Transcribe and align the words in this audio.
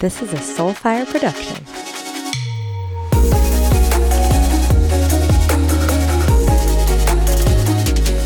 This 0.00 0.22
is 0.22 0.32
a 0.32 0.36
Soulfire 0.36 1.06
production. 1.06 1.62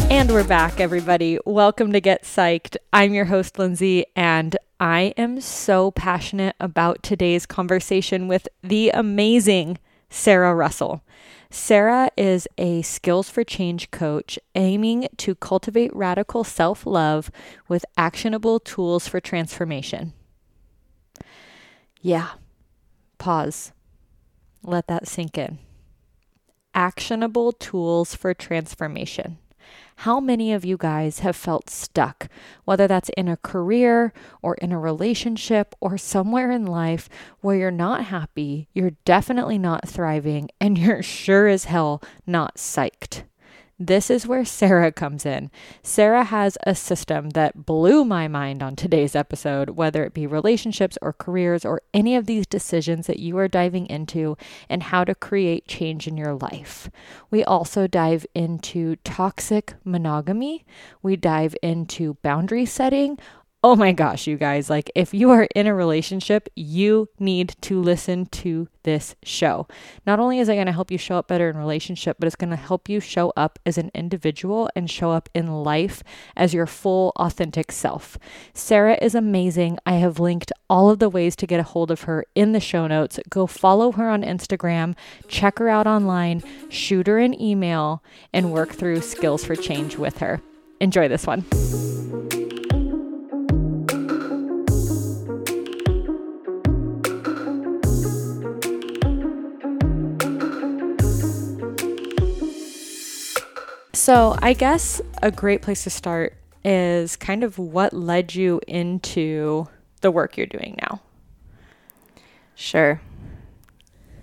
And 0.08 0.30
we're 0.30 0.44
back, 0.44 0.78
everybody. 0.78 1.40
Welcome 1.44 1.92
to 1.92 2.00
Get 2.00 2.22
Psyched. 2.22 2.76
I'm 2.92 3.12
your 3.12 3.24
host, 3.24 3.58
Lindsey, 3.58 4.06
and 4.14 4.56
I 4.78 5.14
am 5.16 5.40
so 5.40 5.90
passionate 5.90 6.54
about 6.60 7.02
today's 7.02 7.44
conversation 7.44 8.28
with 8.28 8.46
the 8.62 8.90
amazing 8.90 9.78
Sara 10.08 10.54
Russell. 10.54 11.02
Sara 11.50 12.08
is 12.16 12.46
a 12.56 12.82
skills 12.82 13.28
for 13.28 13.42
change 13.42 13.90
coach 13.90 14.38
aiming 14.54 15.08
to 15.16 15.34
cultivate 15.34 15.92
radical 15.92 16.44
self 16.44 16.86
love 16.86 17.32
with 17.66 17.84
actionable 17.96 18.60
tools 18.60 19.08
for 19.08 19.18
transformation. 19.18 20.12
Yeah, 22.04 22.32
pause. 23.16 23.72
Let 24.62 24.88
that 24.88 25.08
sink 25.08 25.38
in. 25.38 25.58
Actionable 26.74 27.50
tools 27.50 28.14
for 28.14 28.34
transformation. 28.34 29.38
How 29.96 30.20
many 30.20 30.52
of 30.52 30.66
you 30.66 30.76
guys 30.76 31.20
have 31.20 31.34
felt 31.34 31.70
stuck, 31.70 32.28
whether 32.66 32.86
that's 32.86 33.08
in 33.16 33.26
a 33.26 33.38
career 33.38 34.12
or 34.42 34.54
in 34.56 34.70
a 34.70 34.78
relationship 34.78 35.74
or 35.80 35.96
somewhere 35.96 36.50
in 36.50 36.66
life 36.66 37.08
where 37.40 37.56
you're 37.56 37.70
not 37.70 38.04
happy, 38.04 38.68
you're 38.74 38.98
definitely 39.06 39.56
not 39.56 39.88
thriving, 39.88 40.50
and 40.60 40.76
you're 40.84 41.02
sure 41.02 41.46
as 41.46 41.64
hell 41.64 42.02
not 42.26 42.56
psyched? 42.56 43.22
This 43.78 44.08
is 44.08 44.24
where 44.24 44.44
Sara 44.44 44.92
comes 44.92 45.26
in. 45.26 45.50
Sara 45.82 46.22
has 46.22 46.56
a 46.64 46.76
system 46.76 47.30
that 47.30 47.66
blew 47.66 48.04
my 48.04 48.28
mind 48.28 48.62
on 48.62 48.76
today's 48.76 49.16
episode, 49.16 49.70
whether 49.70 50.04
it 50.04 50.14
be 50.14 50.28
relationships 50.28 50.96
or 51.02 51.12
careers 51.12 51.64
or 51.64 51.82
any 51.92 52.14
of 52.14 52.26
these 52.26 52.46
decisions 52.46 53.08
that 53.08 53.18
you 53.18 53.36
are 53.36 53.48
diving 53.48 53.88
into 53.88 54.36
and 54.68 54.84
how 54.84 55.02
to 55.02 55.12
create 55.12 55.66
change 55.66 56.06
in 56.06 56.16
your 56.16 56.34
life. 56.34 56.88
We 57.32 57.42
also 57.42 57.88
dive 57.88 58.24
into 58.32 58.94
toxic 59.02 59.74
monogamy, 59.82 60.64
we 61.02 61.16
dive 61.16 61.56
into 61.60 62.14
boundary 62.22 62.66
setting, 62.66 63.18
Oh 63.66 63.76
my 63.76 63.92
gosh, 63.92 64.26
you 64.26 64.36
guys, 64.36 64.68
like 64.68 64.90
if 64.94 65.14
you 65.14 65.30
are 65.30 65.48
in 65.54 65.66
a 65.66 65.74
relationship, 65.74 66.50
you 66.54 67.08
need 67.18 67.56
to 67.62 67.80
listen 67.80 68.26
to 68.26 68.68
this 68.82 69.14
show. 69.22 69.66
Not 70.06 70.20
only 70.20 70.38
is 70.38 70.50
it 70.50 70.56
going 70.56 70.66
to 70.66 70.72
help 70.72 70.90
you 70.90 70.98
show 70.98 71.16
up 71.16 71.28
better 71.28 71.48
in 71.48 71.56
relationship, 71.56 72.18
but 72.20 72.26
it's 72.26 72.36
going 72.36 72.50
to 72.50 72.56
help 72.56 72.90
you 72.90 73.00
show 73.00 73.32
up 73.38 73.58
as 73.64 73.78
an 73.78 73.90
individual 73.94 74.68
and 74.76 74.90
show 74.90 75.12
up 75.12 75.30
in 75.32 75.46
life 75.46 76.02
as 76.36 76.52
your 76.52 76.66
full 76.66 77.12
authentic 77.16 77.72
self. 77.72 78.18
Sara 78.52 78.98
is 79.00 79.14
amazing. 79.14 79.78
I 79.86 79.94
have 79.94 80.20
linked 80.20 80.52
all 80.68 80.90
of 80.90 80.98
the 80.98 81.08
ways 81.08 81.34
to 81.36 81.46
get 81.46 81.58
a 81.58 81.62
hold 81.62 81.90
of 81.90 82.02
her 82.02 82.26
in 82.34 82.52
the 82.52 82.60
show 82.60 82.86
notes. 82.86 83.18
Go 83.30 83.46
follow 83.46 83.92
her 83.92 84.10
on 84.10 84.22
Instagram, 84.22 84.94
check 85.26 85.58
her 85.58 85.70
out 85.70 85.86
online, 85.86 86.42
shoot 86.68 87.06
her 87.06 87.18
an 87.18 87.40
email, 87.40 88.04
and 88.30 88.52
work 88.52 88.72
through 88.74 89.00
skills 89.00 89.42
for 89.42 89.56
change 89.56 89.96
with 89.96 90.18
her. 90.18 90.42
Enjoy 90.80 91.08
this 91.08 91.26
one. 91.26 91.46
So, 104.04 104.36
I 104.42 104.52
guess 104.52 105.00
a 105.22 105.30
great 105.30 105.62
place 105.62 105.84
to 105.84 105.88
start 105.88 106.34
is 106.62 107.16
kind 107.16 107.42
of 107.42 107.58
what 107.58 107.94
led 107.94 108.34
you 108.34 108.60
into 108.68 109.66
the 110.02 110.10
work 110.10 110.36
you're 110.36 110.46
doing 110.46 110.78
now. 110.82 111.00
Sure. 112.54 113.00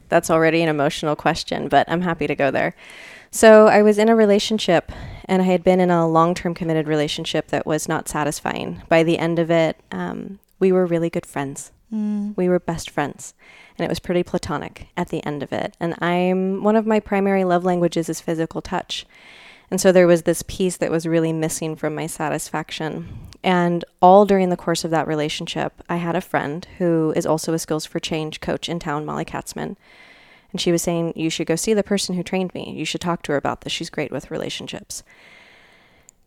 That's 0.08 0.30
already 0.30 0.62
an 0.62 0.70
emotional 0.70 1.16
question, 1.16 1.68
but 1.68 1.90
I'm 1.90 2.02
happy 2.02 2.28
to 2.28 2.36
go 2.36 2.52
there. 2.52 2.76
So, 3.32 3.70
I 3.70 3.82
was 3.82 3.98
in 3.98 4.08
a 4.08 4.16
relationship 4.16 4.92
and 5.26 5.42
I 5.42 5.46
had 5.46 5.64
been 5.64 5.80
in 5.80 5.90
a 5.90 6.08
long 6.08 6.36
term 6.36 6.54
committed 6.54 6.88
relationship 6.88 7.48
that 7.48 7.66
was 7.66 7.90
not 7.90 8.08
satisfying. 8.08 8.84
By 8.88 9.02
the 9.02 9.18
end 9.18 9.40
of 9.40 9.50
it, 9.50 9.78
um, 9.92 10.38
we 10.60 10.72
were 10.72 10.86
really 10.86 11.10
good 11.10 11.26
friends. 11.26 11.72
Mm. 11.92 12.38
We 12.38 12.48
were 12.48 12.60
best 12.60 12.92
friends. 12.92 13.34
And 13.80 13.86
it 13.86 13.90
was 13.90 14.00
pretty 14.00 14.22
platonic 14.22 14.90
at 14.96 15.10
the 15.10 15.26
end 15.26 15.42
of 15.42 15.52
it. 15.52 15.76
And 15.80 15.96
I'm 16.04 16.62
one 16.62 16.76
of 16.76 16.86
my 16.86 17.00
primary 17.00 17.46
love 17.46 17.66
languages 17.66 18.10
is 18.10 18.22
physical 18.22 18.62
touch. 18.62 19.08
And 19.72 19.80
so 19.80 19.94
there 19.94 20.06
was 20.06 20.24
this 20.24 20.44
piece 20.44 20.76
that 20.78 20.92
was 20.92 21.08
really 21.08 21.32
missing 21.32 21.78
from 21.78 21.96
my 21.96 22.06
satisfaction. 22.06 23.08
And 23.42 23.86
all 24.02 24.26
during 24.26 24.50
the 24.50 24.58
course 24.58 24.84
of 24.84 24.92
that 24.92 25.08
relationship, 25.08 25.82
I 25.90 25.96
had 25.96 26.16
a 26.16 26.22
friend 26.22 26.68
who 26.78 27.14
is 27.16 27.26
also 27.26 27.54
a 27.54 27.60
Skills 27.60 27.86
for 27.86 28.00
Change 28.00 28.42
coach 28.42 28.68
in 28.68 28.80
town, 28.80 29.06
Molly 29.06 29.26
Katzman. 29.26 29.78
And 30.52 30.60
she 30.60 30.74
was 30.74 30.82
saying, 30.82 31.14
You 31.16 31.30
should 31.30 31.48
go 31.48 31.56
see 31.56 31.74
the 31.74 31.84
person 31.84 32.16
who 32.16 32.24
trained 32.24 32.54
me. 32.54 32.74
You 32.76 32.84
should 32.84 33.00
talk 33.00 33.24
to 33.24 33.32
her 33.32 33.38
about 33.38 33.62
this. 33.62 33.72
She's 33.72 33.90
great 33.90 34.12
with 34.12 34.30
relationships. 34.30 35.04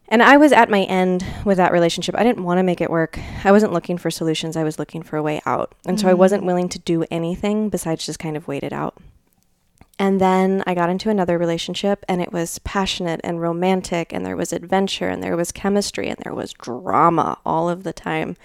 And 0.09 0.23
I 0.23 0.39
was 0.39 0.53
at 0.53 0.71
my 0.71 0.83
end 0.85 1.25
with 1.45 1.59
that 1.59 1.73
relationship. 1.73 2.15
I 2.17 2.25
didn't 2.25 2.45
want 2.45 2.59
to 2.59 2.63
make 2.63 2.81
it 2.81 2.91
work. 2.91 3.19
I 3.45 3.53
wasn't 3.53 3.73
looking 3.73 3.99
for 3.99 4.11
solutions. 4.11 4.57
I 4.57 4.65
was 4.65 4.79
looking 4.79 5.03
for 5.03 5.19
a 5.19 5.23
way 5.23 5.43
out. 5.45 5.75
And 5.87 5.99
mm-hmm. 5.99 6.07
so 6.07 6.11
I 6.11 6.15
wasn't 6.15 6.45
mm. 6.45 6.47
willing 6.47 6.69
to 6.71 6.79
do 6.79 7.05
anything 7.11 7.69
besides 7.69 8.07
just 8.07 8.19
kind 8.19 8.37
of 8.37 8.49
wait 8.49 8.63
it 8.63 8.73
out. 8.73 8.97
And 9.99 10.21
then 10.21 10.63
I 10.67 10.75
got 10.75 10.91
into 10.91 11.11
another 11.11 11.39
relationship 11.39 12.05
and 12.09 12.21
it 12.21 12.33
was 12.33 12.59
passionate 12.61 13.21
and 13.23 13.41
romantic 13.41 14.13
and 14.13 14.27
there 14.27 14.37
was 14.37 14.53
adventure 14.53 15.09
and 15.09 15.23
there 15.23 15.37
was 15.37 15.53
chemistry 15.53 16.09
and 16.09 16.19
there 16.19 16.35
was 16.35 16.53
drama 16.53 17.39
all 17.47 17.69
of 17.69 17.85
the 17.85 17.93
time. 17.93 18.37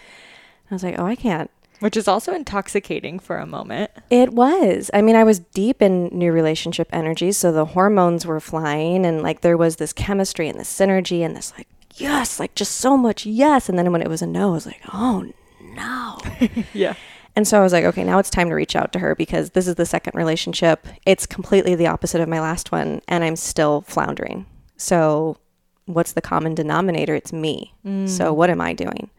I 0.70 0.76
was 0.76 0.84
like, 0.84 1.00
oh, 1.00 1.06
I 1.06 1.16
can't. 1.16 1.50
Which 1.80 1.98
is 1.98 2.08
also 2.08 2.34
intoxicating 2.34 3.20
for 3.20 3.38
a 3.38 3.46
moment. 3.46 3.90
It 4.10 4.34
was. 4.34 4.92
I 4.94 5.02
mean, 5.02 5.16
I 5.16 5.24
was 5.24 5.40
deep 5.40 5.82
in 5.82 6.08
new 6.12 6.32
relationship 6.32 6.90
energy. 6.92 7.32
So 7.32 7.52
the 7.52 7.66
hormones 7.66 8.26
were 8.26 8.42
flying 8.42 9.06
and 9.06 9.24
like 9.24 9.42
there 9.42 9.58
was 9.58 9.78
this 9.78 9.94
chemistry 9.94 10.50
and 10.50 10.60
this 10.60 10.72
synergy 10.72 11.22
and 11.22 11.36
this 11.36 11.54
like, 11.58 11.68
yes, 11.96 12.40
like 12.40 12.54
just 12.54 12.76
so 12.76 12.98
much 12.98 13.26
yes. 13.26 13.70
And 13.70 13.78
then 13.78 13.92
when 13.92 14.02
it 14.02 14.10
was 14.10 14.22
a 14.22 14.28
no, 14.28 14.50
I 14.50 14.54
was 14.54 14.66
like, 14.66 14.82
oh 14.94 15.32
no. 15.62 16.18
yeah. 16.74 16.96
And 17.40 17.48
so 17.48 17.58
I 17.58 17.64
was 17.64 17.72
like, 17.72 17.86
okay, 17.86 18.04
now 18.04 18.20
it's 18.20 18.30
time 18.30 18.50
to 18.50 18.54
reach 18.54 18.76
out 18.76 18.92
to 18.92 19.00
her 19.00 19.16
because 19.16 19.52
this 19.52 19.66
is 19.66 19.76
the 19.76 19.86
second 19.86 20.14
relationship. 20.14 20.86
It's 21.06 21.26
completely 21.26 21.74
the 21.74 21.88
opposite 21.88 22.20
of 22.20 22.28
my 22.28 22.42
last 22.42 22.74
one, 22.74 23.02
and 23.08 23.24
I'm 23.24 23.38
still 23.38 23.80
floundering. 23.88 24.46
So, 24.76 25.38
what's 25.86 26.12
the 26.12 26.22
common 26.22 26.54
denominator? 26.54 27.16
It's 27.16 27.32
me. 27.32 27.74
Mm. 27.86 28.10
So, 28.10 28.34
what 28.34 28.50
am 28.50 28.60
I 28.60 28.74
doing? 28.74 29.10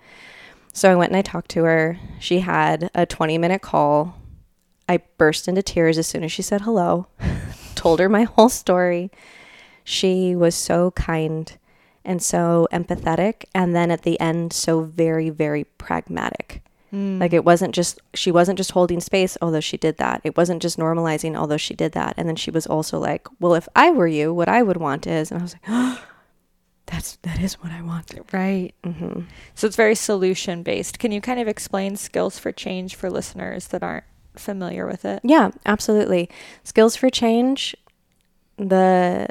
So, 0.75 0.93
I 0.93 0.97
went 0.97 1.13
and 1.13 1.17
I 1.17 1.23
talked 1.23 1.51
to 1.53 1.65
her. 1.65 1.99
She 2.19 2.41
had 2.41 2.91
a 2.95 3.07
20 3.07 3.39
minute 3.39 3.63
call. 3.63 4.19
I 4.87 4.99
burst 5.17 5.49
into 5.49 5.63
tears 5.63 5.97
as 5.97 6.07
soon 6.07 6.23
as 6.23 6.31
she 6.31 6.43
said 6.43 6.61
hello, 6.61 7.07
told 7.75 8.01
her 8.01 8.09
my 8.11 8.25
whole 8.25 8.51
story. 8.51 9.11
She 9.83 10.37
was 10.37 10.55
so 10.55 10.91
kind 10.91 11.57
and 12.05 12.23
so 12.23 12.69
empathetic. 12.71 13.47
And 13.55 13.75
then 13.75 13.91
at 13.91 14.03
the 14.03 14.21
end, 14.21 14.53
so 14.53 14.83
very, 14.83 15.31
very 15.31 15.65
pragmatic. 15.65 16.63
Mm. 16.93 17.21
Like 17.21 17.33
it 17.33 17.45
wasn't 17.45 17.75
just, 17.75 18.01
she 18.15 18.31
wasn't 18.31 18.57
just 18.57 18.73
holding 18.73 19.01
space, 19.01 19.37
although 19.41 19.61
she 19.61 19.77
did 19.77 19.99
that. 19.99 20.21
It 20.25 20.37
wasn't 20.37 20.63
just 20.63 20.79
normalizing, 20.79 21.37
although 21.37 21.57
she 21.57 21.75
did 21.75 21.93
that. 21.93 22.15
And 22.17 22.29
then 22.29 22.37
she 22.37 22.51
was 22.51 22.67
also 22.67 22.99
like, 22.99 23.29
well, 23.39 23.55
if 23.55 23.69
I 23.77 23.91
were 23.91 24.09
you, 24.09 24.35
what 24.35 24.49
I 24.49 24.63
would 24.63 24.77
want 24.77 25.07
is, 25.07 25.31
and 25.31 25.41
I 25.41 25.43
was 25.43 25.55
like, 25.55 25.63
oh, 25.69 26.05
that's, 26.87 27.17
that 27.23 27.41
is 27.41 27.55
what 27.55 27.71
I 27.73 27.83
want. 27.83 28.13
Right. 28.33 28.75
Mm-hmm. 28.85 29.21
So 29.55 29.67
it's 29.67 29.77
very 29.77 29.95
solution 29.95 30.63
based. 30.63 30.99
Can 30.99 31.13
you 31.13 31.21
kind 31.21 31.39
of 31.39 31.47
explain 31.47 31.97
skills 31.97 32.39
for 32.39 32.51
change 32.51 32.97
for 32.97 33.09
listeners 33.11 33.69
that 33.69 33.83
aren't 33.83 34.05
familiar 34.35 34.87
with 34.87 35.05
it? 35.05 35.21
Yeah, 35.23 35.51
absolutely. 35.67 36.29
Skills 36.65 36.97
for 36.97 37.09
change, 37.09 37.77
the, 38.57 39.29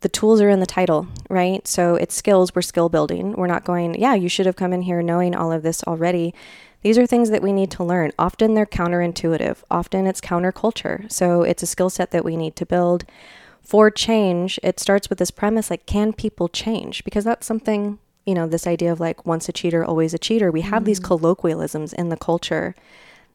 the 0.00 0.08
tools 0.10 0.42
are 0.42 0.50
in 0.50 0.60
the 0.60 0.66
title, 0.66 1.08
right? 1.30 1.66
So 1.66 1.94
it's 1.94 2.14
skills, 2.14 2.54
we're 2.54 2.62
skill 2.62 2.90
building. 2.90 3.32
We're 3.32 3.46
not 3.46 3.64
going, 3.64 3.98
yeah, 3.98 4.14
you 4.14 4.28
should 4.28 4.46
have 4.46 4.56
come 4.56 4.74
in 4.74 4.82
here 4.82 5.00
knowing 5.02 5.34
all 5.34 5.52
of 5.52 5.62
this 5.62 5.82
already. 5.84 6.34
These 6.82 6.96
are 6.96 7.06
things 7.06 7.30
that 7.30 7.42
we 7.42 7.52
need 7.52 7.70
to 7.72 7.84
learn. 7.84 8.12
Often 8.18 8.54
they're 8.54 8.66
counterintuitive, 8.66 9.58
often 9.70 10.06
it's 10.06 10.20
counterculture. 10.20 11.10
So 11.12 11.42
it's 11.42 11.62
a 11.62 11.66
skill 11.66 11.90
set 11.90 12.10
that 12.10 12.24
we 12.24 12.36
need 12.36 12.56
to 12.56 12.66
build. 12.66 13.04
For 13.62 13.90
change, 13.90 14.58
it 14.62 14.80
starts 14.80 15.08
with 15.08 15.18
this 15.18 15.30
premise 15.30 15.70
like, 15.70 15.86
can 15.86 16.12
people 16.12 16.48
change? 16.48 17.04
Because 17.04 17.24
that's 17.24 17.46
something, 17.46 17.98
you 18.24 18.34
know, 18.34 18.46
this 18.46 18.66
idea 18.66 18.90
of 18.90 19.00
like 19.00 19.26
once 19.26 19.48
a 19.48 19.52
cheater, 19.52 19.84
always 19.84 20.14
a 20.14 20.18
cheater. 20.18 20.50
We 20.50 20.62
have 20.62 20.80
mm-hmm. 20.80 20.84
these 20.84 21.00
colloquialisms 21.00 21.92
in 21.92 22.08
the 22.08 22.16
culture 22.16 22.74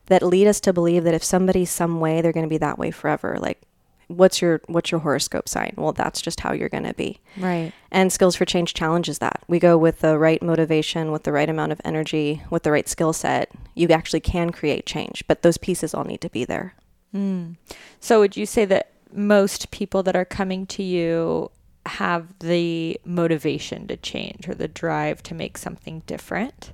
that 0.08 0.24
lead 0.24 0.48
us 0.48 0.60
to 0.62 0.74
believe 0.74 1.04
that 1.04 1.14
if 1.14 1.24
somebody's 1.24 1.72
some 1.72 2.00
way, 2.00 2.22
they're 2.22 2.34
going 2.34 2.46
to 2.46 2.50
be 2.50 2.58
that 2.58 2.80
way 2.80 2.92
forever. 2.92 3.38
Like, 3.40 3.62
what's 4.08 4.42
your 4.42 4.62
what's 4.68 4.92
your 4.92 5.02
horoscope 5.02 5.50
sign? 5.50 5.74
Well 5.78 5.92
that's 5.92 6.22
just 6.22 6.40
how 6.40 6.54
you're 6.54 6.70
going 6.70 6.84
to 6.84 6.94
be. 6.94 7.20
Right. 7.38 7.74
And 7.92 8.12
skills 8.12 8.36
for 8.36 8.46
change 8.46 8.74
challenges 8.74 9.20
that. 9.20 9.44
We 9.48 9.60
go 9.60 9.78
with 9.78 10.00
the 10.00 10.18
right 10.18 10.42
motivation 10.42 11.12
with 11.12 11.24
the 11.24 11.32
right 11.32 11.50
amount 11.50 11.72
of 11.72 11.82
energy 11.84 12.44
with 12.50 12.64
the 12.64 12.72
right 12.72 12.88
skill 12.88 13.14
set. 13.14 13.52
You 13.74 13.88
actually 13.90 14.22
can 14.22 14.52
create 14.52 14.86
change 14.86 15.24
but 15.28 15.42
those 15.42 15.58
pieces 15.58 15.94
all 15.94 16.04
need 16.04 16.22
to 16.22 16.30
be 16.30 16.46
there. 16.46 16.76
Mm. 17.14 17.56
so 18.02 18.20
would 18.20 18.36
you 18.36 18.46
say 18.46 18.66
that 18.66 18.92
most 19.14 19.72
people 19.72 20.04
that 20.04 20.18
are 20.18 20.26
coming 20.26 20.66
to 20.66 20.84
you 20.84 21.50
have 21.86 22.28
the 22.40 23.00
motivation 23.06 23.88
to 23.88 23.96
change 23.96 24.50
or 24.50 24.56
the 24.56 24.68
drive 24.68 25.22
to 25.24 25.34
make 25.34 25.58
something 25.58 26.02
different 26.08 26.74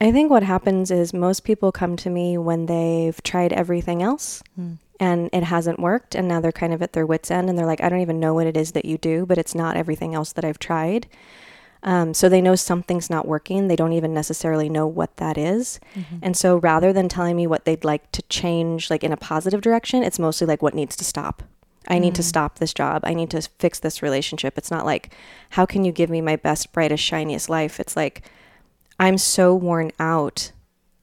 I 0.00 0.12
think 0.12 0.30
what 0.30 0.42
happens 0.44 0.90
is 0.90 1.12
most 1.12 1.42
people 1.44 1.72
come 1.72 1.96
to 1.96 2.10
me 2.10 2.38
when 2.38 2.66
they've 2.66 3.20
tried 3.22 3.52
everything 3.52 4.02
else 4.02 4.42
Mm. 4.58 4.78
and 5.00 5.28
it 5.32 5.42
hasn't 5.44 5.80
worked 5.80 6.14
and 6.14 6.28
now 6.28 6.40
they're 6.40 6.52
kind 6.52 6.72
of 6.72 6.82
at 6.82 6.92
their 6.92 7.06
wits 7.06 7.30
end 7.30 7.48
and 7.48 7.58
they're 7.58 7.66
like 7.66 7.82
I 7.82 7.88
don't 7.88 8.00
even 8.00 8.20
know 8.20 8.34
what 8.34 8.46
it 8.46 8.56
is 8.56 8.72
that 8.72 8.84
you 8.84 8.96
do, 8.98 9.26
but 9.26 9.38
it's 9.38 9.54
not 9.54 9.76
everything 9.76 10.14
else 10.14 10.32
that 10.32 10.44
I've 10.44 10.58
tried. 10.58 11.06
Um, 11.82 12.12
so 12.12 12.28
they 12.28 12.40
know 12.40 12.56
something's 12.56 13.08
not 13.08 13.26
working. 13.28 13.68
They 13.68 13.76
don't 13.76 13.92
even 13.92 14.12
necessarily 14.12 14.68
know 14.68 14.86
what 14.86 15.16
that 15.18 15.38
is. 15.38 15.78
And 16.20 16.36
so 16.36 16.56
rather 16.56 16.92
than 16.92 17.08
telling 17.08 17.36
me 17.36 17.46
what 17.46 17.64
they'd 17.64 17.84
like 17.84 18.10
to 18.12 18.22
change, 18.22 18.90
like 18.90 19.04
in 19.04 19.12
a 19.12 19.16
positive 19.16 19.60
direction, 19.60 20.02
it's 20.02 20.18
mostly 20.18 20.46
like 20.48 20.60
what 20.60 20.74
needs 20.74 20.96
to 20.96 21.04
stop. 21.04 21.44
I 21.86 22.00
need 22.00 22.16
to 22.16 22.22
stop 22.22 22.58
this 22.58 22.74
job. 22.74 23.02
I 23.04 23.14
need 23.14 23.30
to 23.30 23.40
fix 23.60 23.78
this 23.78 24.02
relationship. 24.02 24.58
It's 24.58 24.72
not 24.72 24.84
like, 24.84 25.14
how 25.50 25.64
can 25.66 25.84
you 25.84 25.92
give 25.92 26.10
me 26.10 26.20
my 26.20 26.34
best, 26.36 26.72
brightest, 26.72 27.02
shiniest 27.04 27.48
life? 27.48 27.78
It's 27.78 27.96
like, 27.96 28.22
I'm 28.98 29.18
so 29.18 29.54
worn 29.54 29.92
out 29.98 30.52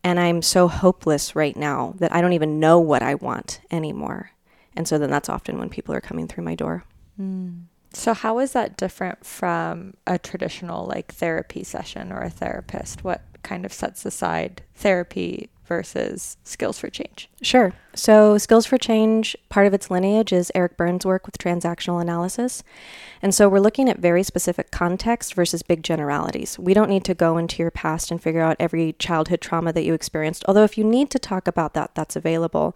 and 0.04 0.20
I'm 0.20 0.42
so 0.42 0.68
hopeless 0.68 1.36
right 1.36 1.56
now 1.56 1.96
that 1.98 2.14
I 2.14 2.22
don't 2.22 2.34
even 2.34 2.60
know 2.60 2.80
what 2.80 3.02
I 3.02 3.16
want 3.16 3.60
anymore. 3.72 4.32
And 4.76 4.88
so 4.88 4.98
then 4.98 5.10
that's 5.10 5.30
often 5.30 5.58
when 5.58 5.70
people 5.70 5.96
are 5.96 6.02
coming 6.02 6.28
through 6.28 6.44
my 6.44 6.56
door. 6.56 6.84
Hmm. 7.18 7.52
So, 7.94 8.14
how 8.14 8.40
is 8.40 8.52
that 8.52 8.76
different 8.76 9.26
from 9.26 9.94
a 10.06 10.20
traditional 10.20 10.86
like 10.86 11.14
therapy 11.14 11.64
session 11.64 12.12
or 12.12 12.20
a 12.20 12.30
therapist? 12.30 13.06
What 13.06 13.22
kind 13.42 13.66
of 13.66 13.72
sets 13.72 14.06
aside 14.06 14.64
therapy 14.76 15.50
versus 15.66 16.38
skills 16.44 16.80
for 16.80 16.90
change? 16.90 17.30
Sure. 17.42 17.74
So, 17.94 18.38
Skills 18.38 18.66
for 18.66 18.78
Change, 18.78 19.38
part 19.50 19.68
of 19.68 19.74
its 19.74 19.90
lineage 19.90 20.34
is 20.34 20.52
Eric 20.54 20.76
Berne's 20.76 21.06
work 21.06 21.26
with 21.26 21.38
transactional 21.38 22.02
analysis. 22.02 22.62
And 23.22 23.34
so, 23.34 23.48
we're 23.48 23.60
looking 23.60 23.90
at 23.90 24.00
very 24.00 24.22
specific 24.22 24.70
context 24.70 25.34
versus 25.34 25.64
big 25.64 25.82
generalities. 25.82 26.60
We 26.60 26.74
don't 26.74 26.90
need 26.90 27.06
to 27.06 27.14
go 27.14 27.38
into 27.38 27.64
your 27.64 27.72
past 27.72 28.12
and 28.12 28.22
figure 28.22 28.42
out 28.42 28.58
every 28.60 28.94
childhood 28.94 29.42
trauma 29.42 29.72
that 29.74 29.84
you 29.84 29.94
experienced. 29.94 30.44
Although, 30.48 30.66
if 30.66 30.78
you 30.78 30.84
need 30.84 31.10
to 31.12 31.20
talk 31.20 31.48
about 31.48 31.74
that, 31.74 31.96
that's 31.96 32.16
available. 32.18 32.76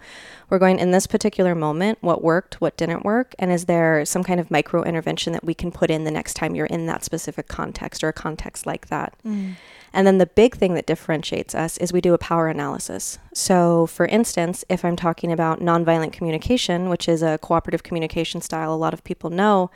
We're 0.50 0.60
going 0.60 0.80
in 0.80 0.92
this 0.92 1.06
particular 1.06 1.54
moment, 1.54 1.98
what 2.01 2.24
worked, 2.24 2.62
what 2.62 2.78
didn't 2.78 3.04
work, 3.04 3.36
and 3.38 3.51
is 3.51 3.66
there 3.66 4.06
some 4.06 4.24
kind 4.24 4.40
of 4.40 4.50
micro 4.50 4.84
intervention 4.84 5.34
that 5.34 5.44
we 5.44 5.54
can 5.54 5.72
put 5.72 5.92
in 5.92 6.06
the 6.06 6.12
next 6.12 6.36
time 6.36 6.56
you're 6.56 6.66
in 6.66 6.86
that 6.86 7.04
specific 7.04 7.48
context 7.50 8.04
or 8.04 8.10
a 8.10 8.13
context 8.13 8.66
like 8.66 8.88
that? 8.88 9.13
Mm. 9.25 9.56
And 9.94 10.06
then 10.06 10.18
the 10.18 10.25
big 10.25 10.56
thing 10.56 10.75
that 10.75 10.86
differentiates 10.86 11.56
us 11.56 11.78
is 11.78 11.88
we 11.94 12.01
do 12.01 12.13
a 12.13 12.18
power 12.18 12.47
analysis. 12.47 13.19
So, 13.33 13.86
for 13.88 14.06
instance, 14.06 14.65
if 14.69 14.83
I'm 14.83 14.95
talking 14.95 15.31
about 15.31 15.59
nonviolent 15.59 16.13
communication, 16.13 16.89
which 16.89 17.07
is 17.07 17.21
a 17.21 17.38
cooperative 17.39 17.83
communication 17.83 18.41
style 18.41 18.74
a 18.74 18.75
lot 18.75 18.94
of 18.94 19.03
people 19.03 19.30
know, 19.30 19.71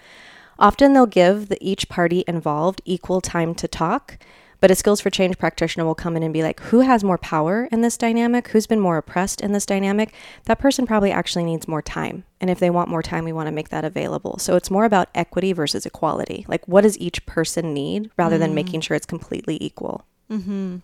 often 0.59 0.93
they'll 0.93 1.05
give 1.05 1.49
the, 1.49 1.57
each 1.61 1.89
party 1.89 2.23
involved 2.27 2.81
equal 2.85 3.21
time 3.21 3.55
to 3.55 3.67
talk. 3.67 4.17
But 4.63 4.71
a 4.71 4.75
skills 4.75 5.01
for 5.01 5.09
change 5.09 5.37
practitioner 5.37 5.83
will 5.83 5.93
come 5.93 6.15
in 6.15 6.23
and 6.23 6.33
be 6.33 6.41
like, 6.41 6.61
who 6.61 6.79
has 6.79 7.03
more 7.03 7.17
power 7.17 7.67
in 7.69 7.81
this 7.81 7.97
dynamic? 7.97 8.47
Who's 8.47 8.65
been 8.65 8.79
more 8.79 8.95
oppressed 8.95 9.41
in 9.41 9.51
this 9.51 9.65
dynamic? 9.65 10.13
That 10.45 10.59
person 10.59 10.87
probably 10.87 11.11
actually 11.11 11.43
needs 11.43 11.67
more 11.67 11.81
time. 11.81 12.23
And 12.39 12.49
if 12.49 12.59
they 12.59 12.69
want 12.69 12.87
more 12.87 13.03
time, 13.03 13.25
we 13.25 13.33
want 13.33 13.47
to 13.47 13.51
make 13.51 13.67
that 13.69 13.83
available. 13.83 14.37
So 14.39 14.55
it's 14.55 14.71
more 14.71 14.85
about 14.85 15.09
equity 15.13 15.51
versus 15.51 15.85
equality. 15.85 16.45
Like, 16.47 16.65
what 16.65 16.83
does 16.83 16.97
each 16.97 17.25
person 17.25 17.73
need 17.73 18.09
rather 18.15 18.37
than 18.37 18.51
mm. 18.51 18.55
making 18.55 18.79
sure 18.79 18.95
it's 18.95 19.05
completely 19.05 19.57
equal? 19.59 20.05
Mm-hmm. 20.31 20.77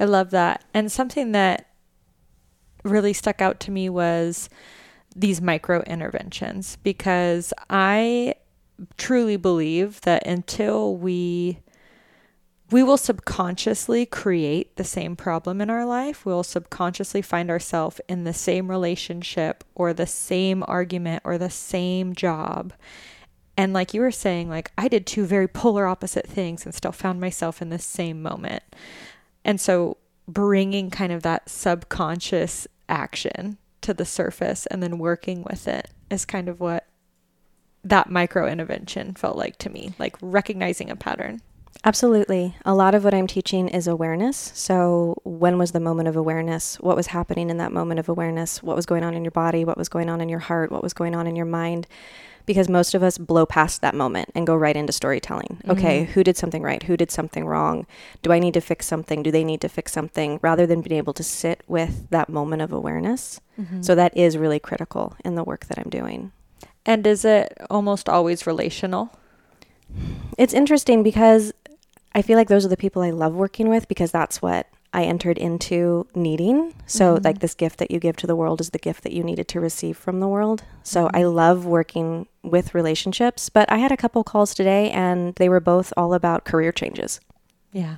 I 0.00 0.04
love 0.04 0.30
that. 0.30 0.64
And 0.74 0.90
something 0.90 1.32
that 1.32 1.66
really 2.82 3.12
stuck 3.12 3.42
out 3.42 3.60
to 3.60 3.70
me 3.70 3.88
was 3.88 4.48
these 5.14 5.42
micro 5.42 5.82
interventions 5.82 6.78
because 6.82 7.52
I 7.68 8.34
truly 8.96 9.36
believe 9.36 10.00
that 10.02 10.26
until 10.26 10.96
we 10.96 11.58
we 12.70 12.84
will 12.84 12.96
subconsciously 12.96 14.06
create 14.06 14.76
the 14.76 14.84
same 14.84 15.16
problem 15.16 15.60
in 15.60 15.68
our 15.68 15.84
life. 15.84 16.24
We'll 16.24 16.44
subconsciously 16.44 17.20
find 17.20 17.50
ourselves 17.50 18.00
in 18.08 18.22
the 18.22 18.32
same 18.32 18.70
relationship 18.70 19.64
or 19.74 19.92
the 19.92 20.06
same 20.06 20.62
argument 20.68 21.22
or 21.24 21.36
the 21.36 21.50
same 21.50 22.14
job. 22.14 22.72
And 23.56 23.72
like 23.72 23.92
you 23.92 24.00
were 24.00 24.12
saying, 24.12 24.48
like 24.48 24.70
I 24.78 24.86
did 24.86 25.04
two 25.04 25.26
very 25.26 25.48
polar 25.48 25.86
opposite 25.86 26.28
things 26.28 26.64
and 26.64 26.72
still 26.72 26.92
found 26.92 27.20
myself 27.20 27.60
in 27.60 27.70
the 27.70 27.78
same 27.78 28.22
moment. 28.22 28.62
And 29.44 29.60
so 29.60 29.96
bringing 30.28 30.90
kind 30.90 31.12
of 31.12 31.22
that 31.22 31.48
subconscious 31.48 32.66
action 32.88 33.58
to 33.80 33.94
the 33.94 34.04
surface 34.04 34.66
and 34.66 34.82
then 34.82 34.98
working 34.98 35.44
with 35.48 35.66
it 35.66 35.90
is 36.10 36.24
kind 36.24 36.48
of 36.48 36.60
what 36.60 36.86
that 37.82 38.10
micro 38.10 38.46
intervention 38.46 39.14
felt 39.14 39.36
like 39.36 39.56
to 39.58 39.70
me, 39.70 39.94
like 39.98 40.16
recognizing 40.20 40.90
a 40.90 40.96
pattern. 40.96 41.40
Absolutely. 41.82 42.54
A 42.66 42.74
lot 42.74 42.94
of 42.94 43.04
what 43.04 43.14
I'm 43.14 43.26
teaching 43.26 43.68
is 43.68 43.86
awareness. 43.86 44.52
So, 44.54 45.16
when 45.24 45.56
was 45.56 45.72
the 45.72 45.80
moment 45.80 46.08
of 46.08 46.16
awareness? 46.16 46.76
What 46.76 46.96
was 46.96 47.06
happening 47.06 47.48
in 47.48 47.56
that 47.56 47.72
moment 47.72 48.00
of 48.00 48.08
awareness? 48.08 48.62
What 48.62 48.76
was 48.76 48.84
going 48.84 49.02
on 49.02 49.14
in 49.14 49.24
your 49.24 49.30
body? 49.30 49.64
What 49.64 49.78
was 49.78 49.88
going 49.88 50.10
on 50.10 50.20
in 50.20 50.28
your 50.28 50.40
heart? 50.40 50.70
What 50.70 50.82
was 50.82 50.92
going 50.92 51.14
on 51.14 51.26
in 51.26 51.36
your 51.36 51.46
mind? 51.46 51.86
Because 52.50 52.68
most 52.68 52.96
of 52.96 53.02
us 53.04 53.16
blow 53.16 53.46
past 53.46 53.80
that 53.80 53.94
moment 53.94 54.32
and 54.34 54.44
go 54.44 54.56
right 54.56 54.74
into 54.74 54.92
storytelling. 54.92 55.60
Okay, 55.68 56.02
mm-hmm. 56.02 56.10
who 56.14 56.24
did 56.24 56.36
something 56.36 56.64
right? 56.64 56.82
Who 56.82 56.96
did 56.96 57.12
something 57.12 57.46
wrong? 57.46 57.86
Do 58.22 58.32
I 58.32 58.40
need 58.40 58.54
to 58.54 58.60
fix 58.60 58.86
something? 58.86 59.22
Do 59.22 59.30
they 59.30 59.44
need 59.44 59.60
to 59.60 59.68
fix 59.68 59.92
something? 59.92 60.40
Rather 60.42 60.66
than 60.66 60.80
being 60.80 60.98
able 60.98 61.12
to 61.12 61.22
sit 61.22 61.62
with 61.68 62.10
that 62.10 62.28
moment 62.28 62.62
of 62.62 62.72
awareness. 62.72 63.40
Mm-hmm. 63.56 63.82
So, 63.82 63.94
that 63.94 64.16
is 64.16 64.36
really 64.36 64.58
critical 64.58 65.14
in 65.24 65.36
the 65.36 65.44
work 65.44 65.66
that 65.66 65.78
I'm 65.78 65.90
doing. 65.90 66.32
And 66.84 67.06
is 67.06 67.24
it 67.24 67.56
almost 67.70 68.08
always 68.08 68.48
relational? 68.48 69.16
It's 70.36 70.52
interesting 70.52 71.04
because 71.04 71.52
I 72.12 72.22
feel 72.22 72.36
like 72.36 72.48
those 72.48 72.66
are 72.66 72.68
the 72.68 72.76
people 72.76 73.02
I 73.02 73.10
love 73.10 73.32
working 73.36 73.68
with 73.68 73.86
because 73.86 74.10
that's 74.10 74.42
what 74.42 74.66
I 74.92 75.04
entered 75.04 75.38
into 75.38 76.08
needing. 76.16 76.74
So, 76.86 77.14
mm-hmm. 77.14 77.24
like, 77.24 77.38
this 77.38 77.54
gift 77.54 77.78
that 77.78 77.92
you 77.92 78.00
give 78.00 78.16
to 78.16 78.26
the 78.26 78.34
world 78.34 78.60
is 78.60 78.70
the 78.70 78.78
gift 78.80 79.04
that 79.04 79.12
you 79.12 79.22
needed 79.22 79.46
to 79.48 79.60
receive 79.60 79.96
from 79.96 80.18
the 80.18 80.26
world. 80.26 80.64
So, 80.82 81.08
I 81.14 81.22
love 81.22 81.64
working 81.64 82.26
with 82.42 82.74
relationships. 82.74 83.48
But 83.48 83.70
I 83.70 83.78
had 83.78 83.92
a 83.92 83.96
couple 83.96 84.24
calls 84.24 84.54
today 84.54 84.90
and 84.90 85.34
they 85.36 85.48
were 85.48 85.60
both 85.60 85.92
all 85.96 86.14
about 86.14 86.44
career 86.44 86.72
changes. 86.72 87.20
Yeah. 87.72 87.96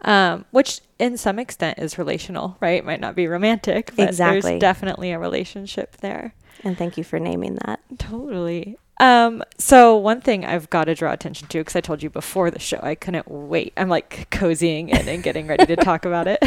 Um, 0.00 0.44
which 0.52 0.80
in 0.98 1.16
some 1.16 1.38
extent 1.38 1.78
is 1.78 1.98
relational, 1.98 2.56
right? 2.60 2.84
Might 2.84 3.00
not 3.00 3.16
be 3.16 3.26
romantic, 3.26 3.92
but 3.96 4.08
Exactly. 4.08 4.40
there's 4.52 4.60
definitely 4.60 5.10
a 5.10 5.18
relationship 5.18 5.96
there. 5.98 6.34
And 6.62 6.76
thank 6.78 6.96
you 6.96 7.04
for 7.04 7.18
naming 7.18 7.56
that. 7.66 7.80
Totally. 7.98 8.76
Um, 9.00 9.42
so 9.58 9.96
one 9.96 10.20
thing 10.20 10.44
I've 10.44 10.68
got 10.70 10.84
to 10.84 10.94
draw 10.94 11.12
attention 11.12 11.48
to, 11.48 11.58
because 11.58 11.76
I 11.76 11.80
told 11.80 12.02
you 12.02 12.10
before 12.10 12.50
the 12.50 12.58
show, 12.58 12.80
I 12.82 12.94
couldn't 12.94 13.30
wait. 13.30 13.72
I'm 13.76 13.88
like 13.88 14.28
cozying 14.30 14.88
in 14.88 15.08
and 15.08 15.22
getting 15.22 15.46
ready 15.46 15.66
to 15.66 15.76
talk 15.76 16.04
about 16.04 16.26
it. 16.28 16.38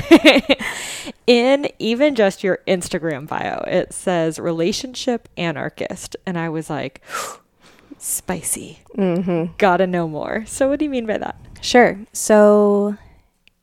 in 1.27 1.69
even 1.79 2.15
just 2.15 2.43
your 2.43 2.59
Instagram 2.67 3.27
bio, 3.27 3.63
it 3.67 3.93
says 3.93 4.37
relationship 4.39 5.29
anarchist. 5.37 6.15
And 6.25 6.37
I 6.37 6.49
was 6.49 6.69
like, 6.69 7.01
spicy. 7.97 8.79
Mm-hmm. 8.97 9.53
Gotta 9.57 9.87
know 9.87 10.07
more. 10.07 10.45
So 10.45 10.67
what 10.69 10.79
do 10.79 10.85
you 10.85 10.91
mean 10.91 11.05
by 11.05 11.17
that? 11.19 11.35
Sure. 11.61 11.99
So, 12.11 12.97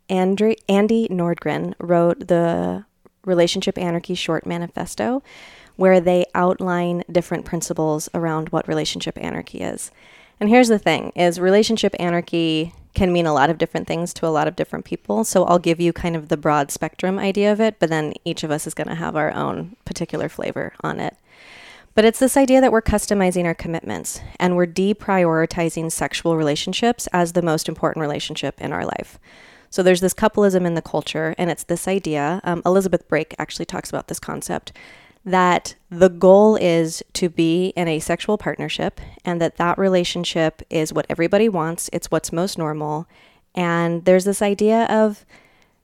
Andre- 0.09 0.57
Andie 0.69 1.09
Nordgren 1.09 1.75
wrote 1.79 2.29
the 2.29 2.85
Relationship 3.25 3.77
Anarchy 3.77 4.15
Short 4.15 4.47
Manifesto, 4.47 5.23
where 5.79 6.01
they 6.01 6.27
outline 6.35 7.05
different 7.11 7.45
principles 7.45 8.11
around 8.13 8.49
what 8.49 8.67
relationship 8.67 9.17
anarchy 9.17 9.59
is. 9.59 9.91
And 10.41 10.51
here's 10.51 10.69
the 10.69 10.79
thing: 10.79 11.13
is 11.17 11.41
relationship 11.41 11.95
anarchy 11.99 12.75
can 12.95 13.13
mean 13.13 13.27
a 13.27 13.33
lot 13.33 13.49
of 13.49 13.59
different 13.59 13.87
things 13.87 14.13
to 14.13 14.27
a 14.27 14.29
lot 14.29 14.49
of 14.49 14.57
different 14.57 14.85
people. 14.85 15.23
So 15.23 15.45
I'll 15.45 15.61
give 15.61 15.81
you 15.81 15.93
kind 15.93 16.17
of 16.17 16.29
the 16.29 16.37
broad 16.37 16.73
spectrum 16.73 17.17
idea 17.19 17.53
of 17.53 17.61
it, 17.61 17.77
but 17.79 17.91
then 17.91 18.13
each 18.25 18.43
of 18.43 18.51
us 18.51 18.67
is 18.67 18.75
going 18.75 18.89
to 18.89 18.97
have 18.97 19.15
our 19.15 19.33
own 19.33 19.77
particular 19.85 20.29
flavor 20.29 20.75
on 20.83 20.99
it. 20.99 21.17
But 21.95 22.05
it's 22.05 22.19
this 22.19 22.37
idea 22.37 22.61
that 22.61 22.73
we're 22.73 22.83
customizing 22.83 23.45
our 23.45 23.55
commitments 23.55 24.21
and 24.41 24.57
we're 24.57 24.67
deprioritizing 24.67 25.93
sexual 25.93 26.37
relationships 26.37 27.07
as 27.13 27.33
the 27.33 27.43
most 27.43 27.69
important 27.69 28.03
relationship 28.03 28.61
in 28.61 28.73
our 28.73 28.85
life. 28.85 29.19
So 29.71 29.83
there's 29.83 30.01
this 30.01 30.15
coupleism 30.15 30.67
in 30.67 30.75
the 30.75 30.83
culture, 30.83 31.35
and 31.37 31.51
it's 31.51 31.65
this 31.65 31.87
idea. 31.87 32.41
Um, 32.43 32.63
Elizabeth 32.65 33.07
Brake 33.07 33.35
actually 33.39 33.67
talks 33.67 33.91
about 33.91 34.09
this 34.09 34.19
concept 34.19 34.73
that 35.25 35.75
the 35.91 36.09
goal 36.09 36.57
is 36.57 37.03
to 37.15 37.29
be 37.29 37.69
in 37.77 37.89
a 37.89 37.99
sexual 37.99 38.39
partnership 38.39 39.01
and 39.25 39.41
that 39.41 39.57
that 39.57 39.79
relationship 39.79 40.63
is 40.71 40.93
what 40.93 41.07
everybody 41.09 41.49
wants, 41.49 41.91
it's 41.93 42.11
what's 42.11 42.33
most 42.33 42.59
normal. 42.59 43.07
And 43.55 44.05
there's 44.05 44.25
this 44.25 44.43
idea 44.43 44.85
of 44.85 45.25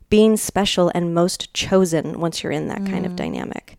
being 0.08 0.36
special 0.36 0.90
and 0.94 1.14
most 1.14 1.52
chosen 1.54 2.20
once 2.20 2.42
you're 2.42 2.52
in 2.52 2.68
that 2.68 2.86
kind 2.86 3.04
of 3.04 3.12
mm. 3.12 3.16
dynamic. 3.16 3.78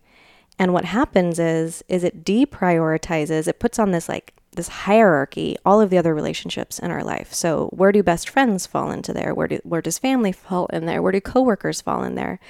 And 0.58 0.72
what 0.72 0.84
happens 0.84 1.38
is 1.38 1.82
is 1.88 2.04
it 2.04 2.24
deprioritizes, 2.24 3.46
it 3.46 3.58
puts 3.58 3.78
on 3.78 3.90
this 3.90 4.08
like 4.08 4.34
this 4.56 4.68
hierarchy 4.68 5.56
all 5.64 5.80
of 5.80 5.90
the 5.90 5.98
other 5.98 6.14
relationships 6.14 6.78
in 6.78 6.90
our 6.90 7.04
life. 7.04 7.32
So 7.32 7.68
where 7.72 7.92
do 7.92 8.02
best 8.02 8.28
friends 8.28 8.66
fall 8.66 8.90
into 8.90 9.12
there? 9.12 9.34
Where 9.34 9.48
do 9.48 9.60
where 9.62 9.82
does 9.82 9.98
family 9.98 10.32
fall 10.32 10.66
in 10.66 10.86
there? 10.86 11.00
Where 11.00 11.12
do 11.12 11.20
coworkers 11.20 11.80
fall 11.80 12.02
in 12.02 12.14
there? 12.14 12.40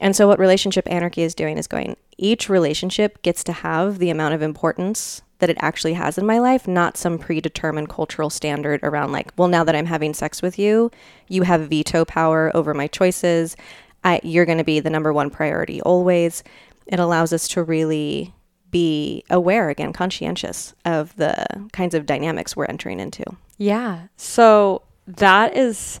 And 0.00 0.14
so 0.14 0.26
what 0.28 0.38
relationship 0.38 0.90
anarchy 0.90 1.22
is 1.22 1.34
doing 1.34 1.58
is 1.58 1.66
going 1.66 1.96
each 2.18 2.48
relationship 2.48 3.20
gets 3.22 3.44
to 3.44 3.52
have 3.52 3.98
the 3.98 4.10
amount 4.10 4.34
of 4.34 4.42
importance 4.42 5.22
that 5.38 5.50
it 5.50 5.56
actually 5.60 5.92
has 5.94 6.16
in 6.16 6.26
my 6.26 6.38
life, 6.38 6.66
not 6.66 6.96
some 6.96 7.18
predetermined 7.18 7.88
cultural 7.88 8.30
standard 8.30 8.80
around 8.82 9.12
like, 9.12 9.32
well, 9.36 9.48
now 9.48 9.64
that 9.64 9.76
I'm 9.76 9.86
having 9.86 10.14
sex 10.14 10.40
with 10.40 10.58
you, 10.58 10.90
you 11.28 11.42
have 11.42 11.68
veto 11.68 12.04
power 12.04 12.50
over 12.54 12.72
my 12.72 12.86
choices. 12.86 13.56
I, 14.02 14.20
you're 14.22 14.46
going 14.46 14.58
to 14.58 14.64
be 14.64 14.80
the 14.80 14.90
number 14.90 15.12
one 15.12 15.30
priority 15.30 15.82
always. 15.82 16.42
It 16.86 16.98
allows 16.98 17.32
us 17.32 17.48
to 17.48 17.62
really 17.62 18.32
be 18.70 19.24
aware 19.30 19.68
again, 19.68 19.92
conscientious 19.92 20.74
of 20.84 21.14
the 21.16 21.46
kinds 21.72 21.94
of 21.94 22.06
dynamics 22.06 22.56
we're 22.56 22.66
entering 22.66 23.00
into. 23.00 23.24
Yeah. 23.58 24.08
So 24.16 24.82
that 25.06 25.56
is 25.56 26.00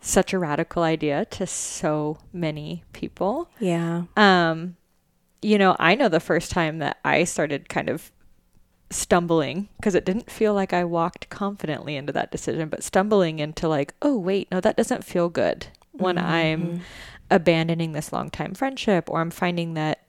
such 0.00 0.32
a 0.32 0.38
radical 0.38 0.82
idea 0.82 1.24
to 1.26 1.46
so 1.46 2.18
many 2.32 2.84
people. 2.92 3.50
Yeah. 3.58 4.04
Um, 4.16 4.76
you 5.42 5.58
know, 5.58 5.76
I 5.78 5.94
know 5.94 6.08
the 6.08 6.20
first 6.20 6.50
time 6.50 6.78
that 6.78 6.98
I 7.04 7.24
started 7.24 7.68
kind 7.68 7.88
of 7.88 8.10
stumbling 8.90 9.68
because 9.76 9.94
it 9.94 10.04
didn't 10.04 10.30
feel 10.30 10.54
like 10.54 10.72
I 10.72 10.84
walked 10.84 11.28
confidently 11.28 11.96
into 11.96 12.12
that 12.14 12.30
decision, 12.30 12.68
but 12.68 12.82
stumbling 12.82 13.38
into 13.38 13.68
like, 13.68 13.94
oh, 14.02 14.18
wait, 14.18 14.50
no, 14.50 14.60
that 14.60 14.76
doesn't 14.76 15.04
feel 15.04 15.28
good 15.28 15.66
when 15.92 16.16
Mm-hmm. 16.16 16.26
I'm 16.26 16.80
abandoning 17.30 17.92
this 17.92 18.12
long 18.12 18.30
time 18.30 18.54
friendship 18.54 19.10
or 19.10 19.20
I'm 19.20 19.30
finding 19.30 19.74
that 19.74 20.07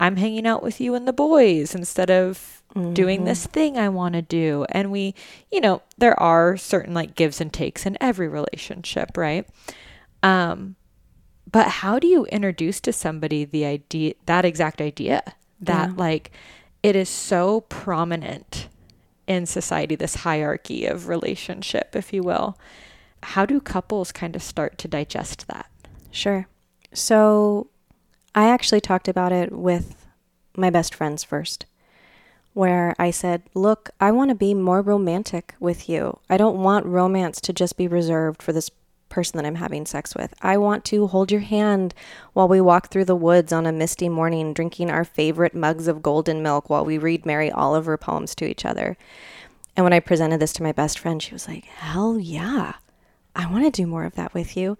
I'm 0.00 0.16
hanging 0.16 0.46
out 0.46 0.62
with 0.62 0.80
you 0.80 0.94
and 0.94 1.06
the 1.06 1.12
boys 1.12 1.74
instead 1.74 2.10
of 2.10 2.62
doing 2.92 3.20
Mm-hmm. 3.20 3.26
this 3.26 3.46
thing 3.46 3.78
I 3.78 3.88
want 3.88 4.14
to 4.14 4.22
do. 4.22 4.66
And 4.70 4.90
we, 4.90 5.14
you 5.52 5.60
know, 5.60 5.82
there 5.96 6.18
are 6.20 6.56
certain 6.56 6.92
like 6.92 7.14
gives 7.14 7.40
and 7.40 7.52
takes 7.52 7.86
in 7.86 7.96
every 8.00 8.26
relationship, 8.26 9.16
right? 9.16 9.46
Um, 10.22 10.74
but 11.50 11.68
how 11.68 11.98
do 12.00 12.06
you 12.08 12.24
introduce 12.26 12.80
to 12.80 12.92
somebody 12.92 13.44
the 13.44 13.64
idea, 13.64 14.14
that 14.26 14.44
exact 14.44 14.80
idea 14.80 15.22
that 15.60 15.90
Yeah. 15.90 15.94
like 15.96 16.32
it 16.82 16.96
is 16.96 17.08
so 17.08 17.60
prominent 17.62 18.68
in 19.28 19.46
society, 19.46 19.94
this 19.94 20.16
hierarchy 20.16 20.84
of 20.86 21.06
relationship, 21.08 21.94
if 21.94 22.12
you 22.12 22.22
will? 22.22 22.58
How 23.22 23.46
do 23.46 23.60
couples 23.60 24.10
kind 24.12 24.34
of 24.34 24.42
start 24.42 24.76
to 24.78 24.88
digest 24.88 25.46
that? 25.46 25.70
Sure. 26.10 26.48
So 26.92 27.68
I 28.34 28.48
actually 28.48 28.80
talked 28.80 29.08
about 29.08 29.32
it 29.32 29.52
with 29.52 30.06
my 30.56 30.70
best 30.70 30.94
friends 30.94 31.22
first, 31.22 31.66
where 32.52 32.94
I 32.98 33.10
said, 33.10 33.42
Look, 33.54 33.90
I 34.00 34.10
want 34.10 34.30
to 34.30 34.34
be 34.34 34.54
more 34.54 34.82
romantic 34.82 35.54
with 35.60 35.88
you. 35.88 36.18
I 36.28 36.36
don't 36.36 36.62
want 36.62 36.86
romance 36.86 37.40
to 37.42 37.52
just 37.52 37.76
be 37.76 37.86
reserved 37.86 38.42
for 38.42 38.52
this 38.52 38.70
person 39.08 39.36
that 39.36 39.46
I'm 39.46 39.54
having 39.54 39.86
sex 39.86 40.16
with. 40.16 40.34
I 40.42 40.56
want 40.56 40.84
to 40.86 41.06
hold 41.06 41.30
your 41.30 41.42
hand 41.42 41.94
while 42.32 42.48
we 42.48 42.60
walk 42.60 42.88
through 42.88 43.04
the 43.04 43.14
woods 43.14 43.52
on 43.52 43.66
a 43.66 43.72
misty 43.72 44.08
morning, 44.08 44.52
drinking 44.52 44.90
our 44.90 45.04
favorite 45.04 45.54
mugs 45.54 45.86
of 45.86 46.02
golden 46.02 46.42
milk 46.42 46.68
while 46.68 46.84
we 46.84 46.98
read 46.98 47.24
Mary 47.24 47.50
Oliver 47.52 47.96
poems 47.96 48.34
to 48.36 48.44
each 48.44 48.64
other. 48.64 48.96
And 49.76 49.84
when 49.84 49.92
I 49.92 50.00
presented 50.00 50.40
this 50.40 50.52
to 50.54 50.64
my 50.64 50.72
best 50.72 50.98
friend, 50.98 51.22
she 51.22 51.32
was 51.32 51.46
like, 51.46 51.64
Hell 51.66 52.18
yeah, 52.18 52.74
I 53.36 53.50
want 53.50 53.64
to 53.64 53.70
do 53.70 53.86
more 53.86 54.04
of 54.04 54.16
that 54.16 54.34
with 54.34 54.56
you. 54.56 54.76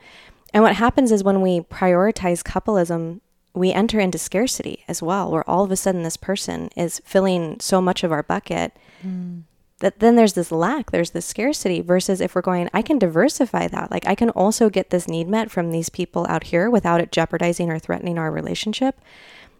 And 0.52 0.64
what 0.64 0.76
happens 0.76 1.12
is 1.12 1.22
when 1.22 1.40
we 1.40 1.60
prioritize 1.60 2.42
coupleism, 2.42 3.20
we 3.54 3.72
enter 3.72 4.00
into 4.00 4.18
scarcity 4.18 4.84
as 4.88 5.00
well, 5.00 5.30
where 5.30 5.48
all 5.48 5.64
of 5.64 5.70
a 5.70 5.76
sudden 5.76 6.02
this 6.02 6.16
person 6.16 6.70
is 6.76 7.00
filling 7.04 7.60
so 7.60 7.80
much 7.80 8.02
of 8.02 8.10
our 8.10 8.22
bucket 8.22 8.72
mm. 9.04 9.42
that 9.78 10.00
then 10.00 10.16
there's 10.16 10.32
this 10.32 10.50
lack, 10.50 10.90
there's 10.90 11.12
this 11.12 11.24
scarcity. 11.24 11.80
Versus 11.80 12.20
if 12.20 12.34
we're 12.34 12.42
going, 12.42 12.68
I 12.74 12.82
can 12.82 12.98
diversify 12.98 13.68
that. 13.68 13.92
Like 13.92 14.06
I 14.08 14.16
can 14.16 14.30
also 14.30 14.68
get 14.68 14.90
this 14.90 15.06
need 15.06 15.28
met 15.28 15.52
from 15.52 15.70
these 15.70 15.88
people 15.88 16.26
out 16.28 16.44
here 16.44 16.68
without 16.68 17.00
it 17.00 17.12
jeopardizing 17.12 17.70
or 17.70 17.78
threatening 17.78 18.18
our 18.18 18.32
relationship. 18.32 19.00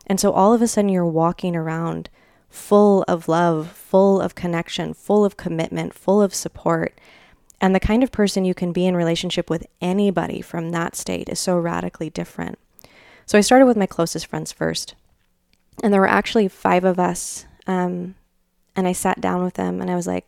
And 0.07 0.19
so 0.19 0.33
all 0.33 0.53
of 0.53 0.61
a 0.61 0.67
sudden 0.67 0.91
you're 0.91 1.07
walking 1.07 1.55
around 1.55 2.11
full 2.51 3.05
of 3.09 3.29
love, 3.29 3.71
full 3.71 4.21
of 4.21 4.35
connection, 4.35 4.93
full 4.93 5.25
of 5.25 5.37
commitment, 5.37 5.95
full 5.95 6.21
of 6.21 6.35
support. 6.35 7.01
And 7.61 7.75
the 7.75 7.81
kind 7.81 8.03
of 8.03 8.13
person 8.13 8.45
you 8.45 8.55
can 8.55 8.73
be 8.73 8.87
in 8.87 8.97
relationship 8.97 9.49
with 9.49 9.67
anybody 9.81 10.41
from 10.41 10.71
that 10.71 10.97
state 10.97 11.29
is 11.29 11.39
so 11.39 11.57
radically 11.57 12.11
different. 12.11 12.59
So 13.27 13.39
I 13.39 13.43
started 13.43 13.67
with 13.67 13.77
my 13.77 13.87
closest 13.87 14.27
friends 14.27 14.53
first. 14.53 14.95
And 15.83 15.93
there 15.93 16.01
were 16.01 16.09
actually 16.09 16.49
five 16.49 16.85
of 16.85 16.99
us. 16.99 17.47
Um, 17.67 18.15
and 18.77 18.87
I 18.87 18.93
sat 18.93 19.21
down 19.21 19.43
with 19.43 19.55
them 19.55 19.81
and 19.81 19.91
I 19.91 19.97
was 19.97 20.07
like, 20.07 20.27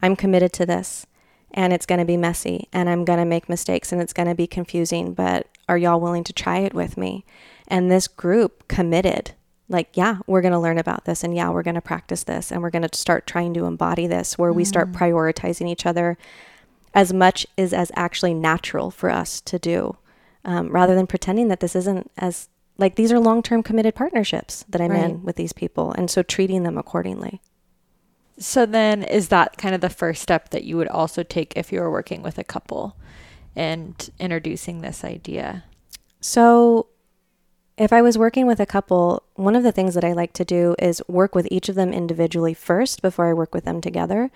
I'm 0.00 0.16
committed 0.16 0.52
to 0.54 0.66
this. 0.66 1.06
And 1.52 1.72
it's 1.72 1.86
going 1.86 1.98
to 1.98 2.04
be 2.04 2.16
messy 2.16 2.68
and 2.72 2.88
I'm 2.88 3.04
going 3.04 3.18
to 3.18 3.26
make 3.26 3.48
mistakes 3.48 3.92
and 3.92 4.00
it's 4.00 4.14
going 4.14 4.28
to 4.28 4.34
be 4.34 4.46
confusing. 4.46 5.12
But 5.12 5.46
are 5.68 5.76
y'all 5.76 6.00
willing 6.00 6.24
to 6.24 6.32
try 6.32 6.58
it 6.58 6.72
with 6.72 6.96
me? 6.96 7.26
And 7.68 7.90
this 7.90 8.08
group 8.08 8.66
committed 8.68 9.32
like, 9.68 9.90
yeah, 9.94 10.18
we're 10.26 10.40
going 10.40 10.52
to 10.52 10.58
learn 10.58 10.78
about 10.78 11.04
this 11.04 11.22
and 11.22 11.34
yeah, 11.34 11.50
we're 11.50 11.62
going 11.62 11.74
to 11.74 11.80
practice 11.80 12.24
this 12.24 12.50
and 12.50 12.62
we're 12.62 12.70
going 12.70 12.86
to 12.86 12.98
start 12.98 13.26
trying 13.26 13.54
to 13.54 13.66
embody 13.66 14.06
this 14.06 14.38
where 14.38 14.52
we 14.52 14.64
start 14.64 14.92
prioritizing 14.92 15.68
each 15.68 15.86
other 15.86 16.18
as 16.94 17.12
much 17.12 17.46
is 17.56 17.72
as 17.72 17.90
actually 17.96 18.34
natural 18.34 18.90
for 18.90 19.08
us 19.08 19.40
to 19.40 19.58
do 19.58 19.96
um, 20.44 20.68
rather 20.70 20.94
than 20.94 21.06
pretending 21.06 21.48
that 21.48 21.60
this 21.60 21.74
isn't 21.76 22.10
as 22.18 22.48
like 22.78 22.96
these 22.96 23.12
are 23.12 23.20
long-term 23.20 23.62
committed 23.62 23.94
partnerships 23.94 24.64
that 24.68 24.80
i'm 24.80 24.90
Right. 24.90 25.04
in 25.10 25.22
with 25.22 25.36
these 25.36 25.52
people 25.52 25.92
and 25.92 26.10
so 26.10 26.22
treating 26.22 26.62
them 26.62 26.76
accordingly 26.78 27.40
So 28.38 28.66
then 28.66 29.02
is 29.04 29.28
that 29.28 29.56
kind 29.58 29.74
of 29.74 29.80
the 29.82 29.90
first 29.90 30.22
step 30.22 30.50
that 30.50 30.64
you 30.64 30.76
would 30.78 30.88
also 30.88 31.22
take 31.22 31.52
if 31.56 31.70
you 31.70 31.80
were 31.80 31.90
working 31.90 32.22
with 32.22 32.38
a 32.38 32.44
couple 32.44 32.96
and 33.54 34.10
introducing 34.18 34.80
this 34.80 35.04
idea? 35.04 35.64
So, 36.20 36.86
if 37.76 37.92
I 37.92 38.00
was 38.02 38.16
working 38.18 38.46
with 38.46 38.58
a 38.60 38.66
couple, 38.66 39.22
one 39.34 39.54
of 39.54 39.62
the 39.62 39.72
things 39.72 39.94
that 39.94 40.04
I 40.04 40.12
like 40.12 40.32
to 40.34 40.44
do 40.44 40.74
is 40.78 41.02
work 41.08 41.34
with 41.34 41.46
each 41.50 41.68
of 41.68 41.74
them 41.74 41.92
individually 41.92 42.54
first 42.54 43.02
before 43.02 43.28
I 43.28 43.32
work 43.34 43.54
with 43.54 43.64
them 43.64 43.80
together 43.80 44.30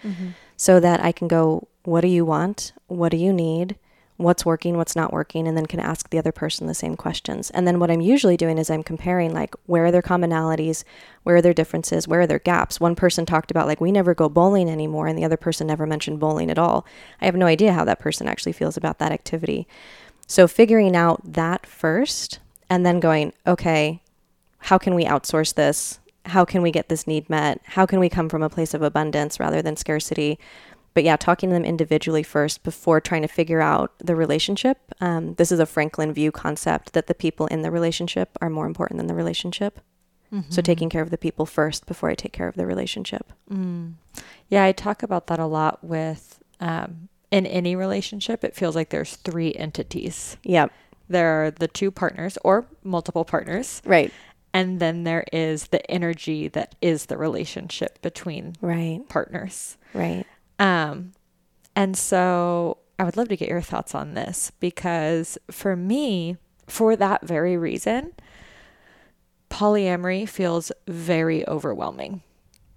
so 0.56 0.78
that 0.80 1.00
I 1.00 1.10
can 1.12 1.26
go, 1.28 1.66
What 1.84 2.00
do 2.02 2.08
you 2.08 2.24
want? 2.24 2.72
What 2.88 3.10
do 3.10 3.16
you 3.16 3.32
need? 3.32 3.76
What's 4.18 4.46
working? 4.46 4.76
What's 4.76 4.96
not 4.96 5.12
working? 5.12 5.46
And 5.46 5.56
then 5.56 5.66
can 5.66 5.80
ask 5.80 6.08
the 6.08 6.18
other 6.18 6.32
person 6.32 6.66
the 6.66 6.74
same 6.74 6.96
questions. 6.96 7.50
And 7.50 7.66
then 7.66 7.78
what 7.78 7.90
I'm 7.90 8.00
usually 8.00 8.36
doing 8.36 8.56
is 8.56 8.70
I'm 8.70 8.82
comparing, 8.82 9.34
like, 9.34 9.54
where 9.66 9.84
are 9.84 9.90
their 9.90 10.02
commonalities? 10.02 10.84
Where 11.22 11.36
are 11.36 11.42
their 11.42 11.52
differences? 11.52 12.08
Where 12.08 12.22
are 12.22 12.26
their 12.26 12.38
gaps? 12.38 12.80
One 12.80 12.94
person 12.94 13.26
talked 13.26 13.50
about, 13.50 13.66
like, 13.66 13.80
we 13.80 13.92
never 13.92 14.14
go 14.14 14.28
bowling 14.28 14.70
anymore, 14.70 15.06
and 15.06 15.18
the 15.18 15.24
other 15.24 15.36
person 15.36 15.66
never 15.66 15.86
mentioned 15.86 16.18
bowling 16.18 16.50
at 16.50 16.58
all. 16.58 16.86
I 17.20 17.26
have 17.26 17.36
no 17.36 17.46
idea 17.46 17.74
how 17.74 17.84
that 17.84 18.00
person 18.00 18.26
actually 18.26 18.52
feels 18.52 18.76
about 18.76 18.98
that 19.00 19.12
activity. 19.12 19.68
So 20.26 20.48
figuring 20.48 20.96
out 20.96 21.20
that 21.24 21.66
first 21.66 22.40
and 22.70 22.84
then 22.86 23.00
going, 23.00 23.32
okay, 23.46 24.00
how 24.58 24.78
can 24.78 24.94
we 24.94 25.04
outsource 25.04 25.54
this? 25.54 26.00
How 26.24 26.44
can 26.44 26.62
we 26.62 26.72
get 26.72 26.88
this 26.88 27.06
need 27.06 27.30
met? 27.30 27.60
How 27.64 27.86
can 27.86 28.00
we 28.00 28.08
come 28.08 28.28
from 28.28 28.42
a 28.42 28.50
place 28.50 28.74
of 28.74 28.82
abundance 28.82 29.38
rather 29.38 29.62
than 29.62 29.76
scarcity? 29.76 30.38
But 30.96 31.04
yeah, 31.04 31.16
talking 31.16 31.50
to 31.50 31.54
them 31.54 31.66
individually 31.66 32.22
first 32.22 32.62
before 32.62 33.02
trying 33.02 33.20
to 33.20 33.28
figure 33.28 33.60
out 33.60 33.92
the 33.98 34.16
relationship. 34.16 34.78
Um, 34.98 35.34
this 35.34 35.52
is 35.52 35.58
a 35.60 35.66
Franklin 35.66 36.14
Veaux 36.14 36.30
concept 36.30 36.94
that 36.94 37.06
the 37.06 37.12
people 37.14 37.46
in 37.48 37.60
the 37.60 37.70
relationship 37.70 38.30
are 38.40 38.48
more 38.48 38.64
important 38.64 38.96
than 38.96 39.06
the 39.06 39.14
relationship. 39.14 39.80
So 40.50 40.60
taking 40.62 40.88
care 40.88 41.02
of 41.02 41.10
the 41.10 41.18
people 41.18 41.44
first 41.46 41.84
before 41.86 42.08
I 42.10 42.14
take 42.14 42.32
care 42.32 42.48
of 42.48 42.54
the 42.56 42.64
relationship. 42.66 43.30
Yeah, 44.48 44.64
I 44.64 44.72
talk 44.72 45.02
about 45.02 45.26
that 45.26 45.38
a 45.38 45.44
lot 45.46 45.84
with 45.84 46.40
um, 46.60 47.08
in 47.30 47.44
any 47.46 47.76
relationship. 47.76 48.42
It 48.42 48.54
feels 48.56 48.74
like 48.74 48.88
there's 48.88 49.16
three 49.16 49.52
entities. 49.54 50.36
Yep. 50.44 50.72
There 51.10 51.44
are 51.44 51.50
the 51.50 51.68
two 51.68 51.90
partners 51.90 52.38
or 52.42 52.64
multiple 52.82 53.24
partners, 53.26 53.82
Right. 53.84 54.12
and 54.54 54.80
then 54.80 55.04
there 55.04 55.24
is 55.32 55.68
the 55.68 55.88
energy 55.90 56.48
that 56.48 56.74
is 56.80 57.06
the 57.06 57.16
relationship 57.18 58.00
between 58.02 58.56
Right. 58.62 59.06
partners. 59.08 59.76
Right. 59.94 60.24
Um, 60.58 61.12
and 61.74 61.96
so 61.96 62.78
I 62.98 63.04
would 63.04 63.16
love 63.16 63.28
to 63.28 63.36
get 63.36 63.48
your 63.48 63.60
thoughts 63.60 63.94
on 63.94 64.14
this 64.14 64.52
because 64.58 65.38
for 65.50 65.76
me, 65.76 66.36
for 66.66 66.96
that 66.96 67.26
very 67.26 67.56
reason, 67.56 68.14
polyamory 69.50 70.28
feels 70.28 70.72
very 70.88 71.46
overwhelming. 71.46 72.22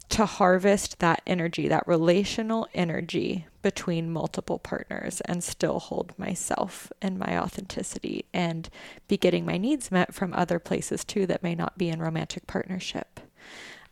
To 0.09 0.25
harvest 0.25 0.99
that 0.99 1.21
energy, 1.27 1.67
that 1.67 1.87
relational 1.87 2.67
energy 2.73 3.45
between 3.61 4.09
multiple 4.09 4.57
partners 4.57 5.21
and 5.25 5.43
still 5.43 5.79
hold 5.79 6.17
myself 6.17 6.91
and 7.01 7.19
my 7.19 7.37
authenticity 7.37 8.25
and 8.33 8.69
be 9.07 9.17
getting 9.17 9.45
my 9.45 9.57
needs 9.57 9.91
met 9.91 10.13
from 10.13 10.33
other 10.33 10.57
places 10.57 11.05
too 11.05 11.27
that 11.27 11.43
may 11.43 11.53
not 11.53 11.77
be 11.77 11.89
in 11.89 12.01
romantic 12.01 12.47
partnership. 12.47 13.19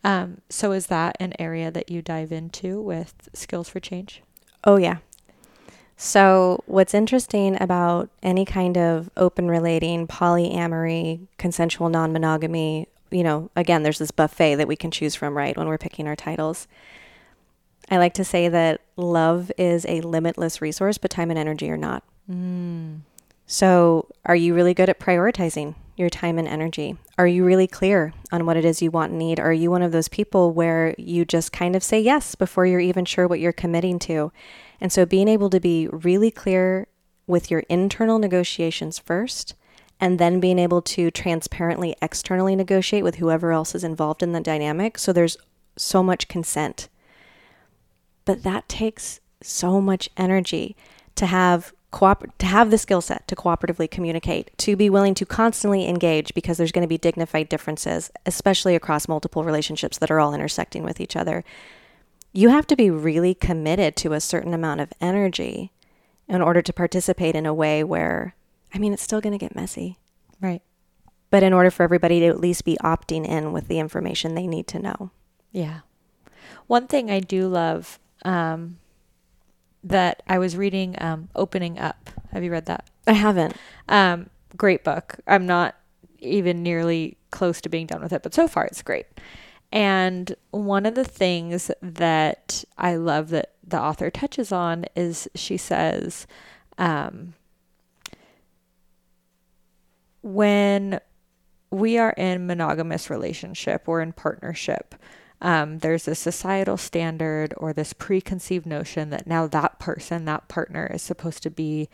Um, 0.04 0.42
so, 0.50 0.72
is 0.72 0.88
that 0.88 1.18
an 1.20 1.34
area 1.40 1.72
that 1.72 1.90
you 1.90 2.02
dive 2.02 2.32
into 2.32 2.80
with 2.82 3.30
Skills 3.34 3.70
for 3.70 3.80
Change? 3.80 4.22
Oh, 4.64 4.78
yeah. 4.78 4.98
So, 5.98 6.64
what's 6.68 6.94
interesting 6.94 7.60
about 7.62 8.10
any 8.22 8.46
kind 8.46 8.78
of 8.78 9.10
open 9.18 9.48
relating, 9.50 10.08
polyamory, 10.08 11.28
consensual 11.38 11.90
non 11.90 12.14
monogamy, 12.14 12.88
you 13.10 13.24
know, 13.24 13.50
again, 13.56 13.84
there's 13.84 13.98
this 13.98 14.12
buffet 14.12 14.56
that 14.56 14.68
we 14.68 14.76
can 14.76 14.92
choose 14.92 15.16
from, 15.16 15.36
right, 15.36 15.58
when 15.58 15.68
we're 15.68 15.78
picking 15.78 16.08
our 16.08 16.16
titles. 16.16 16.68
I 17.90 17.98
like 17.98 18.14
to 18.16 18.24
say 18.24 18.50
that 18.50 18.82
love 18.96 19.52
is 19.58 19.86
a 19.88 20.02
limitless 20.02 20.62
resource, 20.62 20.98
but 20.98 21.10
time 21.10 21.30
and 21.32 21.40
energy 21.40 21.70
are 21.72 21.78
not. 21.78 22.04
So, 23.48 24.08
are 24.26 24.36
you 24.36 24.54
really 24.54 24.74
good 24.74 24.90
at 24.90 25.00
prioritizing 25.00 25.76
your 25.98 26.10
time 26.10 26.38
and 26.38 26.48
energy? 26.48 26.96
Are 27.18 27.28
you 27.28 27.44
really 27.44 27.68
clear 27.68 28.14
on 28.32 28.46
what 28.46 28.58
it 28.58 28.66
is 28.66 28.82
you 28.82 28.92
want 28.92 29.12
and 29.12 29.20
need? 29.20 29.40
Are 29.40 29.54
you 29.54 29.72
one 29.72 29.82
of 29.82 29.92
those 29.92 30.08
people 30.08 30.52
where 30.52 30.94
you 30.98 31.26
just 31.26 31.52
kind 31.52 31.76
of 31.76 31.84
say 31.84 32.00
yes 32.00 32.36
before 32.36 32.66
you're 32.66 32.80
even 32.80 33.06
sure 33.06 33.28
what 33.28 33.40
you're 33.40 33.52
committing 33.52 34.00
to? 34.00 34.32
And 34.80 34.92
so 34.92 35.06
being 35.06 35.28
able 35.28 35.50
to 35.50 35.60
be 35.60 35.88
really 35.88 36.32
clear 36.32 36.88
with 37.26 37.50
your 37.50 37.62
internal 37.68 38.20
negotiations 38.20 39.00
first 39.00 39.56
and 40.00 40.20
then 40.20 40.40
being 40.40 40.60
able 40.60 40.82
to 40.82 41.10
transparently 41.10 41.96
externally 42.02 42.56
negotiate 42.56 43.04
with 43.04 43.16
whoever 43.16 43.52
else 43.52 43.74
is 43.74 43.84
involved 43.84 44.22
in 44.22 44.32
the 44.32 44.40
dynamic. 44.40 44.98
So 44.98 45.12
there's 45.12 45.38
so 45.76 46.04
much 46.04 46.28
consent. 46.28 46.88
But 48.26 48.44
that 48.44 48.70
takes 48.70 49.20
so 49.42 49.82
much 49.82 50.10
energy 50.18 50.76
to 51.16 51.26
have 51.26 51.74
cooper- 51.92 52.30
to 52.38 52.46
have 52.46 52.72
the 52.72 52.78
skill 52.78 53.02
set 53.02 53.28
to 53.28 53.36
cooperatively 53.36 53.90
communicate, 53.90 54.52
to 54.58 54.76
be 54.76 54.90
willing 54.90 55.14
to 55.16 55.26
constantly 55.26 55.88
engage 55.88 56.34
because 56.34 56.58
there's 56.58 56.72
going 56.72 56.84
to 56.84 56.88
be 56.88 56.98
dignified 56.98 57.50
differences, 57.50 58.12
especially 58.26 58.76
across 58.76 59.08
multiple 59.08 59.44
relationships 59.44 59.98
that 59.98 60.12
are 60.12 60.20
all 60.20 60.34
intersecting 60.34 60.84
with 60.84 61.00
each 61.00 61.16
other. 61.16 61.44
You 62.34 62.50
have 62.50 62.68
to 62.68 62.76
be 62.76 62.90
really 62.90 63.34
committed 63.34 63.96
to 63.98 64.14
a 64.14 64.22
certain 64.22 64.54
amount 64.54 64.82
of 64.82 64.94
energy 65.02 65.72
in 66.28 66.42
order 66.42 66.62
to 66.62 66.74
participate 66.74 67.36
in 67.36 67.46
a 67.46 67.54
way 67.54 67.84
where 67.84 68.36
I 68.74 68.80
mean, 68.80 68.94
it's 68.94 69.04
still 69.04 69.22
going 69.22 69.38
to 69.38 69.44
get 69.44 69.56
messy. 69.56 69.98
Right. 70.42 70.62
But 71.30 71.44
in 71.44 71.54
order 71.54 71.72
for 71.72 71.84
everybody 71.84 72.20
to 72.22 72.28
at 72.28 72.40
least 72.40 72.66
be 72.66 72.78
opting 72.84 73.28
in 73.28 73.52
with 73.52 73.68
the 73.68 73.80
information 73.80 74.36
they 74.36 74.48
need 74.48 74.68
to 74.68 74.80
know. 74.80 75.12
Yeah. 75.52 75.80
One 76.68 76.88
thing 76.88 77.10
I 77.10 77.20
do 77.20 77.48
love 77.48 78.00
um, 78.24 78.78
that 79.90 80.24
I 80.28 80.38
was 80.38 80.58
reading 80.58 80.96
um, 81.00 81.30
Opening 81.36 81.80
Up. 81.80 82.10
Have 82.32 82.44
you 82.44 82.52
read 82.52 82.66
that? 82.66 82.90
I 83.06 83.14
haven't. 83.14 83.56
Um, 83.88 84.30
great 84.56 84.84
book. 84.84 85.20
I'm 85.28 85.46
not 85.46 85.76
even 86.20 86.64
nearly 86.64 87.18
close 87.32 87.62
to 87.62 87.70
being 87.70 87.88
done 87.88 88.02
with 88.02 88.14
it, 88.14 88.24
but 88.24 88.34
so 88.34 88.48
far 88.48 88.66
it's 88.66 88.82
great. 88.82 89.06
And 89.72 90.36
one 90.52 90.86
of 90.86 90.96
the 90.96 91.04
things 91.04 91.72
that 91.82 92.64
I 92.78 92.96
love 92.96 93.30
that 93.30 93.54
the 93.66 93.80
author 93.80 94.10
touches 94.10 94.52
on 94.52 94.86
is 94.96 95.28
she 95.36 95.58
says, 95.58 96.26
um, 96.78 97.34
when 100.22 101.00
we 101.70 101.98
are 101.98 102.12
in 102.12 102.48
monogamous 102.48 103.10
relationship 103.10 103.88
or 103.88 104.02
in 104.02 104.14
partnership, 104.14 104.96
um, 105.42 105.80
there's 105.80 106.08
a 106.08 106.16
societal 106.16 106.78
standard 106.78 107.54
or 107.58 107.72
this 107.72 107.94
preconceived 107.94 108.66
notion 108.66 109.12
that 109.12 109.28
now 109.28 109.46
that 109.48 109.80
person, 109.80 110.26
that 110.26 110.48
partner, 110.48 110.90
is 110.92 111.02
supposed 111.02 111.44
to 111.44 111.52
be 111.52 111.90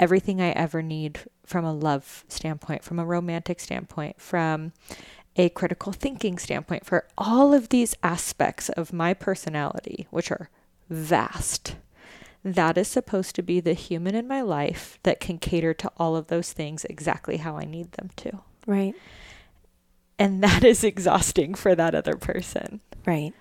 everything 0.00 0.40
I 0.40 0.50
ever 0.50 0.82
need 0.82 1.20
from 1.44 1.64
a 1.64 1.74
love 1.74 2.24
standpoint, 2.28 2.84
from 2.84 2.98
a 2.98 3.04
romantic 3.04 3.60
standpoint, 3.60 4.20
from 4.20 4.72
a 5.36 5.50
critical 5.50 5.92
thinking 5.92 6.38
standpoint, 6.38 6.86
for 6.86 7.06
all 7.18 7.52
of 7.52 7.68
these 7.68 7.94
aspects 8.02 8.70
of 8.70 8.92
my 8.92 9.12
personality, 9.12 10.06
which 10.10 10.30
are 10.30 10.48
vast. 10.88 11.76
That 12.42 12.78
is 12.78 12.88
supposed 12.88 13.34
to 13.36 13.42
be 13.42 13.60
the 13.60 13.74
human 13.74 14.14
in 14.14 14.26
my 14.28 14.40
life 14.40 14.98
that 15.02 15.20
can 15.20 15.38
cater 15.38 15.74
to 15.74 15.90
all 15.98 16.16
of 16.16 16.28
those 16.28 16.52
things 16.52 16.84
exactly 16.86 17.38
how 17.38 17.56
I 17.58 17.64
need 17.64 17.92
them 17.92 18.10
to. 18.16 18.40
Right. 18.66 18.94
And 20.18 20.42
that 20.42 20.64
is 20.64 20.84
exhausting 20.84 21.54
for 21.54 21.74
that 21.74 21.94
other 21.94 22.16
person. 22.16 22.80
Right. 23.06 23.32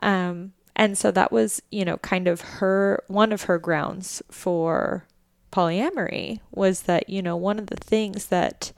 Um, 0.00 0.52
and 0.76 0.96
so 0.96 1.10
that 1.10 1.32
was, 1.32 1.60
you 1.70 1.84
know, 1.84 1.96
kind 1.98 2.28
of 2.28 2.40
her, 2.40 3.02
one 3.08 3.32
of 3.32 3.42
her 3.42 3.58
grounds 3.58 4.22
for 4.30 5.04
polyamory 5.50 6.40
was 6.52 6.82
that, 6.82 7.08
you 7.08 7.22
know, 7.22 7.36
one 7.36 7.58
of 7.58 7.66
the 7.66 7.76
things 7.76 8.26
that 8.26 8.72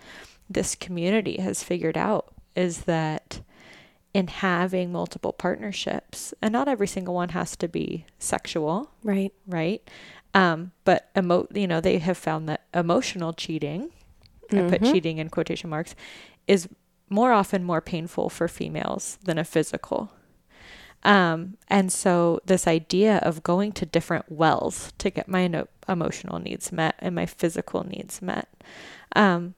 this 0.49 0.75
community 0.75 1.39
has 1.41 1.63
figured 1.63 1.99
out 1.99 2.33
is 2.57 2.83
that 2.83 3.41
in 4.15 4.27
having 4.29 4.91
multiple 4.91 5.33
partnerships, 5.33 6.35
and 6.43 6.53
not 6.53 6.67
every 6.69 6.87
single 6.89 7.15
one 7.15 7.29
has 7.31 7.55
to 7.57 7.69
be 7.69 8.05
sexual, 8.19 8.91
Right. 9.05 9.33
right? 9.47 9.89
Um, 10.35 10.73
but 10.85 11.11
emo- 11.17 11.47
you 11.55 11.67
know, 11.69 11.81
they 11.81 11.99
have 11.99 12.19
found 12.19 12.49
that 12.49 12.63
emotional 12.75 13.33
cheating, 13.33 13.93
I 14.51 14.63
put 14.63 14.81
Mhm. 14.81 14.91
cheating 14.91 15.19
in 15.19 15.29
quotation 15.29 15.71
marks, 15.71 15.95
is 16.49 16.69
more 17.09 17.31
often 17.33 17.63
more 17.63 17.81
painful 17.81 18.31
for 18.31 18.49
females 18.49 19.19
than 19.25 19.39
a 19.39 19.45
physical. 19.45 20.11
Um, 21.03 21.57
and 21.69 21.91
so 21.93 22.41
this 22.45 22.67
idea 22.67 23.17
of 23.19 23.43
going 23.43 23.73
to 23.73 23.87
different 23.87 24.31
wells 24.31 24.93
to 24.99 25.09
get 25.11 25.29
my 25.29 25.47
no- 25.47 25.69
emotional 25.89 26.39
needs 26.39 26.71
met 26.73 26.95
and 26.99 27.15
my 27.15 27.25
physical 27.27 27.85
needs 27.85 28.21
met, 28.21 28.49
um, 29.17 29.55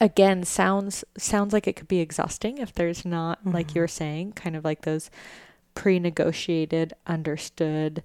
again 0.00 0.44
sounds 0.44 1.04
sounds 1.16 1.52
like 1.52 1.66
it 1.66 1.74
could 1.76 1.88
be 1.88 2.00
exhausting 2.00 2.58
if 2.58 2.72
there's 2.72 3.04
not 3.04 3.38
like 3.44 3.68
Mhm. 3.68 3.74
you're 3.74 3.88
saying, 3.88 4.32
kind 4.32 4.56
of 4.56 4.64
like 4.64 4.82
those 4.82 5.10
pre-negotiated, 5.74 6.92
understood. 7.06 8.02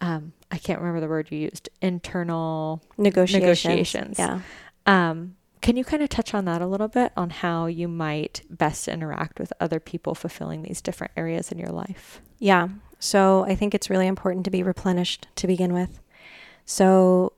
Um, 0.00 0.32
I 0.50 0.58
can't 0.58 0.78
remember 0.80 1.00
the 1.00 1.08
word 1.08 1.28
you 1.30 1.38
used. 1.38 1.68
Internal 1.82 2.82
Negotiations. 2.98 3.42
Negotiations. 3.42 4.18
Yeah. 4.18 4.40
um, 4.86 5.35
can 5.60 5.76
you 5.76 5.84
kind 5.84 6.02
of 6.02 6.08
touch 6.08 6.34
on 6.34 6.44
that 6.44 6.62
a 6.62 6.66
little 6.66 6.88
bit 6.88 7.12
on 7.16 7.30
how 7.30 7.66
you 7.66 7.88
might 7.88 8.42
best 8.50 8.88
interact 8.88 9.38
with 9.38 9.52
other 9.60 9.80
people 9.80 10.14
fulfilling 10.14 10.62
these 10.62 10.80
different 10.80 11.12
areas 11.16 11.50
in 11.50 11.58
your 11.58 11.70
life? 11.70 12.20
Yeah. 12.38 12.68
So 12.98 13.44
I 13.44 13.54
think 13.54 13.74
it's 13.74 13.90
really 13.90 14.06
important 14.06 14.44
to 14.44 14.50
be 14.50 14.62
replenished 14.62 15.28
to 15.36 15.46
begin 15.46 15.72
with. 15.72 16.00
So 16.64 17.32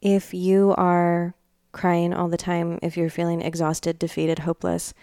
if 0.00 0.32
you 0.32 0.74
are 0.76 1.34
crying 1.72 2.14
all 2.14 2.28
the 2.28 2.36
time, 2.36 2.78
if 2.82 2.96
you're 2.96 3.10
feeling 3.10 3.42
exhausted, 3.42 3.98
defeated, 3.98 4.40
hopeless, 4.40 4.94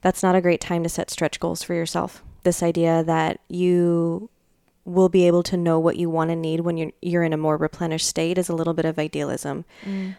that's 0.00 0.22
not 0.22 0.36
a 0.36 0.40
great 0.40 0.60
time 0.60 0.82
to 0.82 0.88
set 0.88 1.10
stretch 1.10 1.40
goals 1.40 1.62
for 1.62 1.74
yourself. 1.74 2.22
This 2.42 2.62
idea 2.62 3.02
that 3.04 3.40
you 3.48 4.30
will 4.84 5.08
be 5.08 5.26
able 5.26 5.42
to 5.42 5.56
know 5.56 5.78
what 5.78 5.96
you 5.96 6.10
want 6.10 6.30
to 6.30 6.36
need 6.36 6.60
when 6.60 6.76
you're 6.76 6.92
you're 7.00 7.22
in 7.22 7.32
a 7.32 7.38
more 7.38 7.56
replenished 7.56 8.06
state 8.06 8.36
is 8.36 8.48
a 8.48 8.54
little 8.54 8.74
bit 8.74 8.84
of 8.84 8.98
idealism. 8.98 9.64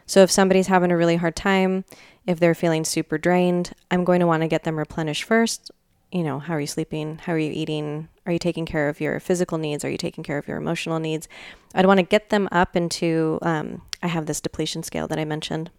So 0.05 0.21
if 0.21 0.31
somebody's 0.31 0.67
having 0.67 0.91
a 0.91 0.97
really 0.97 1.17
hard 1.17 1.35
time, 1.35 1.85
if 2.25 2.39
they're 2.39 2.55
feeling 2.55 2.83
super 2.83 3.17
drained, 3.17 3.73
I'm 3.91 4.03
going 4.03 4.19
to 4.21 4.27
want 4.27 4.41
to 4.41 4.47
get 4.47 4.63
them 4.63 4.77
replenished 4.77 5.23
first. 5.23 5.71
You 6.11 6.23
know, 6.23 6.39
how 6.39 6.55
are 6.55 6.59
you 6.59 6.67
sleeping? 6.67 7.19
How 7.23 7.33
are 7.33 7.39
you 7.39 7.51
eating? 7.51 8.07
Are 8.25 8.31
you 8.31 8.39
taking 8.39 8.65
care 8.65 8.89
of 8.89 8.99
your 8.99 9.19
physical 9.19 9.57
needs? 9.57 9.83
Are 9.85 9.89
you 9.89 9.97
taking 9.97 10.23
care 10.23 10.37
of 10.37 10.47
your 10.47 10.57
emotional 10.57 10.99
needs? 10.99 11.27
I'd 11.75 11.85
want 11.85 11.99
to 11.99 12.03
get 12.03 12.29
them 12.29 12.47
up 12.51 12.75
into. 12.75 13.37
Um, 13.41 13.81
I 14.01 14.07
have 14.07 14.25
this 14.25 14.41
depletion 14.41 14.81
scale 14.83 15.07
that 15.07 15.19
I 15.19 15.25
mentioned, 15.25 15.71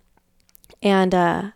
and 0.83 1.14
uh, 1.14 1.51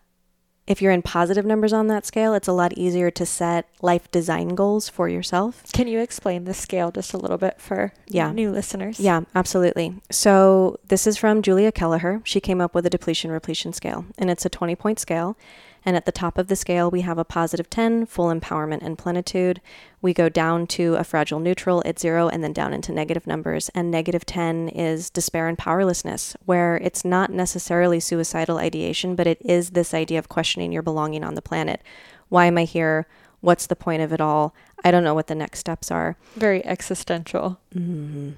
if 0.67 0.81
you're 0.81 0.93
in 0.93 1.03
positive 1.03 1.45
numbers 1.45 1.73
on 1.73 1.89
that 1.89 2.07
scale, 2.07 2.33
it's 2.35 2.47
a 2.49 2.53
lot 2.53 2.73
easier 2.75 3.11
to 3.11 3.27
set 3.27 3.67
life 3.83 4.11
design 4.11 4.49
goals 4.51 4.89
for 4.89 5.09
yourself. 5.09 5.63
Can 5.73 5.89
you 5.89 5.99
explain 6.01 6.45
the 6.45 6.55
scale 6.55 6.91
just 6.93 7.13
a 7.13 7.19
little 7.19 7.39
bit 7.39 7.61
for 7.61 7.93
Yeah. 8.07 8.31
new 8.33 8.51
listeners? 8.53 9.01
Yeah, 9.01 9.23
absolutely. 9.35 10.01
So 10.11 10.79
this 10.87 11.07
is 11.07 11.17
from 11.17 11.43
Julia 11.43 11.73
Kelleher. 11.73 12.21
She 12.25 12.41
came 12.41 12.61
up 12.61 12.75
with 12.75 12.87
a 12.87 12.91
depletion 12.91 13.31
repletion 13.33 13.73
scale, 13.73 14.05
and 14.19 14.31
it's 14.31 14.45
a 14.45 14.49
20 14.51 14.77
point 14.77 15.01
scale. 15.01 15.37
And 15.85 15.97
at 15.97 16.05
the 16.05 16.13
top 16.13 16.37
of 16.37 16.49
the 16.49 16.57
scale, 16.57 16.91
we 16.91 17.01
have 17.03 17.19
a 17.19 17.25
positive 17.25 17.71
10, 17.71 18.07
full 18.07 18.33
empowerment 18.33 18.83
and 18.83 18.99
plenitude. 18.99 19.61
We 20.03 20.13
go 20.13 20.29
down 20.29 20.67
to 20.69 20.95
a 20.97 21.05
fragile 21.05 21.41
neutral 21.41 21.83
at 21.87 21.99
zero 21.99 22.29
and 22.29 22.45
then 22.45 22.53
down 22.53 22.73
into 22.73 22.93
negative 22.93 23.27
numbers. 23.27 23.71
And 23.71 23.91
negative 23.91 24.27
10 24.27 24.69
is 24.69 25.11
despair 25.11 25.49
and 25.49 25.57
powerlessness, 25.57 26.37
where 26.45 26.77
it's 26.77 27.05
not 27.05 27.31
necessarily 27.31 28.01
suicidal 28.01 28.59
ideation, 28.59 29.15
but 29.15 29.27
it 29.27 29.39
is 29.41 29.71
this 29.71 29.95
idea 29.95 30.19
of 30.19 30.29
questioning 30.29 30.73
your 30.73 30.83
belonging 30.83 31.25
on 31.25 31.35
the 31.35 31.43
planet. 31.43 31.83
Why 32.29 32.47
am 32.47 32.59
I 32.59 32.65
here? 32.65 33.07
What's 33.41 33.67
the 33.67 33.77
point 33.77 34.03
of 34.03 34.13
it 34.13 34.21
all? 34.21 34.55
I 34.85 34.91
don't 34.91 35.05
know 35.05 35.15
what 35.15 35.29
the 35.29 35.35
next 35.35 35.61
steps 35.61 35.91
are. 35.91 36.17
Very 36.37 36.65
existential. 36.65 37.59
Mm-hmm. 37.75 38.31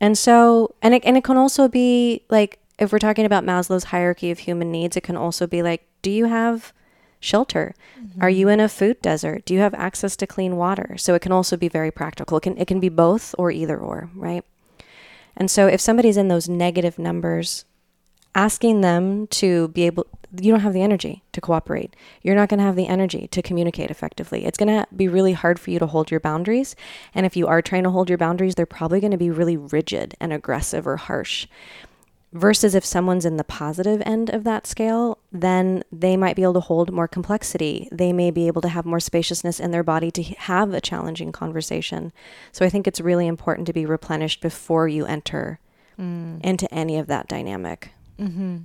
And 0.00 0.18
so, 0.18 0.74
and 0.82 0.94
it, 0.94 1.02
and 1.04 1.16
it 1.16 1.24
can 1.24 1.36
also 1.36 1.68
be 1.68 2.24
like, 2.28 2.58
if 2.78 2.92
we're 2.92 2.98
talking 2.98 3.24
about 3.24 3.44
Maslow's 3.44 3.84
hierarchy 3.84 4.30
of 4.30 4.40
human 4.40 4.70
needs, 4.70 4.96
it 4.96 5.02
can 5.02 5.16
also 5.16 5.46
be 5.46 5.62
like, 5.62 5.86
do 6.02 6.10
you 6.10 6.26
have 6.26 6.72
shelter? 7.22 7.74
Are 8.20 8.28
you 8.28 8.48
in 8.48 8.60
a 8.60 8.68
food 8.68 9.00
desert? 9.00 9.46
Do 9.46 9.54
you 9.54 9.60
have 9.60 9.74
access 9.74 10.16
to 10.16 10.26
clean 10.26 10.56
water? 10.56 10.96
So 10.98 11.14
it 11.14 11.22
can 11.22 11.32
also 11.32 11.56
be 11.56 11.68
very 11.68 11.90
practical. 11.90 12.36
It 12.36 12.42
can, 12.42 12.58
it 12.58 12.66
can 12.66 12.80
be 12.80 12.88
both 12.88 13.34
or 13.38 13.50
either 13.50 13.78
or, 13.78 14.10
right? 14.14 14.44
And 15.36 15.50
so 15.50 15.66
if 15.66 15.80
somebody's 15.80 16.16
in 16.16 16.28
those 16.28 16.48
negative 16.48 16.98
numbers, 16.98 17.64
asking 18.34 18.80
them 18.80 19.28
to 19.28 19.68
be 19.68 19.84
able, 19.84 20.06
you 20.40 20.50
don't 20.50 20.60
have 20.60 20.72
the 20.72 20.82
energy 20.82 21.22
to 21.32 21.40
cooperate. 21.40 21.94
You're 22.22 22.34
not 22.34 22.48
going 22.48 22.58
to 22.58 22.64
have 22.64 22.76
the 22.76 22.88
energy 22.88 23.28
to 23.28 23.40
communicate 23.40 23.90
effectively. 23.90 24.44
It's 24.44 24.58
going 24.58 24.68
to 24.68 24.86
be 24.94 25.08
really 25.08 25.32
hard 25.32 25.60
for 25.60 25.70
you 25.70 25.78
to 25.78 25.86
hold 25.86 26.10
your 26.10 26.20
boundaries. 26.20 26.74
And 27.14 27.24
if 27.24 27.36
you 27.36 27.46
are 27.46 27.62
trying 27.62 27.84
to 27.84 27.90
hold 27.90 28.08
your 28.08 28.18
boundaries, 28.18 28.54
they're 28.54 28.66
probably 28.66 29.00
going 29.00 29.12
to 29.12 29.16
be 29.16 29.30
really 29.30 29.56
rigid 29.56 30.16
and 30.20 30.32
aggressive 30.32 30.86
or 30.86 30.96
harsh. 30.96 31.46
Versus 32.32 32.74
if 32.74 32.84
someone's 32.84 33.26
in 33.26 33.36
the 33.36 33.44
positive 33.44 34.02
end 34.06 34.30
of 34.30 34.44
that 34.44 34.66
scale, 34.66 35.18
then 35.30 35.84
they 35.92 36.16
might 36.16 36.34
be 36.34 36.42
able 36.42 36.54
to 36.54 36.60
hold 36.60 36.90
more 36.90 37.06
complexity. 37.06 37.88
They 37.92 38.12
may 38.12 38.30
be 38.30 38.46
able 38.46 38.62
to 38.62 38.70
have 38.70 38.86
more 38.86 39.00
spaciousness 39.00 39.60
in 39.60 39.70
their 39.70 39.82
body 39.82 40.10
to 40.12 40.22
have 40.22 40.72
a 40.72 40.80
challenging 40.80 41.30
conversation. 41.30 42.10
So 42.50 42.64
I 42.64 42.70
think 42.70 42.86
it's 42.86 43.02
really 43.02 43.26
important 43.26 43.66
to 43.66 43.74
be 43.74 43.84
replenished 43.84 44.40
before 44.40 44.88
you 44.88 45.04
enter 45.04 45.60
into 46.42 46.72
any 46.74 46.98
of 46.98 47.06
that 47.06 47.28
dynamic. 47.28 47.90
Mm-hmm. 48.18 48.58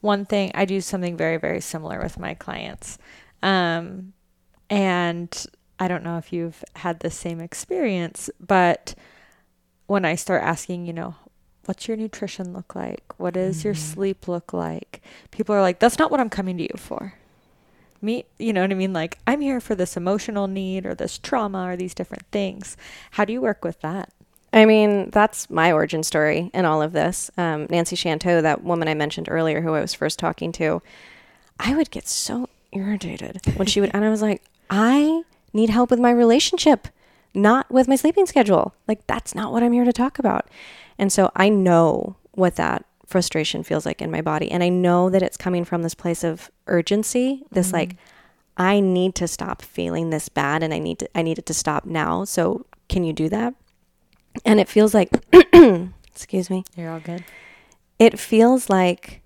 one 0.00 0.24
thing 0.24 0.50
I 0.54 0.64
do 0.64 0.80
something 0.80 1.16
very, 1.16 1.36
very 1.36 1.60
similar 1.60 2.00
with 2.00 2.18
my 2.18 2.34
clients. 2.34 2.98
Um, 3.42 4.12
and 4.70 5.46
I 5.78 5.88
don't 5.88 6.02
know 6.02 6.18
if 6.18 6.32
you've 6.32 6.64
had 6.76 7.00
the 7.00 7.10
same 7.10 7.40
experience, 7.40 8.30
but 8.38 8.94
when 9.86 10.04
I 10.04 10.14
start 10.14 10.42
asking, 10.42 10.86
you 10.86 10.92
know, 10.92 11.14
what's 11.68 11.86
your 11.86 11.98
nutrition 11.98 12.54
look 12.54 12.74
like? 12.74 13.04
What 13.18 13.34
does 13.34 13.58
mm-hmm. 13.58 13.68
your 13.68 13.74
sleep 13.74 14.26
look 14.26 14.54
like? 14.54 15.02
People 15.30 15.54
are 15.54 15.60
like, 15.60 15.78
that's 15.78 15.98
not 15.98 16.10
what 16.10 16.18
I'm 16.18 16.30
coming 16.30 16.56
to 16.56 16.62
you 16.62 16.74
for. 16.76 17.12
Me, 18.00 18.24
you 18.38 18.54
know 18.54 18.62
what 18.62 18.70
I 18.70 18.74
mean? 18.74 18.94
Like, 18.94 19.18
I'm 19.26 19.42
here 19.42 19.60
for 19.60 19.74
this 19.74 19.94
emotional 19.94 20.46
need 20.46 20.86
or 20.86 20.94
this 20.94 21.18
trauma 21.18 21.68
or 21.68 21.76
these 21.76 21.92
different 21.92 22.24
things. 22.32 22.78
How 23.12 23.26
do 23.26 23.34
you 23.34 23.42
work 23.42 23.64
with 23.64 23.80
that? 23.82 24.10
I 24.50 24.64
mean, 24.64 25.10
that's 25.10 25.50
my 25.50 25.70
origin 25.70 26.02
story 26.02 26.50
in 26.54 26.64
all 26.64 26.80
of 26.80 26.92
this. 26.92 27.30
Um, 27.36 27.66
Nancy 27.68 27.96
Chanteau, 27.96 28.40
that 28.40 28.64
woman 28.64 28.88
I 28.88 28.94
mentioned 28.94 29.28
earlier 29.30 29.60
who 29.60 29.74
I 29.74 29.82
was 29.82 29.92
first 29.92 30.18
talking 30.18 30.52
to, 30.52 30.80
I 31.60 31.76
would 31.76 31.90
get 31.90 32.08
so 32.08 32.48
irritated 32.72 33.40
when 33.56 33.66
she 33.66 33.82
would, 33.82 33.90
and 33.94 34.06
I 34.06 34.08
was 34.08 34.22
like, 34.22 34.42
I 34.70 35.22
need 35.52 35.68
help 35.68 35.90
with 35.90 36.00
my 36.00 36.10
relationship, 36.10 36.88
not 37.34 37.70
with 37.70 37.88
my 37.88 37.96
sleeping 37.96 38.24
schedule. 38.24 38.74
Like, 38.86 39.06
that's 39.06 39.34
not 39.34 39.52
what 39.52 39.62
I'm 39.62 39.72
here 39.72 39.84
to 39.84 39.92
talk 39.92 40.18
about. 40.18 40.48
And 40.98 41.12
so 41.12 41.30
I 41.36 41.48
know 41.48 42.16
what 42.32 42.56
that 42.56 42.84
frustration 43.06 43.62
feels 43.62 43.86
like 43.86 44.02
in 44.02 44.10
my 44.10 44.20
body. 44.20 44.50
And 44.50 44.62
I 44.62 44.68
know 44.68 45.10
that 45.10 45.22
it's 45.22 45.36
coming 45.36 45.64
from 45.64 45.82
this 45.82 45.94
place 45.94 46.22
of 46.22 46.50
urgency, 46.66 47.44
this 47.50 47.68
mm-hmm. 47.68 47.76
like, 47.76 47.96
I 48.58 48.80
need 48.80 49.14
to 49.16 49.28
stop 49.28 49.62
feeling 49.62 50.10
this 50.10 50.28
bad 50.28 50.62
and 50.62 50.74
I 50.74 50.80
need 50.80 50.98
to 50.98 51.08
I 51.16 51.22
need 51.22 51.38
it 51.38 51.46
to 51.46 51.54
stop 51.54 51.84
now. 51.84 52.24
So 52.24 52.66
can 52.88 53.04
you 53.04 53.12
do 53.12 53.28
that? 53.28 53.54
And 54.44 54.58
it 54.58 54.68
feels 54.68 54.94
like 54.94 55.10
excuse 56.08 56.50
me. 56.50 56.64
You're 56.76 56.90
all 56.90 57.00
good. 57.00 57.24
It 58.00 58.18
feels 58.18 58.68
like 58.68 59.22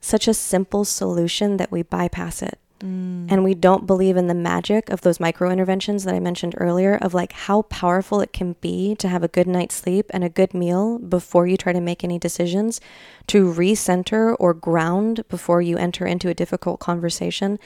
such 0.00 0.26
a 0.26 0.34
simple 0.34 0.84
solution 0.84 1.58
that 1.58 1.70
we 1.70 1.82
bypass 1.82 2.42
it. 2.42 2.58
Mm. 2.82 3.26
And 3.30 3.44
we 3.44 3.54
don't 3.54 3.86
believe 3.86 4.16
in 4.16 4.26
the 4.26 4.34
magic 4.34 4.90
of 4.90 5.02
those 5.02 5.20
micro 5.20 5.50
interventions 5.50 6.04
that 6.04 6.14
I 6.14 6.20
mentioned 6.20 6.54
earlier 6.56 6.96
of 6.96 7.14
like 7.14 7.32
how 7.32 7.62
powerful 7.62 8.20
it 8.20 8.32
can 8.32 8.56
be 8.60 8.94
to 8.96 9.08
have 9.08 9.22
a 9.22 9.28
good 9.28 9.46
night's 9.46 9.76
sleep 9.76 10.06
and 10.10 10.24
a 10.24 10.28
good 10.28 10.52
meal 10.52 10.98
before 10.98 11.46
you 11.46 11.56
try 11.56 11.72
to 11.72 11.80
make 11.80 12.02
any 12.02 12.18
decisions, 12.18 12.80
to 13.28 13.44
recenter 13.52 14.34
or 14.38 14.52
ground 14.52 15.24
before 15.28 15.62
you 15.62 15.78
enter 15.78 16.06
into 16.06 16.28
a 16.28 16.34
difficult 16.34 16.80
conversation. 16.80 17.58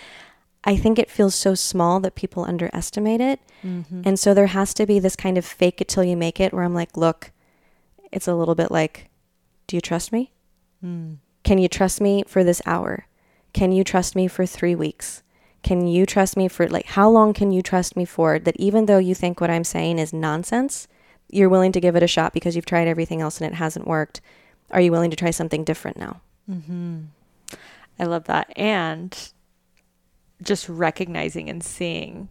I 0.64 0.76
think 0.76 0.98
it 0.98 1.10
feels 1.10 1.34
so 1.34 1.54
small 1.54 2.00
that 2.00 2.16
people 2.16 2.44
underestimate 2.44 3.20
it. 3.20 3.40
Mm-hmm. 3.64 4.02
And 4.04 4.18
so 4.18 4.34
there 4.34 4.48
has 4.48 4.74
to 4.74 4.84
be 4.84 4.98
this 4.98 5.16
kind 5.16 5.38
of 5.38 5.44
fake 5.44 5.80
it 5.80 5.88
till 5.88 6.04
you 6.04 6.16
make 6.16 6.40
it 6.40 6.52
where 6.52 6.64
I'm 6.64 6.74
like, 6.74 6.96
look, 6.96 7.30
it's 8.12 8.26
a 8.28 8.34
little 8.34 8.54
bit 8.54 8.70
like, 8.70 9.08
do 9.66 9.76
you 9.76 9.80
trust 9.80 10.12
me? 10.12 10.32
Mm. 10.84 11.18
Can 11.44 11.58
you 11.58 11.68
trust 11.68 12.00
me 12.00 12.24
for 12.26 12.42
this 12.42 12.60
hour? 12.66 13.06
Can 13.56 13.72
you 13.72 13.84
trust 13.84 14.14
me 14.14 14.28
for 14.28 14.44
three 14.44 14.74
weeks? 14.74 15.22
Can 15.62 15.86
you 15.86 16.04
trust 16.04 16.36
me 16.36 16.46
for 16.46 16.68
like 16.68 16.84
how 16.84 17.08
long 17.08 17.32
can 17.32 17.52
you 17.52 17.62
trust 17.62 17.96
me 17.96 18.04
for 18.04 18.38
that 18.38 18.54
even 18.58 18.84
though 18.84 18.98
you 18.98 19.14
think 19.14 19.40
what 19.40 19.48
I'm 19.48 19.64
saying 19.64 19.98
is 19.98 20.12
nonsense, 20.12 20.86
you're 21.30 21.48
willing 21.48 21.72
to 21.72 21.80
give 21.80 21.96
it 21.96 22.02
a 22.02 22.06
shot 22.06 22.34
because 22.34 22.54
you've 22.54 22.66
tried 22.66 22.86
everything 22.86 23.22
else 23.22 23.40
and 23.40 23.50
it 23.50 23.56
hasn't 23.56 23.86
worked? 23.86 24.20
Are 24.70 24.80
you 24.82 24.92
willing 24.92 25.10
to 25.10 25.16
try 25.16 25.30
something 25.30 25.64
different 25.64 25.96
now? 25.96 26.20
Mm-hmm. 26.50 27.04
I 27.98 28.04
love 28.04 28.24
that. 28.24 28.52
And 28.56 29.16
just 30.42 30.68
recognizing 30.68 31.48
and 31.48 31.64
seeing 31.64 32.28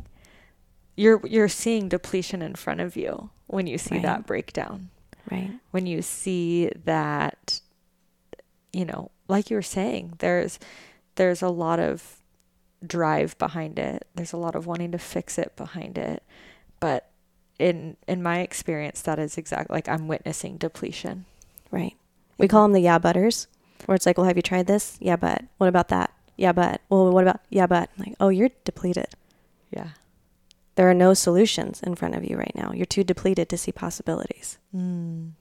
you're 0.96 1.26
you're 1.26 1.50
seeing 1.50 1.90
depletion 1.90 2.44
in 2.44 2.54
front 2.54 2.82
of 2.82 2.96
you 2.96 3.32
when 3.48 3.66
you 3.66 3.80
see 3.80 3.96
right. 3.96 4.04
that 4.04 4.28
breakdown. 4.28 4.92
Right. 5.32 5.50
When 5.72 5.88
you 5.88 6.04
see 6.04 6.70
that 6.86 7.62
you 8.72 8.86
know, 8.86 9.10
like 9.28 9.50
you 9.50 9.56
were 9.56 9.64
saying, 9.64 10.14
there's 10.20 10.60
there's 11.15 11.41
a 11.41 11.49
lot 11.49 11.80
of 11.80 12.21
drive 12.86 13.38
behind 13.38 13.80
it. 13.80 14.08
There's 14.15 14.34
a 14.34 14.38
lot 14.38 14.56
of 14.56 14.67
wanting 14.67 14.91
to 14.91 14.97
fix 14.97 15.38
it 15.38 15.56
behind 15.56 15.97
it. 15.97 16.23
But 16.80 17.10
in 17.60 17.97
in 18.08 18.21
my 18.21 18.39
experience, 18.39 19.01
that 19.04 19.19
is 19.19 19.38
exactly 19.38 19.73
like 19.73 19.89
I'm 19.89 20.08
witnessing 20.08 20.58
depletion. 20.58 21.25
Right. 21.71 21.95
We 22.38 22.47
call 22.47 22.63
them 22.63 22.73
the 22.73 22.82
yeah 22.82 22.99
butters, 22.99 23.47
where 23.86 23.95
it's 23.95 24.06
like, 24.06 24.17
well, 24.17 24.28
have 24.28 24.36
you 24.36 24.41
tried 24.41 24.67
this? 24.67 24.97
Yeah, 24.99 25.15
but 25.15 25.43
what 25.58 25.67
about 25.67 25.88
that? 25.89 26.12
Yeah, 26.38 26.51
but 26.51 26.82
well, 26.89 27.12
what 27.12 27.23
about 27.23 27.41
yeah, 27.49 27.67
but 27.67 27.89
like, 27.97 28.15
oh, 28.19 28.30
you're 28.30 28.49
depleted. 28.63 29.08
Yeah. 29.71 29.89
There 30.75 30.89
are 30.89 30.93
no 30.93 31.13
solutions 31.13 31.82
in 31.82 31.95
front 31.95 32.15
of 32.15 32.25
you 32.25 32.36
right 32.36 32.51
now. 32.54 32.73
You're 32.73 32.86
too 32.86 33.06
depleted 33.06 33.47
to 33.49 33.58
see 33.58 33.71
possibilities. 33.71 34.58
Mm. 34.75 35.32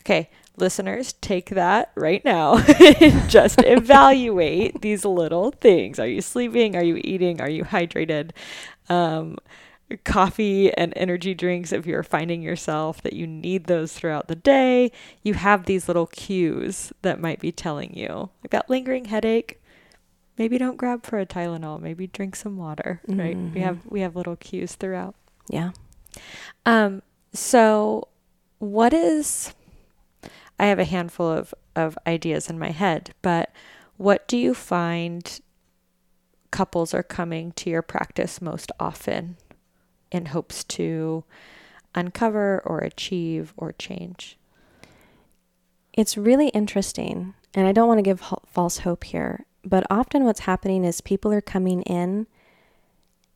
Okay, 0.00 0.30
listeners, 0.60 1.14
take 1.14 1.50
that 1.50 1.92
right 1.94 2.24
now. 2.24 2.60
Just 3.28 3.60
evaluate 3.64 4.80
these 4.82 5.04
little 5.04 5.50
things. 5.50 5.98
Are 5.98 6.06
you 6.06 6.20
sleeping? 6.20 6.76
Are 6.76 6.84
you 6.84 7.00
eating? 7.02 7.40
Are 7.40 7.48
you 7.50 7.64
hydrated? 7.64 8.30
Um, 8.88 9.38
coffee 10.04 10.72
and 10.74 10.92
energy 10.96 11.34
drinks, 11.34 11.72
if 11.72 11.86
you're 11.86 12.02
finding 12.02 12.42
yourself 12.42 13.02
that 13.02 13.12
you 13.12 13.26
need 13.26 13.64
those 13.64 13.92
throughout 13.92 14.28
the 14.28 14.36
day, 14.36 14.92
you 15.22 15.34
have 15.34 15.64
these 15.64 15.88
little 15.88 16.06
cues 16.06 16.92
that 17.02 17.20
might 17.20 17.40
be 17.40 17.52
telling 17.52 17.94
you, 17.94 18.30
like 18.42 18.50
that 18.50 18.70
lingering 18.70 19.06
headache. 19.06 19.60
Maybe 20.38 20.58
don't 20.58 20.76
grab 20.76 21.04
for 21.04 21.18
a 21.18 21.26
Tylenol. 21.26 21.80
Maybe 21.80 22.06
drink 22.06 22.34
some 22.34 22.56
water. 22.56 23.00
Right? 23.06 23.36
Mm-hmm. 23.36 23.54
We 23.54 23.60
have 23.60 23.86
we 23.86 24.00
have 24.00 24.16
little 24.16 24.36
cues 24.36 24.74
throughout. 24.74 25.14
Yeah. 25.48 25.72
Um. 26.64 27.02
So, 27.32 28.08
what 28.58 28.92
is 28.92 29.54
I 30.60 30.66
have 30.66 30.78
a 30.78 30.84
handful 30.84 31.26
of, 31.26 31.54
of 31.74 31.96
ideas 32.06 32.50
in 32.50 32.58
my 32.58 32.70
head, 32.70 33.14
but 33.22 33.50
what 33.96 34.28
do 34.28 34.36
you 34.36 34.52
find 34.52 35.40
couples 36.50 36.92
are 36.92 37.02
coming 37.02 37.52
to 37.52 37.70
your 37.70 37.80
practice 37.80 38.42
most 38.42 38.70
often 38.78 39.38
in 40.12 40.26
hopes 40.26 40.62
to 40.64 41.24
uncover 41.94 42.60
or 42.66 42.80
achieve 42.80 43.54
or 43.56 43.72
change? 43.72 44.36
It's 45.94 46.18
really 46.18 46.48
interesting, 46.48 47.32
and 47.54 47.66
I 47.66 47.72
don't 47.72 47.88
want 47.88 47.96
to 47.96 48.02
give 48.02 48.20
ho- 48.20 48.42
false 48.46 48.80
hope 48.80 49.04
here, 49.04 49.46
but 49.64 49.86
often 49.88 50.24
what's 50.24 50.40
happening 50.40 50.84
is 50.84 51.00
people 51.00 51.32
are 51.32 51.40
coming 51.40 51.80
in 51.82 52.26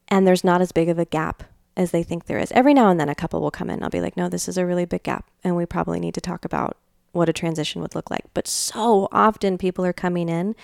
and 0.09 0.27
there's 0.27 0.45
not 0.45 0.61
as 0.61 0.73
big 0.73 0.91
of 0.91 0.99
a 0.99 1.07
gap 1.07 1.45
as 1.75 1.91
they 1.91 2.03
think 2.03 2.27
there 2.27 2.39
is. 2.39 2.53
Every 2.53 2.75
now 2.75 2.91
and 2.91 3.01
then 3.01 3.09
a 3.09 3.15
couple 3.15 3.41
will 3.41 3.51
come 3.51 3.71
in. 3.71 3.83
I'll 3.83 3.89
be 3.89 4.03
like, 4.03 4.15
no, 4.15 4.29
this 4.29 4.47
is 4.47 4.59
a 4.59 4.67
really 4.67 4.85
big 4.85 5.05
gap, 5.05 5.31
and 5.43 5.57
we 5.57 5.65
probably 5.65 5.99
need 5.99 6.13
to 6.13 6.21
talk 6.21 6.45
about 6.45 6.77
what 7.15 7.29
a 7.29 7.33
transition 7.33 7.81
would 7.83 7.95
look 7.95 8.11
like. 8.11 8.25
But 8.35 8.49
so 8.49 9.09
often 9.13 9.59
people 9.59 9.85
are 9.85 9.93
coming 9.93 10.29
in 10.29 10.55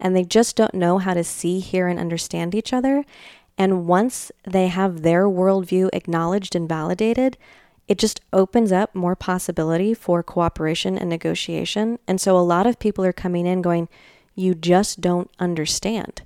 and 0.00 0.14
they 0.14 0.24
just 0.24 0.56
don't 0.56 0.74
know 0.74 0.98
how 0.98 1.14
to 1.14 1.24
see, 1.24 1.60
hear, 1.60 1.88
and 1.88 1.98
understand 1.98 2.54
each 2.54 2.72
other. 2.72 3.04
And 3.56 3.86
once 3.86 4.32
they 4.44 4.68
have 4.68 5.02
their 5.02 5.24
worldview 5.24 5.90
acknowledged 5.92 6.54
and 6.54 6.68
validated, 6.68 7.36
it 7.86 7.98
just 7.98 8.20
opens 8.32 8.72
up 8.72 8.94
more 8.94 9.14
possibility 9.14 9.94
for 9.94 10.22
cooperation 10.22 10.98
and 10.98 11.10
negotiation. 11.10 11.98
And 12.08 12.20
so 12.20 12.36
a 12.36 12.40
lot 12.40 12.66
of 12.66 12.78
people 12.78 13.04
are 13.04 13.12
coming 13.12 13.46
in 13.46 13.62
going, 13.62 13.88
You 14.34 14.54
just 14.54 15.00
don't 15.00 15.30
understand. 15.38 16.22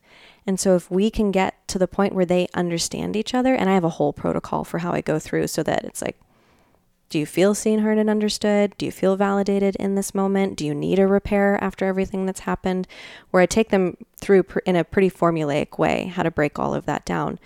And 0.46 0.58
so 0.58 0.76
if 0.76 0.90
we 0.90 1.10
can 1.10 1.30
get 1.30 1.68
to 1.68 1.78
the 1.78 1.88
point 1.88 2.14
where 2.14 2.24
they 2.24 2.48
understand 2.54 3.16
each 3.16 3.34
other, 3.34 3.54
and 3.54 3.68
I 3.68 3.74
have 3.74 3.84
a 3.84 3.90
whole 3.90 4.14
protocol 4.14 4.64
for 4.64 4.78
how 4.78 4.92
I 4.92 5.02
go 5.02 5.18
through 5.18 5.48
so 5.48 5.62
that 5.64 5.84
it's 5.84 6.00
like, 6.00 6.16
do 7.10 7.18
you 7.18 7.24
feel 7.24 7.54
seen, 7.54 7.78
heard, 7.78 7.96
and 7.96 8.10
understood? 8.10 8.74
Do 8.76 8.84
you 8.84 8.92
feel 8.92 9.16
validated 9.16 9.76
in 9.76 9.94
this 9.94 10.14
moment? 10.14 10.56
Do 10.56 10.66
you 10.66 10.74
need 10.74 10.98
a 10.98 11.06
repair 11.06 11.62
after 11.62 11.86
everything 11.86 12.26
that's 12.26 12.40
happened? 12.40 12.86
Where 13.30 13.42
I 13.42 13.46
take 13.46 13.70
them 13.70 13.96
through 14.20 14.44
in 14.66 14.76
a 14.76 14.84
pretty 14.84 15.10
formulaic 15.10 15.78
way 15.78 16.12
how 16.14 16.22
to 16.22 16.30
break 16.30 16.58
all 16.58 16.74
of 16.74 16.84
that 16.86 17.06
down. 17.06 17.38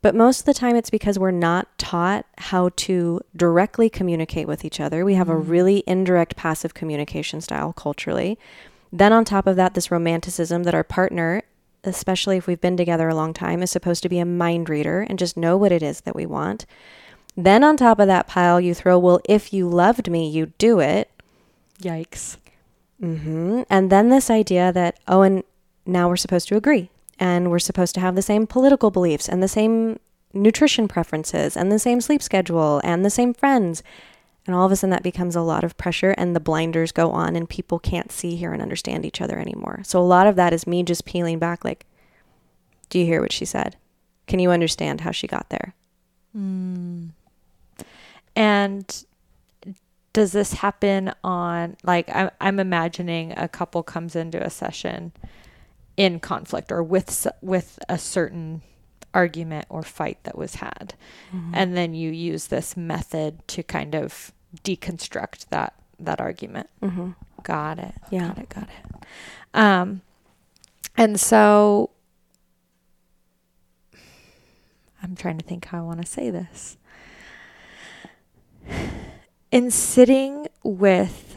But 0.00 0.14
most 0.14 0.40
of 0.40 0.46
the 0.46 0.54
time, 0.54 0.76
it's 0.76 0.90
because 0.90 1.18
we're 1.18 1.32
not 1.32 1.76
taught 1.76 2.24
how 2.38 2.70
to 2.76 3.20
directly 3.36 3.90
communicate 3.90 4.46
with 4.46 4.64
each 4.64 4.80
other. 4.80 5.04
We 5.04 5.14
have 5.14 5.28
a 5.28 5.34
mm. 5.34 5.48
really 5.48 5.82
indirect 5.86 6.36
passive 6.36 6.72
communication 6.72 7.40
style 7.40 7.72
culturally. 7.72 8.38
Then, 8.92 9.12
on 9.12 9.24
top 9.24 9.46
of 9.46 9.56
that, 9.56 9.74
this 9.74 9.90
romanticism 9.90 10.62
that 10.62 10.74
our 10.74 10.84
partner, 10.84 11.42
especially 11.84 12.36
if 12.36 12.46
we've 12.46 12.60
been 12.60 12.76
together 12.76 13.08
a 13.08 13.14
long 13.14 13.34
time, 13.34 13.60
is 13.60 13.70
supposed 13.70 14.02
to 14.04 14.08
be 14.08 14.20
a 14.20 14.24
mind 14.24 14.70
reader 14.70 15.02
and 15.02 15.18
just 15.18 15.36
know 15.36 15.56
what 15.56 15.72
it 15.72 15.82
is 15.82 16.02
that 16.02 16.16
we 16.16 16.26
want. 16.26 16.64
Then 17.38 17.62
on 17.62 17.76
top 17.76 18.00
of 18.00 18.08
that 18.08 18.26
pile, 18.26 18.60
you 18.60 18.74
throw, 18.74 18.98
well, 18.98 19.20
if 19.28 19.52
you 19.52 19.68
loved 19.68 20.10
me, 20.10 20.28
you'd 20.28 20.58
do 20.58 20.80
it. 20.80 21.08
Yikes. 21.80 22.36
Mm-hmm. 23.00 23.62
And 23.70 23.92
then 23.92 24.08
this 24.08 24.28
idea 24.28 24.72
that, 24.72 24.98
oh, 25.06 25.22
and 25.22 25.44
now 25.86 26.08
we're 26.08 26.16
supposed 26.16 26.48
to 26.48 26.56
agree 26.56 26.90
and 27.16 27.48
we're 27.48 27.60
supposed 27.60 27.94
to 27.94 28.00
have 28.00 28.16
the 28.16 28.22
same 28.22 28.44
political 28.44 28.90
beliefs 28.90 29.28
and 29.28 29.40
the 29.40 29.46
same 29.46 30.00
nutrition 30.34 30.88
preferences 30.88 31.56
and 31.56 31.70
the 31.70 31.78
same 31.78 32.00
sleep 32.00 32.22
schedule 32.22 32.80
and 32.82 33.04
the 33.04 33.10
same 33.10 33.32
friends. 33.32 33.84
And 34.44 34.56
all 34.56 34.66
of 34.66 34.72
a 34.72 34.76
sudden, 34.76 34.90
that 34.90 35.04
becomes 35.04 35.36
a 35.36 35.40
lot 35.40 35.62
of 35.62 35.76
pressure, 35.76 36.16
and 36.18 36.34
the 36.34 36.40
blinders 36.40 36.90
go 36.90 37.12
on, 37.12 37.36
and 37.36 37.48
people 37.48 37.78
can't 37.78 38.10
see, 38.10 38.34
hear, 38.34 38.52
and 38.52 38.62
understand 38.62 39.04
each 39.04 39.20
other 39.20 39.38
anymore. 39.38 39.82
So, 39.84 40.00
a 40.00 40.02
lot 40.02 40.26
of 40.26 40.36
that 40.36 40.54
is 40.54 40.66
me 40.66 40.82
just 40.82 41.04
peeling 41.04 41.38
back, 41.38 41.66
like, 41.66 41.84
do 42.88 42.98
you 42.98 43.04
hear 43.04 43.20
what 43.20 43.30
she 43.30 43.44
said? 43.44 43.76
Can 44.26 44.38
you 44.38 44.50
understand 44.50 45.02
how 45.02 45.10
she 45.10 45.26
got 45.26 45.50
there? 45.50 45.74
Mm. 46.34 47.10
And 48.38 49.04
does 50.12 50.32
this 50.32 50.52
happen 50.52 51.12
on 51.24 51.76
like 51.82 52.08
I'm, 52.14 52.30
I'm 52.40 52.60
imagining 52.60 53.34
a 53.36 53.48
couple 53.48 53.82
comes 53.82 54.16
into 54.16 54.42
a 54.42 54.48
session 54.48 55.12
in 55.96 56.20
conflict 56.20 56.70
or 56.70 56.82
with 56.82 57.26
with 57.42 57.78
a 57.88 57.98
certain 57.98 58.62
argument 59.12 59.66
or 59.68 59.82
fight 59.82 60.18
that 60.22 60.38
was 60.38 60.56
had. 60.56 60.94
Mm-hmm. 61.32 61.52
and 61.54 61.76
then 61.76 61.94
you 61.94 62.10
use 62.10 62.46
this 62.46 62.76
method 62.76 63.46
to 63.48 63.62
kind 63.62 63.94
of 63.94 64.32
deconstruct 64.62 65.48
that 65.48 65.74
that 65.98 66.20
argument. 66.20 66.70
Mm-hmm. 66.80 67.10
got 67.42 67.78
it. 67.78 67.94
Yeah. 68.10 68.28
Got 68.28 68.38
it. 68.38 68.48
Got 68.48 68.68
it. 68.68 69.06
Um 69.52 70.02
and 70.96 71.18
so 71.18 71.90
i'm 75.02 75.14
trying 75.14 75.38
to 75.38 75.44
think 75.44 75.64
how 75.66 75.78
i 75.78 75.82
want 75.82 76.00
to 76.00 76.06
say 76.06 76.28
this 76.28 76.76
in 79.50 79.70
sitting 79.70 80.46
with 80.62 81.36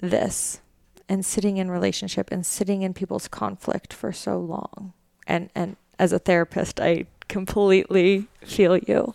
this 0.00 0.60
and 1.08 1.24
sitting 1.26 1.56
in 1.56 1.70
relationship 1.70 2.30
and 2.30 2.46
sitting 2.46 2.82
in 2.82 2.94
people's 2.94 3.28
conflict 3.28 3.92
for 3.92 4.12
so 4.12 4.38
long 4.38 4.92
and 5.26 5.50
and 5.54 5.76
as 5.98 6.12
a 6.12 6.18
therapist 6.18 6.80
i 6.80 7.04
completely 7.30 8.26
feel 8.44 8.76
you. 8.76 9.14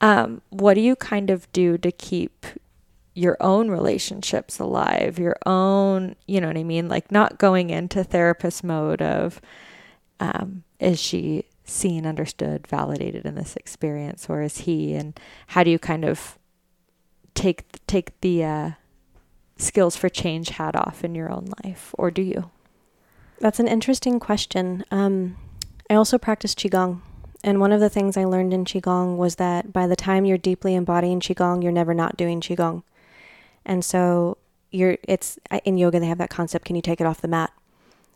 Um, 0.00 0.40
what 0.48 0.74
do 0.74 0.80
you 0.80 0.96
kind 0.96 1.28
of 1.28 1.50
do 1.52 1.76
to 1.78 1.92
keep 1.92 2.46
your 3.14 3.36
own 3.40 3.68
relationships 3.68 4.58
alive 4.58 5.18
your 5.18 5.36
own 5.44 6.16
you 6.26 6.40
know 6.40 6.46
what 6.46 6.56
i 6.56 6.62
mean? 6.62 6.88
Like 6.88 7.12
not 7.12 7.36
going 7.36 7.68
into 7.68 8.02
therapist 8.02 8.64
mode 8.64 9.02
of 9.02 9.38
um, 10.18 10.62
is 10.80 10.98
she 10.98 11.44
seen 11.64 12.06
understood 12.06 12.66
validated 12.66 13.26
in 13.26 13.34
this 13.34 13.54
experience 13.56 14.26
or 14.30 14.40
is 14.40 14.58
he 14.58 14.94
and 14.94 15.18
how 15.48 15.62
do 15.62 15.70
you 15.70 15.78
kind 15.78 16.04
of 16.04 16.38
take 17.34 17.64
take 17.86 18.20
the 18.20 18.44
uh, 18.44 18.70
skills 19.56 19.96
for 19.96 20.08
change 20.08 20.50
hat 20.50 20.76
off 20.76 21.04
in 21.04 21.14
your 21.14 21.30
own 21.30 21.48
life, 21.64 21.94
or 21.98 22.10
do 22.10 22.22
you? 22.22 22.50
That's 23.40 23.60
an 23.60 23.68
interesting 23.68 24.20
question. 24.20 24.84
Um, 24.90 25.36
I 25.90 25.94
also 25.94 26.18
practice 26.18 26.54
qigong, 26.54 27.00
and 27.42 27.60
one 27.60 27.72
of 27.72 27.80
the 27.80 27.90
things 27.90 28.16
I 28.16 28.24
learned 28.24 28.54
in 28.54 28.64
qigong 28.64 29.16
was 29.16 29.36
that 29.36 29.72
by 29.72 29.86
the 29.86 29.96
time 29.96 30.24
you're 30.24 30.38
deeply 30.38 30.74
embodying 30.74 31.20
qigong, 31.20 31.62
you're 31.62 31.72
never 31.72 31.94
not 31.94 32.16
doing 32.16 32.40
qigong, 32.40 32.82
and 33.64 33.84
so 33.84 34.38
you're. 34.70 34.98
It's 35.08 35.38
in 35.64 35.78
yoga 35.78 36.00
they 36.00 36.06
have 36.06 36.18
that 36.18 36.30
concept. 36.30 36.64
Can 36.64 36.76
you 36.76 36.82
take 36.82 37.00
it 37.00 37.06
off 37.06 37.20
the 37.20 37.28
mat? 37.28 37.52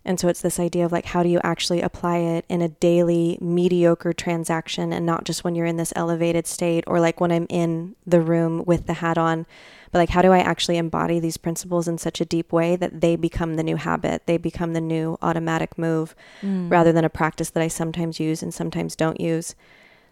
And 0.06 0.20
so 0.20 0.28
it's 0.28 0.40
this 0.40 0.60
idea 0.60 0.86
of 0.86 0.92
like, 0.92 1.06
how 1.06 1.24
do 1.24 1.28
you 1.28 1.40
actually 1.42 1.82
apply 1.82 2.18
it 2.18 2.44
in 2.48 2.62
a 2.62 2.68
daily 2.68 3.38
mediocre 3.40 4.12
transaction 4.12 4.92
and 4.92 5.04
not 5.04 5.24
just 5.24 5.42
when 5.42 5.56
you're 5.56 5.66
in 5.66 5.78
this 5.78 5.92
elevated 5.96 6.46
state 6.46 6.84
or 6.86 7.00
like 7.00 7.20
when 7.20 7.32
I'm 7.32 7.48
in 7.50 7.96
the 8.06 8.20
room 8.20 8.62
with 8.64 8.86
the 8.86 8.94
hat 8.94 9.18
on, 9.18 9.46
but 9.90 9.98
like, 9.98 10.10
how 10.10 10.22
do 10.22 10.30
I 10.30 10.38
actually 10.38 10.76
embody 10.76 11.18
these 11.18 11.36
principles 11.36 11.88
in 11.88 11.98
such 11.98 12.20
a 12.20 12.24
deep 12.24 12.52
way 12.52 12.76
that 12.76 13.00
they 13.00 13.16
become 13.16 13.54
the 13.56 13.64
new 13.64 13.76
habit? 13.76 14.26
They 14.26 14.36
become 14.36 14.74
the 14.74 14.80
new 14.80 15.18
automatic 15.22 15.76
move 15.76 16.14
mm. 16.40 16.70
rather 16.70 16.92
than 16.92 17.04
a 17.04 17.10
practice 17.10 17.50
that 17.50 17.62
I 17.62 17.68
sometimes 17.68 18.20
use 18.20 18.44
and 18.44 18.54
sometimes 18.54 18.94
don't 18.94 19.20
use 19.20 19.56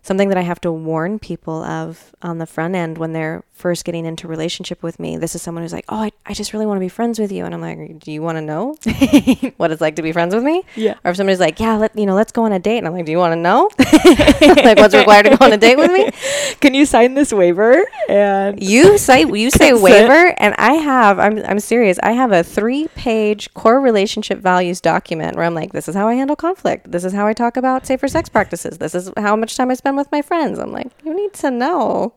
something 0.04 0.28
that 0.28 0.36
I 0.36 0.42
have 0.42 0.60
to 0.60 0.70
warn 0.70 1.18
people 1.18 1.64
of 1.64 2.14
on 2.22 2.38
the 2.38 2.46
front 2.46 2.74
end 2.74 2.98
when 2.98 3.14
they're 3.14 3.42
first 3.52 3.84
getting 3.84 4.04
into 4.04 4.28
relationship 4.28 4.82
with 4.82 5.00
me. 5.00 5.16
This 5.16 5.34
is 5.34 5.40
someone 5.40 5.64
who's 5.64 5.72
like, 5.72 5.86
"Oh, 5.88 5.96
I, 5.96 6.12
I 6.26 6.34
just 6.34 6.52
really 6.52 6.66
want 6.66 6.76
to 6.76 6.80
be 6.80 6.90
friends 6.90 7.18
with 7.18 7.32
you," 7.32 7.44
and 7.46 7.54
I'm 7.54 7.62
like, 7.62 7.98
"Do 7.98 8.12
you 8.12 8.22
want 8.22 8.36
to 8.36 8.42
know 8.42 8.76
what 9.56 9.70
it's 9.70 9.80
like 9.80 9.96
to 9.96 10.02
be 10.02 10.12
friends 10.12 10.34
with 10.34 10.44
me?" 10.44 10.62
Yeah. 10.76 10.94
Or 11.04 11.10
if 11.10 11.16
somebody's 11.16 11.40
like, 11.40 11.58
"Yeah, 11.58 11.76
let 11.76 11.96
you 11.98 12.04
know, 12.06 12.14
let's 12.14 12.32
go 12.32 12.44
on 12.44 12.52
a 12.52 12.58
date," 12.58 12.78
and 12.78 12.86
I'm 12.86 12.92
like, 12.92 13.06
"Do 13.06 13.12
you 13.12 13.18
want 13.18 13.32
to 13.32 13.36
know 13.36 13.70
like 14.62 14.76
what's 14.78 14.94
required 14.94 15.24
to 15.24 15.36
go 15.36 15.46
on 15.46 15.52
a 15.52 15.56
date 15.56 15.78
with 15.78 15.90
me?" 15.90 16.10
Can 16.60 16.74
you 16.74 16.84
sign 16.84 17.14
this 17.14 17.32
waiver? 17.32 17.84
And 18.08 18.62
you 18.62 18.98
say 18.98 19.24
you 19.24 19.50
say 19.50 19.72
waiver, 19.72 20.34
and 20.38 20.54
I 20.58 20.74
have 20.74 21.18
I'm 21.18 21.38
I'm 21.46 21.60
serious. 21.60 21.98
I 22.02 22.12
have 22.12 22.30
a 22.30 22.44
three 22.44 22.88
page 22.88 23.52
core 23.54 23.80
relationship 23.80 24.38
values 24.38 24.82
document 24.82 25.36
where 25.36 25.46
I'm 25.46 25.54
like, 25.54 25.72
"This 25.72 25.88
is 25.88 25.94
how 25.94 26.08
I 26.08 26.14
handle 26.14 26.36
conflict. 26.36 26.92
This 26.92 27.04
is 27.04 27.14
how 27.14 27.26
I 27.26 27.32
talk 27.32 27.56
about 27.56 27.86
safer 27.86 28.08
sex 28.08 28.28
practices. 28.28 28.76
This 28.76 28.94
is 28.94 29.10
how 29.16 29.34
much 29.36 29.56
time 29.56 29.70
I 29.70 29.74
spend." 29.74 29.93
With 29.96 30.10
my 30.12 30.22
friends. 30.22 30.58
I'm 30.58 30.72
like, 30.72 30.90
you 31.04 31.14
need 31.14 31.32
to 31.34 31.50
know. 31.50 32.14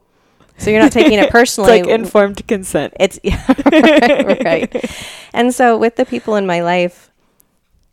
So 0.57 0.71
you're 0.71 0.81
not 0.81 0.91
taking 0.91 1.19
it 1.19 1.29
personally. 1.29 1.71
it's 1.79 1.87
like 1.87 1.99
informed 1.99 2.47
consent. 2.47 2.93
It's 2.99 3.19
yeah, 3.23 3.45
right, 3.71 4.43
right. 4.43 4.95
And 5.33 5.53
so 5.53 5.77
with 5.77 5.95
the 5.95 6.05
people 6.05 6.35
in 6.35 6.47
my 6.47 6.61
life, 6.61 7.11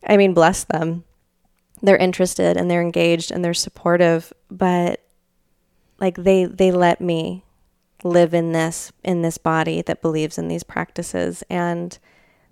I 0.07 0.17
mean, 0.17 0.35
bless 0.35 0.65
them. 0.65 1.05
They're 1.83 1.97
interested 1.97 2.57
and 2.57 2.71
they're 2.71 2.81
engaged 2.81 3.31
and 3.31 3.45
they're 3.45 3.53
supportive, 3.53 4.33
but 4.51 5.01
like 6.01 6.17
they 6.17 6.47
they 6.47 6.73
let 6.73 7.01
me 7.01 7.45
live 8.03 8.35
in 8.35 8.53
this 8.53 8.93
in 9.03 9.23
this 9.23 9.39
body 9.39 9.83
that 9.83 10.03
believes 10.03 10.39
in 10.39 10.49
these 10.49 10.63
practices 10.63 11.43
and 11.49 11.99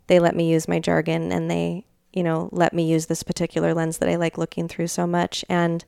they 0.06 0.18
let 0.18 0.34
me 0.34 0.50
use 0.50 0.68
my 0.68 0.78
jargon 0.78 1.32
and 1.32 1.50
they, 1.50 1.86
you 2.12 2.22
know, 2.22 2.48
let 2.52 2.72
me 2.74 2.84
use 2.84 3.06
this 3.06 3.22
particular 3.22 3.72
lens 3.72 3.98
that 3.98 4.08
I 4.08 4.16
like 4.16 4.36
looking 4.36 4.68
through 4.68 4.88
so 4.88 5.06
much 5.06 5.44
and 5.48 5.84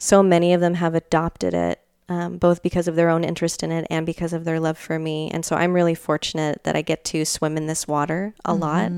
so 0.00 0.22
many 0.22 0.54
of 0.54 0.62
them 0.62 0.74
have 0.74 0.94
adopted 0.94 1.52
it, 1.52 1.78
um, 2.08 2.38
both 2.38 2.62
because 2.62 2.88
of 2.88 2.96
their 2.96 3.10
own 3.10 3.22
interest 3.22 3.62
in 3.62 3.70
it 3.70 3.86
and 3.90 4.06
because 4.06 4.32
of 4.32 4.44
their 4.44 4.58
love 4.58 4.78
for 4.78 4.98
me. 4.98 5.30
And 5.30 5.44
so 5.44 5.54
I'm 5.54 5.74
really 5.74 5.94
fortunate 5.94 6.64
that 6.64 6.74
I 6.74 6.80
get 6.80 7.04
to 7.04 7.26
swim 7.26 7.58
in 7.58 7.66
this 7.66 7.86
water 7.86 8.34
a 8.42 8.52
mm-hmm. 8.52 8.60
lot. 8.62 8.90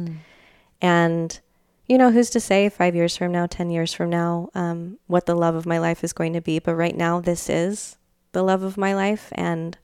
And, 0.80 1.40
you 1.88 1.98
know, 1.98 2.12
who's 2.12 2.30
to 2.30 2.40
say 2.40 2.68
five 2.68 2.94
years 2.94 3.16
from 3.16 3.32
now, 3.32 3.46
10 3.46 3.68
years 3.70 3.92
from 3.92 4.10
now, 4.10 4.48
um, 4.54 4.98
what 5.08 5.26
the 5.26 5.34
love 5.34 5.56
of 5.56 5.66
my 5.66 5.78
life 5.78 6.04
is 6.04 6.12
going 6.12 6.34
to 6.34 6.40
be. 6.40 6.60
But 6.60 6.76
right 6.76 6.96
now, 6.96 7.20
this 7.20 7.50
is 7.50 7.96
the 8.30 8.44
love 8.44 8.62
of 8.62 8.76
my 8.76 8.94
life. 8.94 9.32
And 9.32 9.76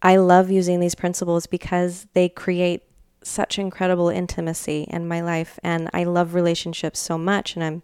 I 0.00 0.14
love 0.14 0.48
using 0.48 0.78
these 0.78 0.94
principles 0.94 1.48
because 1.48 2.06
they 2.14 2.28
create 2.28 2.84
such 3.24 3.58
incredible 3.58 4.10
intimacy 4.10 4.86
in 4.88 5.08
my 5.08 5.20
life. 5.20 5.58
And 5.64 5.90
I 5.92 6.04
love 6.04 6.34
relationships 6.34 7.00
so 7.00 7.18
much. 7.18 7.56
And 7.56 7.64
I'm 7.64 7.82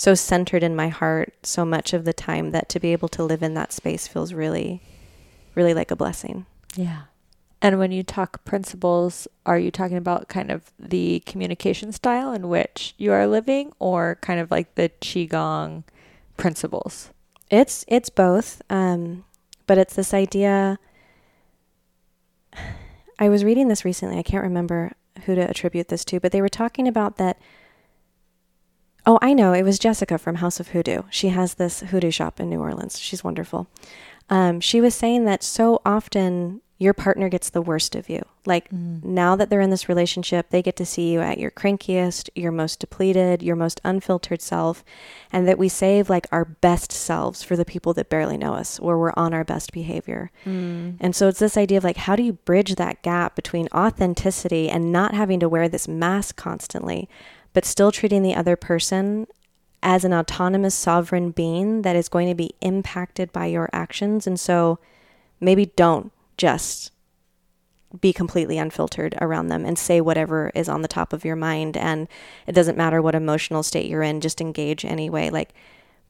so 0.00 0.14
centered 0.14 0.62
in 0.62 0.74
my 0.74 0.88
heart 0.88 1.34
so 1.42 1.62
much 1.62 1.92
of 1.92 2.06
the 2.06 2.12
time 2.14 2.52
that 2.52 2.70
to 2.70 2.80
be 2.80 2.90
able 2.90 3.06
to 3.06 3.22
live 3.22 3.42
in 3.42 3.52
that 3.52 3.70
space 3.70 4.08
feels 4.08 4.32
really, 4.32 4.80
really 5.54 5.74
like 5.74 5.90
a 5.90 5.96
blessing. 5.96 6.46
Yeah. 6.74 7.02
And 7.60 7.78
when 7.78 7.92
you 7.92 8.02
talk 8.02 8.42
principles, 8.46 9.28
are 9.44 9.58
you 9.58 9.70
talking 9.70 9.98
about 9.98 10.28
kind 10.28 10.50
of 10.50 10.72
the 10.78 11.20
communication 11.26 11.92
style 11.92 12.32
in 12.32 12.48
which 12.48 12.94
you 12.96 13.12
are 13.12 13.26
living 13.26 13.74
or 13.78 14.16
kind 14.22 14.40
of 14.40 14.50
like 14.50 14.74
the 14.74 14.88
Qigong 15.02 15.84
principles? 16.38 17.10
It's 17.50 17.84
it's 17.86 18.08
both. 18.08 18.62
Um, 18.70 19.26
but 19.66 19.76
it's 19.76 19.96
this 19.96 20.14
idea 20.14 20.78
I 23.18 23.28
was 23.28 23.44
reading 23.44 23.68
this 23.68 23.84
recently. 23.84 24.18
I 24.18 24.22
can't 24.22 24.44
remember 24.44 24.92
who 25.26 25.34
to 25.34 25.42
attribute 25.42 25.88
this 25.88 26.06
to, 26.06 26.20
but 26.20 26.32
they 26.32 26.40
were 26.40 26.48
talking 26.48 26.88
about 26.88 27.18
that 27.18 27.38
Oh, 29.10 29.18
I 29.20 29.32
know. 29.32 29.52
It 29.52 29.64
was 29.64 29.80
Jessica 29.80 30.18
from 30.18 30.36
House 30.36 30.60
of 30.60 30.68
Hoodoo. 30.68 31.02
She 31.10 31.30
has 31.30 31.54
this 31.54 31.80
hoodoo 31.80 32.12
shop 32.12 32.38
in 32.38 32.48
New 32.48 32.60
Orleans. 32.60 32.96
She's 32.96 33.24
wonderful. 33.24 33.66
Um, 34.28 34.60
she 34.60 34.80
was 34.80 34.94
saying 34.94 35.24
that 35.24 35.42
so 35.42 35.82
often 35.84 36.60
your 36.78 36.94
partner 36.94 37.28
gets 37.28 37.50
the 37.50 37.60
worst 37.60 37.96
of 37.96 38.08
you. 38.08 38.24
Like 38.46 38.70
mm. 38.70 39.02
now 39.02 39.34
that 39.34 39.50
they're 39.50 39.60
in 39.60 39.70
this 39.70 39.88
relationship, 39.88 40.50
they 40.50 40.62
get 40.62 40.76
to 40.76 40.86
see 40.86 41.12
you 41.12 41.20
at 41.20 41.38
your 41.38 41.50
crankiest, 41.50 42.30
your 42.36 42.52
most 42.52 42.78
depleted, 42.78 43.42
your 43.42 43.56
most 43.56 43.80
unfiltered 43.82 44.40
self, 44.40 44.84
and 45.32 45.48
that 45.48 45.58
we 45.58 45.68
save 45.68 46.08
like 46.08 46.28
our 46.30 46.44
best 46.44 46.92
selves 46.92 47.42
for 47.42 47.56
the 47.56 47.64
people 47.64 47.92
that 47.94 48.10
barely 48.10 48.38
know 48.38 48.54
us, 48.54 48.78
where 48.78 48.96
we're 48.96 49.12
on 49.16 49.34
our 49.34 49.44
best 49.44 49.72
behavior. 49.72 50.30
Mm. 50.46 50.98
And 51.00 51.16
so 51.16 51.26
it's 51.26 51.40
this 51.40 51.56
idea 51.56 51.78
of 51.78 51.84
like, 51.84 51.96
how 51.96 52.14
do 52.14 52.22
you 52.22 52.34
bridge 52.34 52.76
that 52.76 53.02
gap 53.02 53.34
between 53.34 53.66
authenticity 53.74 54.70
and 54.70 54.92
not 54.92 55.14
having 55.14 55.40
to 55.40 55.48
wear 55.48 55.68
this 55.68 55.88
mask 55.88 56.36
constantly? 56.36 57.08
But 57.52 57.64
still 57.64 57.92
treating 57.92 58.22
the 58.22 58.34
other 58.34 58.56
person 58.56 59.26
as 59.82 60.04
an 60.04 60.12
autonomous 60.12 60.74
sovereign 60.74 61.30
being 61.30 61.82
that 61.82 61.96
is 61.96 62.08
going 62.08 62.28
to 62.28 62.34
be 62.34 62.54
impacted 62.60 63.32
by 63.32 63.46
your 63.46 63.68
actions. 63.72 64.26
And 64.26 64.38
so 64.38 64.78
maybe 65.40 65.66
don't 65.66 66.12
just 66.36 66.92
be 68.00 68.12
completely 68.12 68.56
unfiltered 68.56 69.16
around 69.20 69.48
them 69.48 69.64
and 69.64 69.78
say 69.78 70.00
whatever 70.00 70.52
is 70.54 70.68
on 70.68 70.82
the 70.82 70.88
top 70.88 71.12
of 71.12 71.24
your 71.24 71.34
mind. 71.34 71.76
And 71.76 72.08
it 72.46 72.52
doesn't 72.52 72.78
matter 72.78 73.02
what 73.02 73.14
emotional 73.14 73.62
state 73.62 73.88
you're 73.90 74.02
in, 74.02 74.20
just 74.20 74.40
engage 74.40 74.84
anyway. 74.84 75.30
Like 75.30 75.54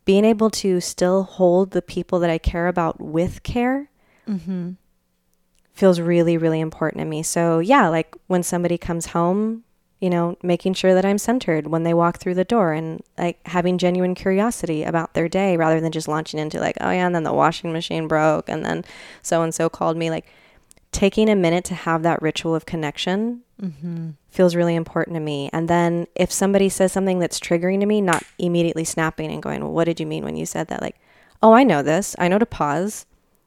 being 0.04 0.24
able 0.24 0.50
to 0.50 0.80
still 0.80 1.22
hold 1.22 1.70
the 1.70 1.82
people 1.82 2.18
that 2.20 2.30
I 2.30 2.38
care 2.38 2.68
about 2.68 3.00
with 3.00 3.42
care. 3.42 3.88
Mm-hmm. 4.28 4.72
Feels 5.72 6.00
really, 6.00 6.36
really 6.36 6.60
important 6.60 7.00
to 7.00 7.06
me. 7.06 7.22
So, 7.22 7.60
yeah, 7.60 7.88
like 7.88 8.14
when 8.26 8.42
somebody 8.42 8.76
comes 8.76 9.06
home 9.06 9.64
you 10.00 10.08
know, 10.08 10.36
making 10.42 10.74
sure 10.74 10.94
that 10.94 11.04
I'm 11.04 11.18
centered 11.18 11.66
when 11.66 11.82
they 11.82 11.92
walk 11.92 12.18
through 12.18 12.34
the 12.34 12.44
door 12.44 12.72
and 12.72 13.02
like 13.18 13.38
having 13.46 13.76
genuine 13.76 14.14
curiosity 14.14 14.82
about 14.82 15.12
their 15.12 15.28
day 15.28 15.56
rather 15.56 15.80
than 15.80 15.92
just 15.92 16.08
launching 16.08 16.40
into 16.40 16.58
like, 16.58 16.76
oh 16.80 16.90
yeah, 16.90 17.06
and 17.06 17.14
then 17.14 17.24
the 17.24 17.34
washing 17.34 17.72
machine 17.72 18.08
broke 18.08 18.48
and 18.48 18.64
then 18.64 18.84
so 19.22 19.42
and 19.42 19.54
so 19.54 19.68
called 19.68 19.98
me. 19.98 20.08
Like 20.10 20.26
taking 20.90 21.28
a 21.28 21.36
minute 21.36 21.64
to 21.64 21.74
have 21.74 22.02
that 22.02 22.20
ritual 22.22 22.54
of 22.54 22.64
connection 22.66 23.42
mm-hmm. 23.60 24.10
feels 24.30 24.56
really 24.56 24.74
important 24.74 25.14
to 25.14 25.20
me. 25.20 25.50
And 25.52 25.68
then 25.68 26.06
if 26.14 26.32
somebody 26.32 26.70
says 26.70 26.92
something 26.92 27.18
that's 27.18 27.38
triggering 27.38 27.80
to 27.80 27.86
me, 27.86 28.00
not 28.00 28.24
immediately 28.38 28.84
snapping 28.84 29.30
and 29.30 29.42
going, 29.42 29.60
well, 29.60 29.72
what 29.72 29.84
did 29.84 30.00
you 30.00 30.06
mean 30.06 30.24
when 30.24 30.36
you 30.36 30.46
said 30.46 30.68
that? 30.68 30.80
Like, 30.80 30.96
oh, 31.42 31.52
I 31.52 31.62
know 31.62 31.82
this. 31.82 32.16
I 32.18 32.28
know 32.28 32.38
to 32.38 32.46
pause 32.46 33.04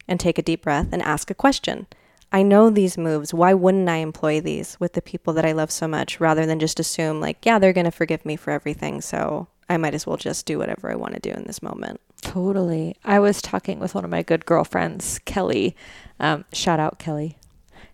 and 0.08 0.20
take 0.20 0.38
a 0.38 0.44
deep 0.44 0.62
breath 0.64 0.90
and 0.92 1.02
ask 1.02 1.32
a 1.32 1.36
question. 1.36 1.88
I 2.34 2.42
know 2.42 2.72
these 2.72 2.98
moves. 2.98 3.32
Why 3.32 3.54
wouldn't 3.54 3.88
I 3.88 3.98
employ 3.98 4.42
these 4.42 4.76
with 4.80 4.94
the 4.94 5.04
people 5.04 5.34
that 5.34 5.46
I 5.46 5.52
love 5.52 5.70
so 5.70 5.88
much 5.88 6.20
rather 6.20 6.48
than 6.48 6.60
just 6.60 6.80
assume, 6.80 7.22
like, 7.22 7.46
yeah, 7.46 7.60
they're 7.60 7.74
going 7.74 7.86
to 7.86 7.92
forgive 7.92 8.26
me 8.26 8.36
for 8.36 8.50
everything. 8.50 9.02
So 9.02 9.48
I 9.70 9.78
might 9.78 9.94
as 9.94 10.08
well 10.08 10.18
just 10.18 10.48
do 10.48 10.58
whatever 10.58 10.92
I 10.92 10.96
want 10.96 11.14
to 11.14 11.20
do 11.20 11.30
in 11.30 11.44
this 11.44 11.62
moment. 11.62 12.02
Totally. 12.22 12.96
I 13.06 13.20
was 13.20 13.40
talking 13.40 13.80
with 13.80 13.94
one 13.94 14.04
of 14.04 14.10
my 14.10 14.24
good 14.24 14.48
girlfriends, 14.48 15.20
Kelly. 15.26 15.76
Um, 16.20 16.44
shout 16.52 16.80
out, 16.80 16.98
Kelly. 16.98 17.38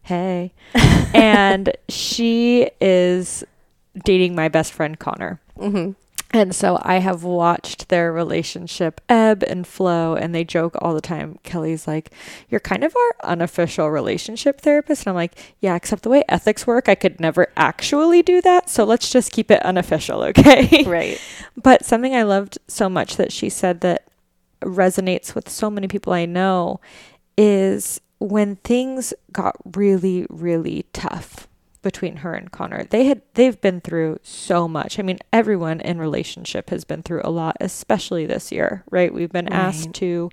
Hey. 0.03 0.53
and 1.13 1.73
she 1.89 2.69
is 2.79 3.43
dating 4.05 4.35
my 4.35 4.47
best 4.47 4.71
friend, 4.71 4.97
Connor. 4.97 5.41
Mm-hmm. 5.57 5.91
And 6.31 6.53
so 6.53 6.79
I 6.83 6.99
have 6.99 7.23
watched 7.23 7.89
their 7.89 8.13
relationship 8.13 9.01
ebb 9.09 9.43
and 9.47 9.65
flow, 9.65 10.13
and 10.13 10.33
they 10.33 10.43
joke 10.43 10.75
all 10.79 10.93
the 10.93 11.01
time. 11.01 11.39
Kelly's 11.43 11.87
like, 11.87 12.11
You're 12.49 12.59
kind 12.59 12.83
of 12.83 12.95
our 12.95 13.31
unofficial 13.31 13.89
relationship 13.89 14.61
therapist. 14.61 15.03
And 15.03 15.09
I'm 15.09 15.15
like, 15.15 15.35
Yeah, 15.59 15.75
except 15.75 16.03
the 16.03 16.09
way 16.09 16.23
ethics 16.29 16.67
work, 16.67 16.87
I 16.87 16.93
could 16.95 17.19
never 17.19 17.47
actually 17.57 18.21
do 18.21 18.41
that. 18.41 18.69
So 18.69 18.83
let's 18.83 19.11
just 19.11 19.31
keep 19.31 19.49
it 19.49 19.63
unofficial, 19.63 20.21
okay? 20.29 20.83
Right. 20.83 21.19
but 21.61 21.83
something 21.83 22.15
I 22.15 22.23
loved 22.23 22.59
so 22.67 22.89
much 22.89 23.17
that 23.17 23.31
she 23.31 23.49
said 23.49 23.81
that 23.81 24.07
resonates 24.61 25.33
with 25.33 25.49
so 25.49 25.69
many 25.69 25.87
people 25.87 26.13
I 26.13 26.25
know 26.25 26.79
is 27.37 28.01
when 28.19 28.57
things 28.57 29.13
got 29.31 29.55
really, 29.75 30.27
really 30.29 30.85
tough 30.93 31.48
between 31.81 32.17
her 32.17 32.33
and 32.33 32.51
Connor. 32.51 32.83
They 32.83 33.05
had 33.05 33.21
they've 33.33 33.59
been 33.59 33.81
through 33.81 34.19
so 34.23 34.67
much. 34.67 34.99
I 34.99 35.01
mean, 35.01 35.19
everyone 35.31 35.79
in 35.81 35.99
relationship 35.99 36.69
has 36.69 36.83
been 36.83 37.03
through 37.03 37.21
a 37.23 37.31
lot, 37.31 37.57
especially 37.59 38.25
this 38.25 38.51
year, 38.51 38.83
right? 38.89 39.13
We've 39.13 39.31
been 39.31 39.45
right. 39.45 39.53
asked 39.53 39.93
to 39.95 40.29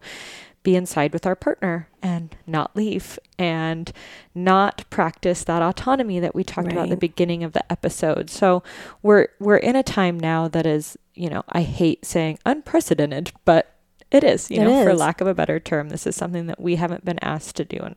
be 0.63 0.75
inside 0.75 1.13
with 1.13 1.25
our 1.27 1.37
partner 1.37 1.89
and 2.03 2.37
not 2.45 2.75
leave 2.75 3.21
and 3.39 3.93
not 4.35 4.85
practice 4.91 5.45
that 5.45 5.63
autonomy 5.63 6.19
that 6.19 6.35
we 6.35 6.43
talked 6.43 6.67
right. 6.67 6.73
about 6.73 6.85
at 6.85 6.91
the 6.91 6.97
beginning 6.97 7.45
of 7.45 7.53
the 7.53 7.71
episode. 7.71 8.29
So 8.29 8.65
we're 9.01 9.29
we're 9.39 9.59
in 9.59 9.77
a 9.77 9.85
time 9.85 10.19
now 10.19 10.49
that 10.49 10.67
is, 10.67 10.97
you 11.15 11.31
know, 11.31 11.45
I 11.49 11.63
hate 11.63 12.05
saying 12.05 12.41
unprecedented, 12.45 13.33
but 13.45 13.77
it 14.11 14.25
is, 14.25 14.51
you 14.51 14.61
it 14.61 14.65
know, 14.65 14.81
is. 14.81 14.85
for 14.85 14.95
lack 14.95 15.21
of 15.21 15.29
a 15.29 15.35
better 15.35 15.61
term. 15.61 15.89
This 15.89 16.07
is 16.07 16.17
something 16.17 16.47
that 16.47 16.61
we 16.61 16.77
haven't 16.77 17.05
been 17.05 17.21
asked 17.23 17.55
to 17.57 17.65
do 17.65 17.77
in 17.77 17.95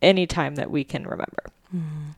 any 0.00 0.26
time 0.26 0.54
that 0.54 0.70
we 0.70 0.84
can 0.84 1.02
remember. 1.02 1.46
Mm. 1.74 2.14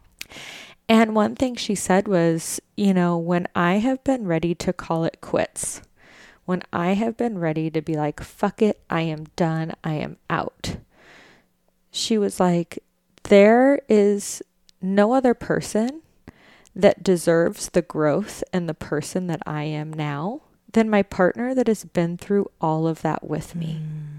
And 0.88 1.14
one 1.14 1.34
thing 1.34 1.56
she 1.56 1.74
said 1.74 2.08
was, 2.08 2.60
you 2.76 2.92
know, 2.92 3.16
when 3.16 3.46
I 3.54 3.74
have 3.74 4.04
been 4.04 4.26
ready 4.26 4.54
to 4.56 4.72
call 4.72 5.04
it 5.04 5.20
quits, 5.20 5.80
when 6.44 6.62
I 6.72 6.92
have 6.92 7.16
been 7.16 7.38
ready 7.38 7.70
to 7.70 7.80
be 7.80 7.94
like, 7.94 8.20
fuck 8.20 8.60
it, 8.60 8.80
I 8.90 9.02
am 9.02 9.24
done, 9.36 9.72
I 9.82 9.94
am 9.94 10.18
out, 10.28 10.76
she 11.94 12.18
was 12.18 12.40
like, 12.40 12.80
there 13.24 13.80
is 13.88 14.42
no 14.82 15.14
other 15.14 15.32
person 15.32 16.02
that 16.74 17.04
deserves 17.04 17.68
the 17.68 17.82
growth 17.82 18.42
and 18.52 18.68
the 18.68 18.74
person 18.74 19.28
that 19.28 19.40
I 19.46 19.62
am 19.62 19.92
now 19.92 20.42
than 20.72 20.90
my 20.90 21.02
partner 21.04 21.54
that 21.54 21.68
has 21.68 21.84
been 21.84 22.18
through 22.18 22.50
all 22.60 22.88
of 22.88 23.00
that 23.02 23.22
with 23.22 23.54
me. 23.54 23.80
Mm. 23.80 24.14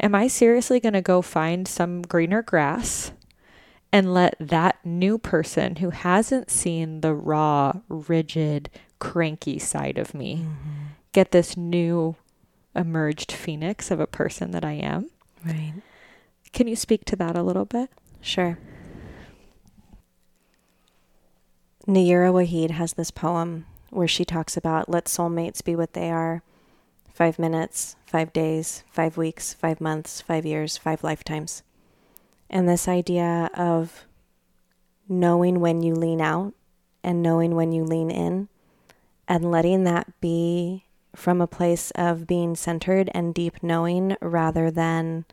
Am 0.00 0.14
I 0.14 0.28
seriously 0.28 0.80
going 0.80 0.94
to 0.94 1.02
go 1.02 1.20
find 1.20 1.68
some 1.68 2.00
greener 2.00 2.40
grass 2.40 3.12
and 3.94 4.12
let 4.12 4.34
that 4.40 4.84
new 4.84 5.16
person 5.16 5.76
who 5.76 5.90
hasn't 5.90 6.50
seen 6.50 7.00
the 7.00 7.14
raw, 7.14 7.72
rigid, 7.88 8.68
cranky 8.98 9.56
side 9.56 9.98
of 9.98 10.12
me 10.12 10.38
mm-hmm. 10.38 10.84
get 11.12 11.30
this 11.30 11.56
new 11.56 12.16
emerged 12.74 13.30
phoenix 13.30 13.92
of 13.92 14.00
a 14.00 14.06
person 14.08 14.50
that 14.50 14.64
I 14.64 14.72
am. 14.72 15.10
Right. 15.46 15.74
Can 16.52 16.66
you 16.66 16.74
speak 16.74 17.04
to 17.04 17.14
that 17.16 17.36
a 17.36 17.42
little 17.44 17.66
bit? 17.66 17.88
Sure. 18.20 18.58
Nayyirah 21.86 22.32
Waheed 22.32 22.70
has 22.72 22.94
this 22.94 23.12
poem 23.12 23.64
where 23.90 24.08
she 24.08 24.24
talks 24.24 24.56
about 24.56 24.88
let 24.88 25.04
soulmates 25.04 25.62
be 25.62 25.76
what 25.76 25.92
they 25.92 26.10
are 26.10 26.42
five 27.12 27.38
minutes, 27.38 27.94
five 28.06 28.32
days, 28.32 28.82
five 28.90 29.16
weeks, 29.16 29.54
five 29.54 29.80
months, 29.80 30.20
five 30.20 30.44
years, 30.44 30.76
five 30.76 31.04
lifetimes. 31.04 31.62
And 32.50 32.68
this 32.68 32.86
idea 32.86 33.50
of 33.54 34.06
knowing 35.08 35.60
when 35.60 35.82
you 35.82 35.94
lean 35.94 36.20
out 36.20 36.54
and 37.02 37.22
knowing 37.22 37.54
when 37.54 37.72
you 37.72 37.84
lean 37.84 38.10
in 38.10 38.48
and 39.28 39.50
letting 39.50 39.84
that 39.84 40.20
be 40.20 40.84
from 41.14 41.40
a 41.40 41.46
place 41.46 41.90
of 41.92 42.26
being 42.26 42.56
centered 42.56 43.10
and 43.14 43.34
deep 43.34 43.62
knowing 43.62 44.16
rather 44.20 44.70
than 44.70 45.24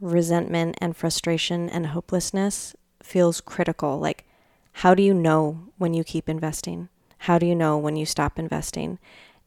resentment 0.00 0.76
and 0.80 0.96
frustration 0.96 1.68
and 1.68 1.88
hopelessness 1.88 2.74
feels 3.02 3.40
critical. 3.40 3.98
Like, 3.98 4.24
how 4.72 4.94
do 4.94 5.02
you 5.02 5.14
know 5.14 5.68
when 5.78 5.94
you 5.94 6.02
keep 6.02 6.28
investing? 6.28 6.88
How 7.18 7.38
do 7.38 7.46
you 7.46 7.54
know 7.54 7.78
when 7.78 7.96
you 7.96 8.04
stop 8.04 8.38
investing? 8.38 8.98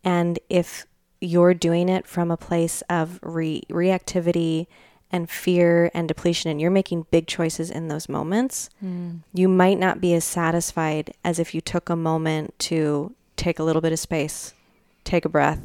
And 0.03 0.39
if 0.49 0.85
you're 1.19 1.53
doing 1.53 1.89
it 1.89 2.07
from 2.07 2.31
a 2.31 2.37
place 2.37 2.83
of 2.89 3.19
re- 3.21 3.63
reactivity 3.69 4.67
and 5.15 5.29
fear 5.29 5.89
and 5.93 6.09
depletion 6.09 6.51
and 6.51 6.59
you're 6.59 6.69
making 6.69 7.05
big 7.09 7.25
choices 7.25 7.71
in 7.71 7.87
those 7.87 8.09
moments, 8.09 8.69
mm. 8.83 9.17
you 9.33 9.47
might 9.47 9.79
not 9.79 10.01
be 10.01 10.13
as 10.13 10.25
satisfied 10.25 11.13
as 11.23 11.39
if 11.39 11.55
you 11.55 11.61
took 11.61 11.89
a 11.89 11.95
moment 11.95 12.53
to 12.59 13.15
take 13.37 13.57
a 13.57 13.63
little 13.63 13.81
bit 13.81 13.93
of 13.93 13.99
space, 13.99 14.53
take 15.05 15.23
a 15.23 15.29
breath, 15.29 15.61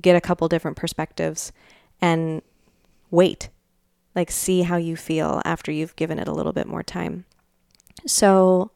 get 0.00 0.16
a 0.16 0.20
couple 0.20 0.48
different 0.48 0.76
perspectives 0.76 1.52
and 2.00 2.42
wait. 3.12 3.48
Like 4.16 4.32
see 4.32 4.62
how 4.62 4.76
you 4.76 4.96
feel 4.96 5.40
after 5.44 5.70
you've 5.70 5.94
given 5.94 6.18
it 6.18 6.26
a 6.26 6.32
little 6.32 6.52
bit 6.52 6.66
more 6.66 6.82
time. 6.82 7.26
So 8.08 8.72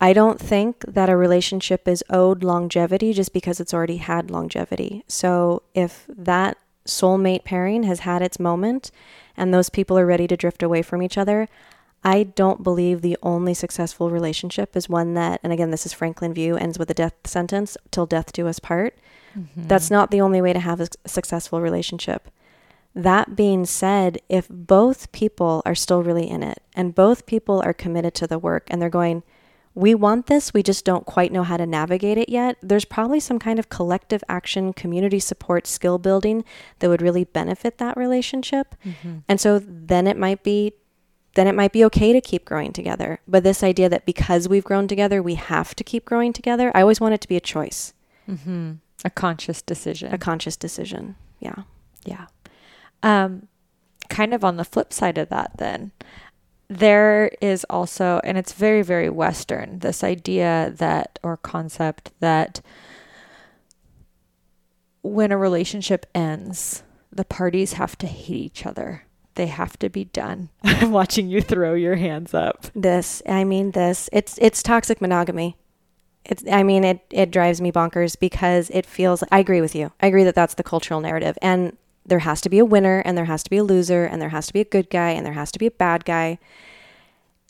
I 0.00 0.12
don't 0.12 0.40
think 0.40 0.80
that 0.80 1.08
a 1.08 1.16
relationship 1.16 1.86
is 1.86 2.02
owed 2.10 2.42
longevity 2.42 3.12
just 3.12 3.32
because 3.32 3.60
it's 3.60 3.72
already 3.72 3.98
had 3.98 4.32
longevity. 4.32 5.04
So 5.06 5.62
if 5.74 6.06
that 6.08 6.58
soulmate 6.86 7.44
pairing 7.44 7.84
has 7.84 8.00
had 8.00 8.22
its 8.22 8.40
moment 8.40 8.90
and 9.36 9.52
those 9.52 9.70
people 9.70 9.98
are 9.98 10.06
ready 10.06 10.26
to 10.26 10.36
drift 10.36 10.62
away 10.62 10.82
from 10.82 11.02
each 11.02 11.16
other, 11.16 11.48
I 12.04 12.24
don't 12.24 12.62
believe 12.62 13.00
the 13.00 13.16
only 13.22 13.54
successful 13.54 14.10
relationship 14.10 14.76
is 14.76 14.88
one 14.88 15.14
that, 15.14 15.40
and 15.42 15.52
again, 15.52 15.70
this 15.70 15.86
is 15.86 15.92
Franklin 15.92 16.34
Veaux, 16.34 16.56
ends 16.56 16.78
with 16.78 16.90
a 16.90 16.94
death 16.94 17.14
sentence 17.24 17.76
till 17.90 18.06
death 18.06 18.32
do 18.32 18.48
us 18.48 18.58
part. 18.58 18.98
Mm-hmm. 19.38 19.68
That's 19.68 19.90
not 19.90 20.10
the 20.10 20.20
only 20.20 20.40
way 20.40 20.52
to 20.52 20.58
have 20.58 20.80
a 20.80 20.88
successful 21.06 21.60
relationship. 21.60 22.28
That 22.94 23.36
being 23.36 23.64
said, 23.64 24.20
if 24.28 24.48
both 24.50 25.12
people 25.12 25.62
are 25.64 25.74
still 25.74 26.02
really 26.02 26.28
in 26.28 26.42
it 26.42 26.60
and 26.74 26.94
both 26.94 27.24
people 27.24 27.62
are 27.64 27.72
committed 27.72 28.14
to 28.16 28.26
the 28.26 28.38
work 28.38 28.66
and 28.68 28.82
they're 28.82 28.90
going, 28.90 29.22
we 29.74 29.94
want 29.94 30.26
this, 30.26 30.52
we 30.52 30.62
just 30.62 30.84
don't 30.84 31.06
quite 31.06 31.32
know 31.32 31.42
how 31.42 31.56
to 31.56 31.66
navigate 31.66 32.18
it 32.18 32.28
yet, 32.28 32.56
there's 32.62 32.84
probably 32.84 33.20
some 33.20 33.38
kind 33.38 33.58
of 33.58 33.68
collective 33.68 34.22
action, 34.28 34.72
community 34.72 35.18
support, 35.18 35.66
skill 35.66 35.98
building 35.98 36.44
that 36.78 36.88
would 36.88 37.02
really 37.02 37.24
benefit 37.24 37.78
that 37.78 37.96
relationship. 37.96 38.74
Mm-hmm. 38.84 39.18
And 39.28 39.40
so 39.40 39.58
then 39.58 40.06
it 40.06 40.16
might 40.16 40.42
be 40.42 40.74
then 41.34 41.46
it 41.46 41.54
might 41.54 41.72
be 41.72 41.82
okay 41.82 42.12
to 42.12 42.20
keep 42.20 42.44
growing 42.44 42.74
together. 42.74 43.18
But 43.26 43.42
this 43.42 43.62
idea 43.62 43.88
that 43.88 44.04
because 44.04 44.50
we've 44.50 44.64
grown 44.64 44.86
together, 44.86 45.22
we 45.22 45.36
have 45.36 45.74
to 45.76 45.82
keep 45.82 46.04
growing 46.04 46.34
together, 46.34 46.70
I 46.74 46.82
always 46.82 47.00
want 47.00 47.14
it 47.14 47.22
to 47.22 47.28
be 47.28 47.36
a 47.36 47.40
choice. 47.40 47.94
Mm-hmm. 48.28 48.72
A 49.04 49.10
conscious 49.10 49.62
decision. 49.62 50.12
A 50.12 50.18
conscious 50.18 50.56
decision. 50.56 51.16
Yeah. 51.40 51.62
Yeah. 52.04 52.26
Um, 53.02 53.48
kind 54.08 54.34
of 54.34 54.44
on 54.44 54.56
the 54.56 54.64
flip 54.64 54.92
side 54.92 55.18
of 55.18 55.28
that, 55.30 55.52
then, 55.56 55.92
there 56.78 57.30
is 57.40 57.64
also, 57.68 58.20
and 58.24 58.38
it's 58.38 58.52
very, 58.52 58.82
very 58.82 59.10
Western, 59.10 59.78
this 59.80 60.02
idea 60.02 60.72
that, 60.76 61.18
or 61.22 61.36
concept 61.36 62.12
that 62.20 62.60
when 65.02 65.32
a 65.32 65.36
relationship 65.36 66.06
ends, 66.14 66.82
the 67.10 67.24
parties 67.24 67.74
have 67.74 67.96
to 67.98 68.06
hate 68.06 68.36
each 68.36 68.66
other. 68.66 69.04
They 69.34 69.46
have 69.46 69.78
to 69.78 69.88
be 69.88 70.04
done. 70.04 70.50
I'm 70.64 70.92
watching 70.92 71.28
you 71.28 71.40
throw 71.40 71.74
your 71.74 71.96
hands 71.96 72.34
up. 72.34 72.66
This, 72.74 73.22
I 73.28 73.44
mean, 73.44 73.72
this, 73.72 74.08
it's, 74.12 74.38
it's 74.40 74.62
toxic 74.62 75.00
monogamy. 75.00 75.56
It's, 76.24 76.44
I 76.50 76.62
mean, 76.62 76.84
it, 76.84 77.00
it 77.10 77.30
drives 77.30 77.60
me 77.60 77.72
bonkers 77.72 78.18
because 78.18 78.70
it 78.70 78.86
feels, 78.86 79.24
I 79.32 79.40
agree 79.40 79.60
with 79.60 79.74
you. 79.74 79.92
I 80.00 80.06
agree 80.06 80.24
that 80.24 80.34
that's 80.34 80.54
the 80.54 80.62
cultural 80.62 81.00
narrative. 81.00 81.36
And 81.42 81.76
there 82.04 82.20
has 82.20 82.40
to 82.42 82.48
be 82.48 82.58
a 82.58 82.64
winner 82.64 83.00
and 83.04 83.16
there 83.16 83.26
has 83.26 83.42
to 83.42 83.50
be 83.50 83.58
a 83.58 83.64
loser 83.64 84.04
and 84.04 84.20
there 84.20 84.30
has 84.30 84.46
to 84.48 84.52
be 84.52 84.60
a 84.60 84.64
good 84.64 84.90
guy 84.90 85.10
and 85.10 85.24
there 85.24 85.34
has 85.34 85.52
to 85.52 85.58
be 85.58 85.66
a 85.66 85.70
bad 85.70 86.04
guy. 86.04 86.38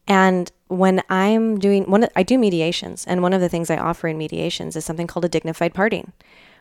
And 0.07 0.51
when 0.68 1.03
I'm 1.09 1.59
doing 1.59 1.85
one, 1.85 2.09
I 2.16 2.22
do 2.22 2.39
mediations, 2.39 3.05
and 3.07 3.22
one 3.22 3.33
of 3.33 3.41
the 3.41 3.49
things 3.49 3.70
I 3.70 3.77
offer 3.77 4.09
in 4.09 4.18
mediations 4.18 4.74
is 4.74 4.85
something 4.85 5.07
called 5.07 5.24
a 5.24 5.29
dignified 5.29 5.74
parting, 5.74 6.12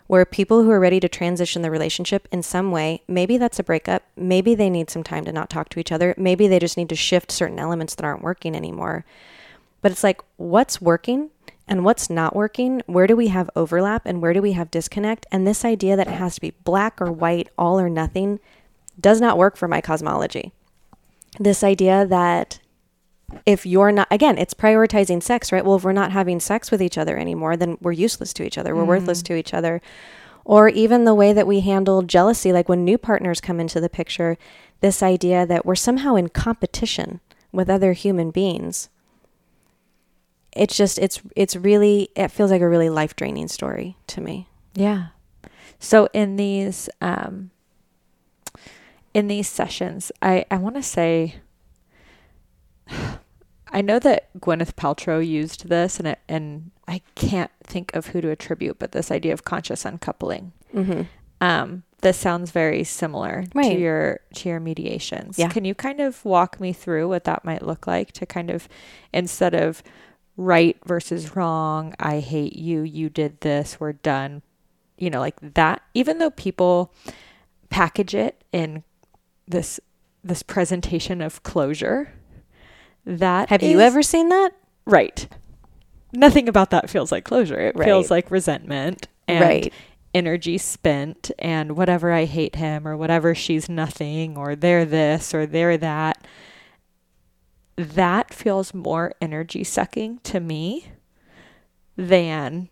where 0.07 0.26
people 0.26 0.63
who 0.63 0.70
are 0.70 0.80
ready 0.80 0.99
to 0.99 1.09
transition 1.09 1.61
the 1.61 1.72
relationship 1.72 2.28
in 2.32 2.43
some 2.43 2.72
way, 2.72 3.01
maybe 3.07 3.38
that's 3.38 3.57
a 3.57 3.63
breakup, 3.63 4.03
maybe 4.16 4.53
they 4.53 4.70
need 4.70 4.89
some 4.89 5.03
time 5.03 5.26
to 5.26 5.32
not 5.32 5.49
talk 5.49 5.70
to 5.70 5.80
each 5.80 5.91
other, 5.91 6.13
maybe 6.18 6.47
they 6.47 6.59
just 6.59 6.78
need 6.78 6.89
to 6.89 6.95
shift 6.95 7.32
certain 7.32 7.57
elements 7.57 7.95
that 7.95 8.05
aren't 8.05 8.22
working 8.22 8.55
anymore. 8.55 9.05
But 9.82 9.91
it's 9.91 10.03
like, 10.03 10.22
what's 10.38 10.80
working 10.80 11.32
and 11.72 11.86
what's 11.86 12.09
not 12.09 12.36
working? 12.36 12.82
Where 12.86 13.07
do 13.07 13.15
we 13.15 13.30
have 13.30 13.49
overlap 13.55 14.05
and 14.05 14.22
where 14.22 14.34
do 14.34 14.41
we 14.41 14.51
have 14.51 14.69
disconnect? 14.69 15.26
And 15.32 15.47
this 15.47 15.63
idea 15.63 15.95
that 15.95 16.09
it 16.09 16.15
has 16.15 16.36
to 16.36 16.41
be 16.41 16.53
black 16.65 17.01
or 17.01 17.09
white, 17.09 17.47
all 17.57 17.80
or 17.80 17.89
nothing, 17.89 18.41
does 18.99 19.22
not 19.22 19.38
work 19.38 19.55
for 19.55 19.69
my 19.69 19.80
cosmology. 19.80 20.51
this 21.39 21.63
idea 21.63 22.05
that 22.05 22.59
if 23.45 23.65
you're 23.65 23.93
not 23.93 24.05
again 24.11 24.38
it's 24.38 24.53
prioritizing 24.53 25.24
sex 25.24 25.53
right 25.53 25.63
well 25.63 25.78
if 25.78 25.86
we're 25.86 25.93
not 25.93 26.11
having 26.11 26.41
sex 26.41 26.69
with 26.69 26.82
each 26.82 26.97
other 26.97 27.17
anymore 27.17 27.55
then 27.55 27.78
we're 27.80 27.93
useless 27.93 28.34
to 28.34 28.43
each 28.43 28.57
other 28.57 28.76
we're 28.76 28.82
mm-hmm. 28.82 28.89
worthless 28.89 29.22
to 29.24 29.34
each 29.34 29.53
other 29.53 29.82
or 30.43 30.67
even 30.67 31.05
the 31.05 31.15
way 31.15 31.32
that 31.32 31.47
we 31.47 31.61
handle 31.61 32.01
jealousy 32.01 32.51
like 32.51 32.67
when 32.67 32.84
new 32.84 32.97
partners 32.97 33.39
come 33.39 33.61
into 33.61 33.80
the 33.80 33.88
picture 33.88 34.38
this 34.82 35.01
idea 35.01 35.45
that 35.45 35.65
we're 35.65 35.74
somehow 35.74 36.15
in 36.15 36.28
competition 36.28 37.22
with 37.53 37.69
other 37.69 37.93
human 37.93 38.30
beings 38.30 38.89
it's 40.56 40.76
just 40.76 40.99
it's 40.99 41.22
it's 41.36 41.56
really 41.56 42.10
it 42.16 42.30
feels 42.30 42.52
like 42.52 42.62
a 42.62 42.68
really 42.70 42.89
life 42.89 43.16
draining 43.16 43.47
story 43.47 43.95
to 44.08 44.20
me 44.22 44.47
Yeah. 44.76 45.08
So 45.80 46.08
in 46.14 46.36
these 46.36 46.89
um 47.02 47.49
in 49.14 49.28
these 49.28 49.47
sessions, 49.49 50.12
I 50.22 50.45
I 50.52 50.58
want 50.58 50.76
to 50.76 50.84
say 50.84 51.36
I 53.74 53.82
know 53.82 53.99
that 53.99 54.30
Gwyneth 54.39 54.74
Paltrow 54.74 55.26
used 55.26 55.70
this 55.70 55.97
and 55.97 56.08
it, 56.10 56.20
and 56.28 56.72
I 56.88 57.02
can't 57.16 57.52
think 57.64 57.95
of 57.95 58.08
who 58.08 58.20
to 58.20 58.30
attribute, 58.30 58.80
but 58.80 58.91
this 58.91 59.12
idea 59.12 59.32
of 59.34 59.45
conscious 59.45 59.86
uncoupling. 59.86 60.52
mm-hmm. 60.74 61.04
Um 61.39 61.84
this 62.02 62.18
sounds 62.18 62.49
very 62.49 62.84
similar 62.84 63.43
Right. 63.54 63.74
to 63.74 63.80
your 63.80 64.20
to 64.36 64.49
your 64.49 64.60
mediations. 64.60 65.38
Yeah. 65.38 65.49
Can 65.49 65.66
you 65.66 65.76
kind 65.76 65.99
of 65.99 66.24
walk 66.26 66.60
me 66.60 66.74
through 66.74 67.08
what 67.08 67.24
that 67.26 67.45
might 67.45 67.62
look 67.66 67.86
like 67.88 68.12
to 68.14 68.26
kind 68.26 68.49
of 68.49 68.68
instead 69.14 69.54
of 69.54 69.84
right 70.38 70.77
versus 70.86 71.36
wrong, 71.36 71.93
I 71.99 72.19
hate 72.19 72.55
you, 72.55 72.82
you 72.82 73.09
did 73.09 73.41
this, 73.41 73.79
we're 73.79 73.93
done. 73.93 74.41
You 74.97 75.09
know, 75.09 75.19
like 75.19 75.38
that 75.55 75.82
even 75.93 76.19
though 76.19 76.29
people 76.29 76.93
package 77.69 78.13
it 78.13 78.43
in 78.51 78.84
this 79.47 79.79
this 80.23 80.43
presentation 80.43 81.21
of 81.21 81.41
closure, 81.41 82.13
that 83.05 83.49
have 83.49 83.63
you 83.63 83.79
ever 83.79 84.03
seen 84.03 84.29
that 84.29 84.51
right. 84.86 85.27
Nothing 86.13 86.47
about 86.49 86.71
that 86.71 86.89
feels 86.89 87.11
like 87.11 87.23
closure. 87.23 87.59
It 87.59 87.75
Right. 87.75 87.86
feels 87.86 88.11
like 88.11 88.29
resentment 88.29 89.07
and 89.27 89.41
right 89.43 89.73
energy 90.13 90.57
spent 90.57 91.32
and 91.39 91.77
whatever 91.77 92.11
I 92.11 92.25
hate 92.25 92.57
him 92.57 92.86
or 92.88 92.97
whatever 92.97 93.34
she's 93.34 93.69
nothing 93.69 94.38
or 94.38 94.55
they're 94.57 94.84
this 94.86 95.34
or 95.34 95.45
they're 95.45 95.77
that. 95.77 96.25
That 97.76 98.34
feels 98.34 98.74
more 98.74 99.13
energy 99.22 99.63
sucking 99.63 100.19
to 100.24 100.39
me 100.39 100.91
than, 101.95 102.69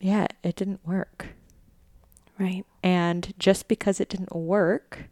yeah, 0.00 0.26
it 0.42 0.56
didn't 0.56 0.86
work. 0.86 1.28
right 2.38 2.64
And 2.82 3.32
just 3.38 3.68
because 3.68 4.00
it 4.00 4.08
didn't 4.08 4.34
work 4.34 5.04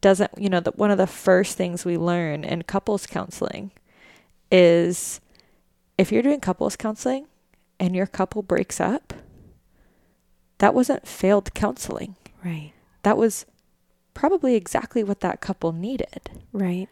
doesn't, 0.00 0.32
you 0.36 0.48
know, 0.48 0.60
that 0.60 0.78
one 0.78 0.90
of 0.90 0.98
the 0.98 1.06
first 1.06 1.56
things 1.56 1.84
we 1.84 1.96
learn 1.96 2.44
in 2.44 2.62
couples 2.62 3.06
counseling 3.06 3.70
is 4.50 5.20
if 5.96 6.10
you're 6.10 6.22
doing 6.22 6.40
couples 6.40 6.76
counseling 6.76 7.26
and 7.78 7.94
your 7.94 8.06
couple 8.06 8.42
breaks 8.42 8.80
up, 8.80 9.12
that 10.58 10.74
wasn't 10.74 11.06
failed 11.06 11.54
counseling. 11.54 12.16
right 12.44 12.72
That 13.02 13.16
was 13.16 13.46
probably 14.14 14.54
exactly 14.54 15.04
what 15.04 15.20
that 15.20 15.40
couple 15.40 15.72
needed. 15.72 16.30
right 16.52 16.88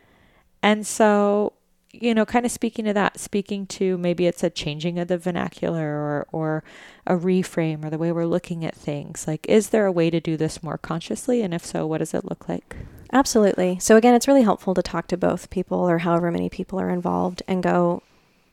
And 0.63 0.87
so, 0.87 1.55
you 1.93 2.15
know, 2.15 2.25
kind 2.25 2.47
of 2.47 2.53
speaking 2.53 2.85
to 2.85 2.93
that, 2.93 3.19
speaking 3.19 3.67
to 3.67 3.99
maybe 3.99 4.27
it's 4.27 4.45
a 4.45 4.51
changing 4.51 4.99
of 4.99 5.09
the 5.09 5.19
vernacular 5.19 5.89
or, 5.89 6.27
or 6.33 6.65
a 7.07 7.17
reframe 7.17 7.85
or 7.85 7.91
the 7.91 7.99
way 7.99 8.13
we're 8.13 8.27
looking 8.27 8.65
at 8.65 8.75
things. 8.75 9.27
Like, 9.27 9.47
is 9.49 9.71
there 9.71 9.87
a 9.87 9.93
way 9.93 10.11
to 10.11 10.21
do 10.21 10.37
this 10.37 10.63
more 10.63 10.79
consciously? 10.79 11.43
And 11.43 11.53
if 11.53 11.65
so, 11.65 11.87
what 11.87 11.99
does 11.99 12.15
it 12.15 12.25
look 12.25 12.49
like? 12.49 12.77
Absolutely. 13.13 13.79
So 13.81 13.97
again, 13.97 14.15
it's 14.15 14.29
really 14.29 14.43
helpful 14.43 14.75
to 14.75 14.83
talk 14.83 15.09
to 15.09 15.17
both 15.17 15.51
people 15.51 15.79
or 15.79 15.99
however 15.99 16.31
many 16.31 16.49
people 16.49 16.81
are 16.81 16.91
involved 16.91 17.43
and 17.49 17.63
go, 17.63 18.03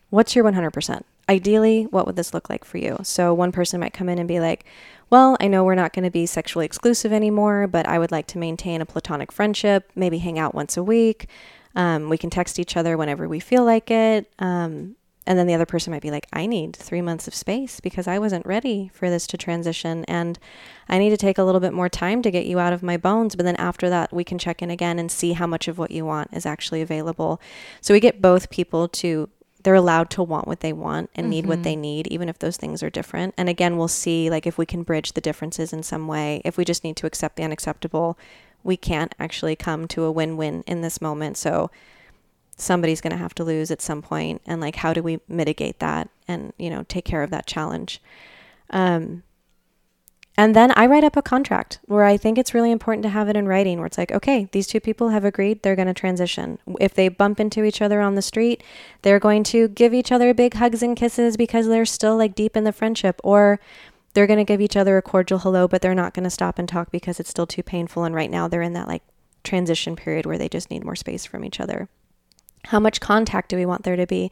what's 0.09 0.35
your 0.35 0.45
100%? 0.45 1.03
Ideally, 1.29 1.83
what 1.83 2.07
would 2.07 2.15
this 2.15 2.33
look 2.33 2.49
like 2.49 2.63
for 2.63 2.77
you? 2.77 2.97
So 3.03 3.33
one 3.33 3.51
person 3.51 3.81
might 3.81 3.93
come 3.93 4.09
in 4.09 4.17
and 4.17 4.27
be 4.27 4.39
like, 4.39 4.65
well, 5.09 5.37
I 5.39 5.47
know 5.47 5.63
we're 5.63 5.75
not 5.75 5.93
going 5.93 6.05
to 6.05 6.11
be 6.11 6.25
sexually 6.25 6.65
exclusive 6.65 7.13
anymore, 7.13 7.67
but 7.67 7.87
I 7.87 7.99
would 7.99 8.11
like 8.11 8.27
to 8.27 8.37
maintain 8.37 8.81
a 8.81 8.85
platonic 8.85 9.31
friendship, 9.31 9.91
maybe 9.95 10.17
hang 10.17 10.39
out 10.39 10.55
once 10.55 10.75
a 10.75 10.83
week. 10.83 11.27
Um, 11.77 12.09
we 12.09 12.17
can 12.17 12.29
text 12.31 12.59
each 12.59 12.75
other 12.75 12.97
whenever 12.97 13.29
we 13.29 13.39
feel 13.39 13.63
like 13.63 13.89
it. 13.91 14.29
Um, 14.39 14.95
and 15.27 15.37
then 15.37 15.45
the 15.45 15.53
other 15.53 15.65
person 15.65 15.91
might 15.91 16.01
be 16.01 16.09
like, 16.09 16.25
I 16.33 16.47
need 16.47 16.75
three 16.75 17.01
months 17.01 17.27
of 17.27 17.35
space 17.35 17.79
because 17.79 18.07
I 18.07 18.17
wasn't 18.17 18.45
ready 18.45 18.89
for 18.93 19.09
this 19.09 19.27
to 19.27 19.37
transition. 19.37 20.03
And 20.05 20.39
I 20.89 20.97
need 20.97 21.11
to 21.11 21.17
take 21.17 21.37
a 21.37 21.43
little 21.43 21.61
bit 21.61 21.73
more 21.73 21.89
time 21.89 22.21
to 22.23 22.31
get 22.31 22.45
you 22.45 22.59
out 22.59 22.73
of 22.73 22.81
my 22.81 22.97
bones. 22.97 23.35
But 23.35 23.43
then 23.43 23.57
after 23.57 23.89
that, 23.89 24.11
we 24.11 24.23
can 24.23 24.39
check 24.39 24.61
in 24.61 24.71
again 24.71 24.97
and 24.97 25.11
see 25.11 25.33
how 25.33 25.45
much 25.45 25.67
of 25.67 25.77
what 25.77 25.91
you 25.91 26.05
want 26.05 26.29
is 26.33 26.45
actually 26.45 26.81
available. 26.81 27.39
So 27.81 27.93
we 27.93 27.99
get 27.99 28.21
both 28.21 28.49
people 28.49 28.87
to, 28.87 29.29
they're 29.63 29.75
allowed 29.75 30.09
to 30.11 30.23
want 30.23 30.47
what 30.47 30.61
they 30.61 30.71
want 30.71 31.09
and 31.13 31.29
need 31.29 31.45
what 31.45 31.63
they 31.63 31.75
need, 31.75 32.07
even 32.07 32.29
if 32.29 32.39
those 32.39 32.55
things 32.55 32.81
are 32.81 32.89
different. 32.89 33.33
And 33.37 33.49
again, 33.49 33.75
we'll 33.77 33.89
see 33.89 34.29
like 34.29 34.47
if 34.47 34.57
we 34.57 34.65
can 34.65 34.83
bridge 34.83 35.11
the 35.11 35.21
differences 35.21 35.73
in 35.73 35.83
some 35.83 36.07
way. 36.07 36.41
If 36.45 36.57
we 36.57 36.63
just 36.63 36.85
need 36.85 36.95
to 36.97 37.05
accept 37.05 37.35
the 37.35 37.43
unacceptable, 37.43 38.17
we 38.63 38.77
can't 38.77 39.15
actually 39.19 39.55
come 39.55 39.87
to 39.89 40.03
a 40.03 40.11
win 40.11 40.37
win 40.37 40.63
in 40.67 40.81
this 40.81 41.01
moment. 41.01 41.37
So 41.37 41.71
somebody's 42.57 43.01
going 43.01 43.11
to 43.11 43.17
have 43.17 43.35
to 43.35 43.43
lose 43.43 43.69
at 43.71 43.81
some 43.81 44.01
point 44.01 44.41
and 44.45 44.59
like 44.59 44.77
how 44.77 44.91
do 44.91 45.03
we 45.03 45.19
mitigate 45.27 45.79
that 45.79 46.09
and 46.27 46.51
you 46.57 46.71
know 46.71 46.83
take 46.89 47.05
care 47.05 47.21
of 47.21 47.29
that 47.29 47.45
challenge 47.45 48.01
um 48.71 49.21
and 50.39 50.55
then 50.55 50.71
I 50.75 50.85
write 50.85 51.03
up 51.03 51.17
a 51.17 51.23
contract 51.23 51.79
where 51.85 52.03
I 52.03 52.15
think 52.15 52.37
it's 52.37 52.53
really 52.53 52.69
important 52.69 53.01
to 53.03 53.09
have 53.09 53.27
it 53.27 53.35
in 53.35 53.47
writing 53.47 53.79
where 53.79 53.87
it's 53.87 53.97
like, 53.97 54.11
okay, 54.11 54.47
these 54.51 54.67
two 54.67 54.79
people 54.79 55.09
have 55.09 55.25
agreed 55.25 55.63
they're 55.63 55.75
going 55.75 55.87
to 55.87 55.95
transition. 55.95 56.59
If 56.79 56.93
they 56.93 57.09
bump 57.09 57.39
into 57.39 57.63
each 57.63 57.81
other 57.81 58.01
on 58.01 58.13
the 58.13 58.21
street, 58.21 58.63
they're 59.01 59.19
going 59.19 59.43
to 59.45 59.67
give 59.67 59.95
each 59.95 60.11
other 60.11 60.35
big 60.35 60.53
hugs 60.53 60.83
and 60.83 60.95
kisses 60.95 61.37
because 61.37 61.67
they're 61.67 61.87
still 61.87 62.15
like 62.17 62.35
deep 62.35 62.55
in 62.55 62.65
the 62.65 62.71
friendship 62.71 63.19
or 63.23 63.59
they're 64.17 64.25
going 64.25 64.37
to 64.37 64.43
give 64.43 64.61
each 64.61 64.75
other 64.75 64.97
a 64.97 65.01
cordial 65.03 65.37
hello, 65.37 65.67
but 65.67 65.83
they're 65.83 65.93
not 65.93 66.15
going 66.15 66.23
to 66.23 66.29
stop 66.31 66.57
and 66.57 66.67
talk 66.67 66.89
because 66.89 67.19
it's 67.19 67.29
still 67.29 67.45
too 67.45 67.61
painful. 67.61 68.03
And 68.03 68.15
right 68.15 68.31
now 68.31 68.47
they're 68.47 68.63
in 68.63 68.73
that 68.73 68.87
like 68.87 69.03
transition 69.43 69.95
period 69.95 70.25
where 70.25 70.39
they 70.39 70.49
just 70.49 70.71
need 70.71 70.83
more 70.83 70.95
space 70.95 71.23
from 71.23 71.45
each 71.45 71.59
other. 71.59 71.87
How 72.63 72.79
much 72.79 72.99
contact 72.99 73.49
do 73.49 73.57
we 73.57 73.65
want 73.67 73.83
there 73.83 73.95
to 73.95 74.07
be? 74.07 74.31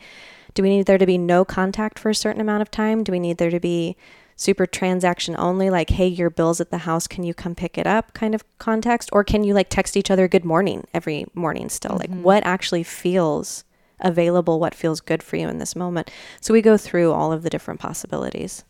Do 0.56 0.64
we 0.64 0.70
need 0.70 0.88
there 0.88 0.98
to 0.98 1.06
be 1.06 1.20
no 1.20 1.46
contact 1.46 2.00
for 2.00 2.10
a 2.10 2.16
certain 2.16 2.42
amount 2.42 2.64
of 2.64 2.72
time? 2.72 3.04
Do 3.04 3.12
we 3.12 3.20
need 3.20 3.38
there 3.38 3.52
to 3.52 3.60
be 3.60 3.96
super 4.36 4.66
transaction 4.66 5.36
only, 5.38 5.70
like, 5.70 5.92
hey, 5.92 6.08
your 6.08 6.32
bill's 6.32 6.60
at 6.60 6.72
the 6.72 6.80
house, 6.80 7.06
can 7.06 7.24
you 7.24 7.36
come 7.36 7.54
pick 7.54 7.78
it 7.78 7.86
up 7.86 8.12
kind 8.16 8.34
of 8.34 8.44
context? 8.58 9.12
Or 9.14 9.24
can 9.24 9.44
you 9.44 9.54
like 9.54 9.70
text 9.70 9.96
each 9.96 10.10
other 10.10 10.28
good 10.28 10.44
morning 10.44 10.88
every 10.96 11.28
morning 11.36 11.70
still? 11.70 11.96
Like, 11.96 12.10
mm-hmm. 12.10 12.24
what 12.24 12.44
actually 12.44 12.82
feels 12.82 13.64
available? 14.00 14.60
What 14.60 14.74
feels 14.74 15.00
good 15.00 15.22
for 15.22 15.36
you 15.36 15.48
in 15.48 15.60
this 15.60 15.76
moment? 15.76 16.10
So 16.42 16.56
we 16.56 16.64
go 16.64 16.76
through 16.76 17.12
all 17.12 17.32
of 17.32 17.44
the 17.44 17.52
different 17.52 17.80
possibilities. 17.80 18.64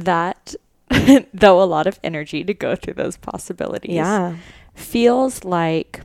That, 0.00 0.54
though 1.34 1.62
a 1.62 1.64
lot 1.64 1.86
of 1.86 1.98
energy 2.02 2.44
to 2.44 2.54
go 2.54 2.74
through 2.76 2.94
those 2.94 3.16
possibilities, 3.16 3.94
Yeah. 3.94 4.36
feels 4.74 5.44
like 5.44 6.00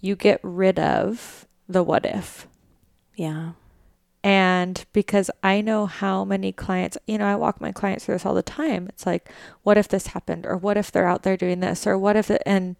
you 0.00 0.14
get 0.16 0.40
rid 0.42 0.78
of 0.78 1.46
the 1.68 1.82
what 1.82 2.06
if. 2.06 2.46
Yeah. 3.16 3.52
And 4.24 4.84
because 4.92 5.30
I 5.42 5.60
know 5.60 5.86
how 5.86 6.24
many 6.24 6.52
clients, 6.52 6.98
you 7.06 7.18
know, 7.18 7.26
I 7.26 7.36
walk 7.36 7.60
my 7.60 7.72
clients 7.72 8.04
through 8.04 8.16
this 8.16 8.26
all 8.26 8.34
the 8.34 8.42
time. 8.42 8.86
It's 8.88 9.06
like, 9.06 9.30
what 9.62 9.78
if 9.78 9.88
this 9.88 10.08
happened? 10.08 10.44
Or 10.44 10.56
what 10.56 10.76
if 10.76 10.90
they're 10.90 11.06
out 11.08 11.22
there 11.22 11.36
doing 11.36 11.60
this? 11.60 11.86
Or 11.86 11.96
what 11.96 12.16
if 12.16 12.30
it, 12.30 12.42
and 12.44 12.76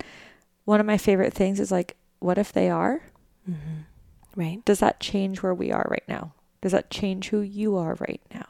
one 0.65 0.81
of 0.81 0.87
my 0.87 0.99
favorite 0.99 1.33
things 1.33 1.61
is 1.61 1.71
like, 1.71 1.97
what 2.19 2.39
if 2.39 2.53
they 2.53 2.69
are? 2.69 3.03
Mm-hmm. 3.49 4.41
Right. 4.41 4.65
Does 4.65 4.81
that 4.81 5.01
change 5.01 5.43
where 5.43 5.55
we 5.55 5.73
are 5.73 5.87
right 5.89 6.03
now? 6.09 6.33
Does 6.61 6.73
that 6.73 6.91
change 6.91 7.29
who 7.29 7.41
you 7.41 7.77
are 7.77 7.95
right 8.01 8.21
now? 8.35 8.47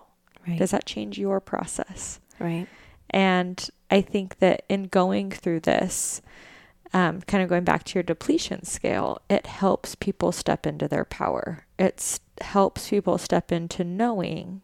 Right. 0.49 0.59
Does 0.59 0.71
that 0.71 0.87
change 0.87 1.19
your 1.19 1.41
process? 1.41 2.21
right. 2.39 2.67
And 3.11 3.69
I 3.91 4.01
think 4.01 4.39
that 4.39 4.65
in 4.69 4.85
going 4.85 5.31
through 5.31 5.61
this, 5.61 6.21
um, 6.93 7.23
kind 7.23 7.43
of 7.43 7.49
going 7.49 7.65
back 7.65 7.85
to 7.85 7.95
your 7.95 8.03
depletion 8.03 8.65
scale, 8.65 9.21
it 9.29 9.47
helps 9.47 9.95
people 9.95 10.33
step 10.33 10.67
into 10.67 10.89
their 10.89 11.05
power. 11.05 11.65
It 11.79 12.21
helps 12.41 12.91
people 12.91 13.19
step 13.19 13.51
into 13.53 13.85
knowing 13.85 14.63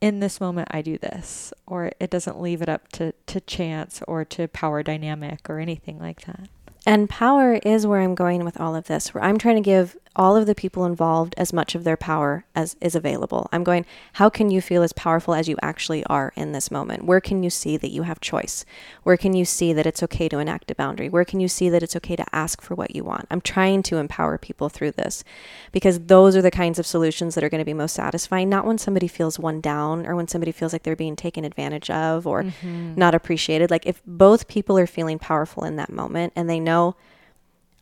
in 0.00 0.20
this 0.20 0.40
moment 0.40 0.68
I 0.70 0.82
do 0.82 0.98
this, 0.98 1.52
or 1.66 1.90
it 1.98 2.10
doesn't 2.10 2.40
leave 2.40 2.62
it 2.62 2.68
up 2.68 2.88
to, 2.92 3.12
to 3.12 3.40
chance 3.40 4.02
or 4.06 4.24
to 4.26 4.46
power 4.48 4.82
dynamic 4.82 5.48
or 5.48 5.58
anything 5.58 5.98
like 5.98 6.26
that. 6.26 6.48
And 6.84 7.08
power 7.08 7.54
is 7.54 7.86
where 7.86 8.00
I'm 8.00 8.14
going 8.14 8.44
with 8.44 8.60
all 8.60 8.76
of 8.76 8.84
this, 8.84 9.12
where 9.12 9.24
I'm 9.24 9.38
trying 9.38 9.56
to 9.56 9.62
give 9.62 9.96
all 10.16 10.34
of 10.34 10.46
the 10.46 10.54
people 10.54 10.84
involved 10.84 11.34
as 11.36 11.52
much 11.52 11.74
of 11.74 11.84
their 11.84 11.96
power 11.96 12.44
as 12.54 12.74
is 12.80 12.94
available. 12.94 13.48
I'm 13.52 13.62
going, 13.62 13.84
how 14.14 14.28
can 14.30 14.50
you 14.50 14.60
feel 14.60 14.82
as 14.82 14.92
powerful 14.94 15.34
as 15.34 15.48
you 15.48 15.56
actually 15.62 16.02
are 16.06 16.32
in 16.34 16.52
this 16.52 16.70
moment? 16.70 17.04
Where 17.04 17.20
can 17.20 17.42
you 17.42 17.50
see 17.50 17.76
that 17.76 17.90
you 17.90 18.02
have 18.02 18.18
choice? 18.20 18.64
Where 19.02 19.18
can 19.18 19.34
you 19.34 19.44
see 19.44 19.72
that 19.74 19.86
it's 19.86 20.02
okay 20.02 20.28
to 20.30 20.38
enact 20.38 20.70
a 20.70 20.74
boundary? 20.74 21.08
Where 21.08 21.24
can 21.24 21.38
you 21.38 21.48
see 21.48 21.68
that 21.68 21.82
it's 21.82 21.94
okay 21.96 22.16
to 22.16 22.34
ask 22.34 22.62
for 22.62 22.74
what 22.74 22.96
you 22.96 23.04
want? 23.04 23.26
I'm 23.30 23.42
trying 23.42 23.82
to 23.84 23.98
empower 23.98 24.38
people 24.38 24.70
through 24.70 24.92
this 24.92 25.22
because 25.70 26.00
those 26.00 26.34
are 26.34 26.42
the 26.42 26.50
kinds 26.50 26.78
of 26.78 26.86
solutions 26.86 27.34
that 27.34 27.44
are 27.44 27.50
going 27.50 27.60
to 27.60 27.64
be 27.64 27.74
most 27.74 27.94
satisfying, 27.94 28.48
not 28.48 28.64
when 28.64 28.78
somebody 28.78 29.08
feels 29.08 29.38
one 29.38 29.60
down 29.60 30.06
or 30.06 30.16
when 30.16 30.28
somebody 30.28 30.50
feels 30.50 30.72
like 30.72 30.82
they're 30.82 30.96
being 30.96 31.16
taken 31.16 31.44
advantage 31.44 31.90
of 31.90 32.26
or 32.26 32.42
mm-hmm. 32.42 32.94
not 32.96 33.14
appreciated. 33.14 33.70
Like 33.70 33.86
if 33.86 34.02
both 34.06 34.48
people 34.48 34.78
are 34.78 34.86
feeling 34.86 35.18
powerful 35.18 35.64
in 35.64 35.76
that 35.76 35.92
moment 35.92 36.32
and 36.34 36.48
they 36.48 36.58
know 36.58 36.96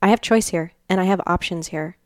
I 0.03 0.09
have 0.09 0.21
choice 0.21 0.49
here 0.49 0.73
and 0.89 1.01
I 1.01 1.05
have 1.05 1.21
options 1.27 1.69
here. 1.69 1.97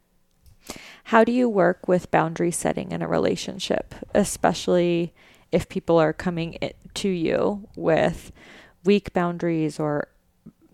How 1.09 1.25
do 1.25 1.33
you 1.33 1.49
work 1.49 1.89
with 1.89 2.11
boundary 2.11 2.51
setting 2.51 2.93
in 2.93 3.01
a 3.01 3.09
relationship, 3.09 3.95
especially 4.15 5.15
if 5.51 5.67
people 5.71 5.97
are 5.97 6.13
coming 6.13 6.59
to 6.93 7.09
you 7.09 7.67
with 7.77 8.31
weak 8.85 9.15
boundaries 9.15 9.81
or 9.81 10.09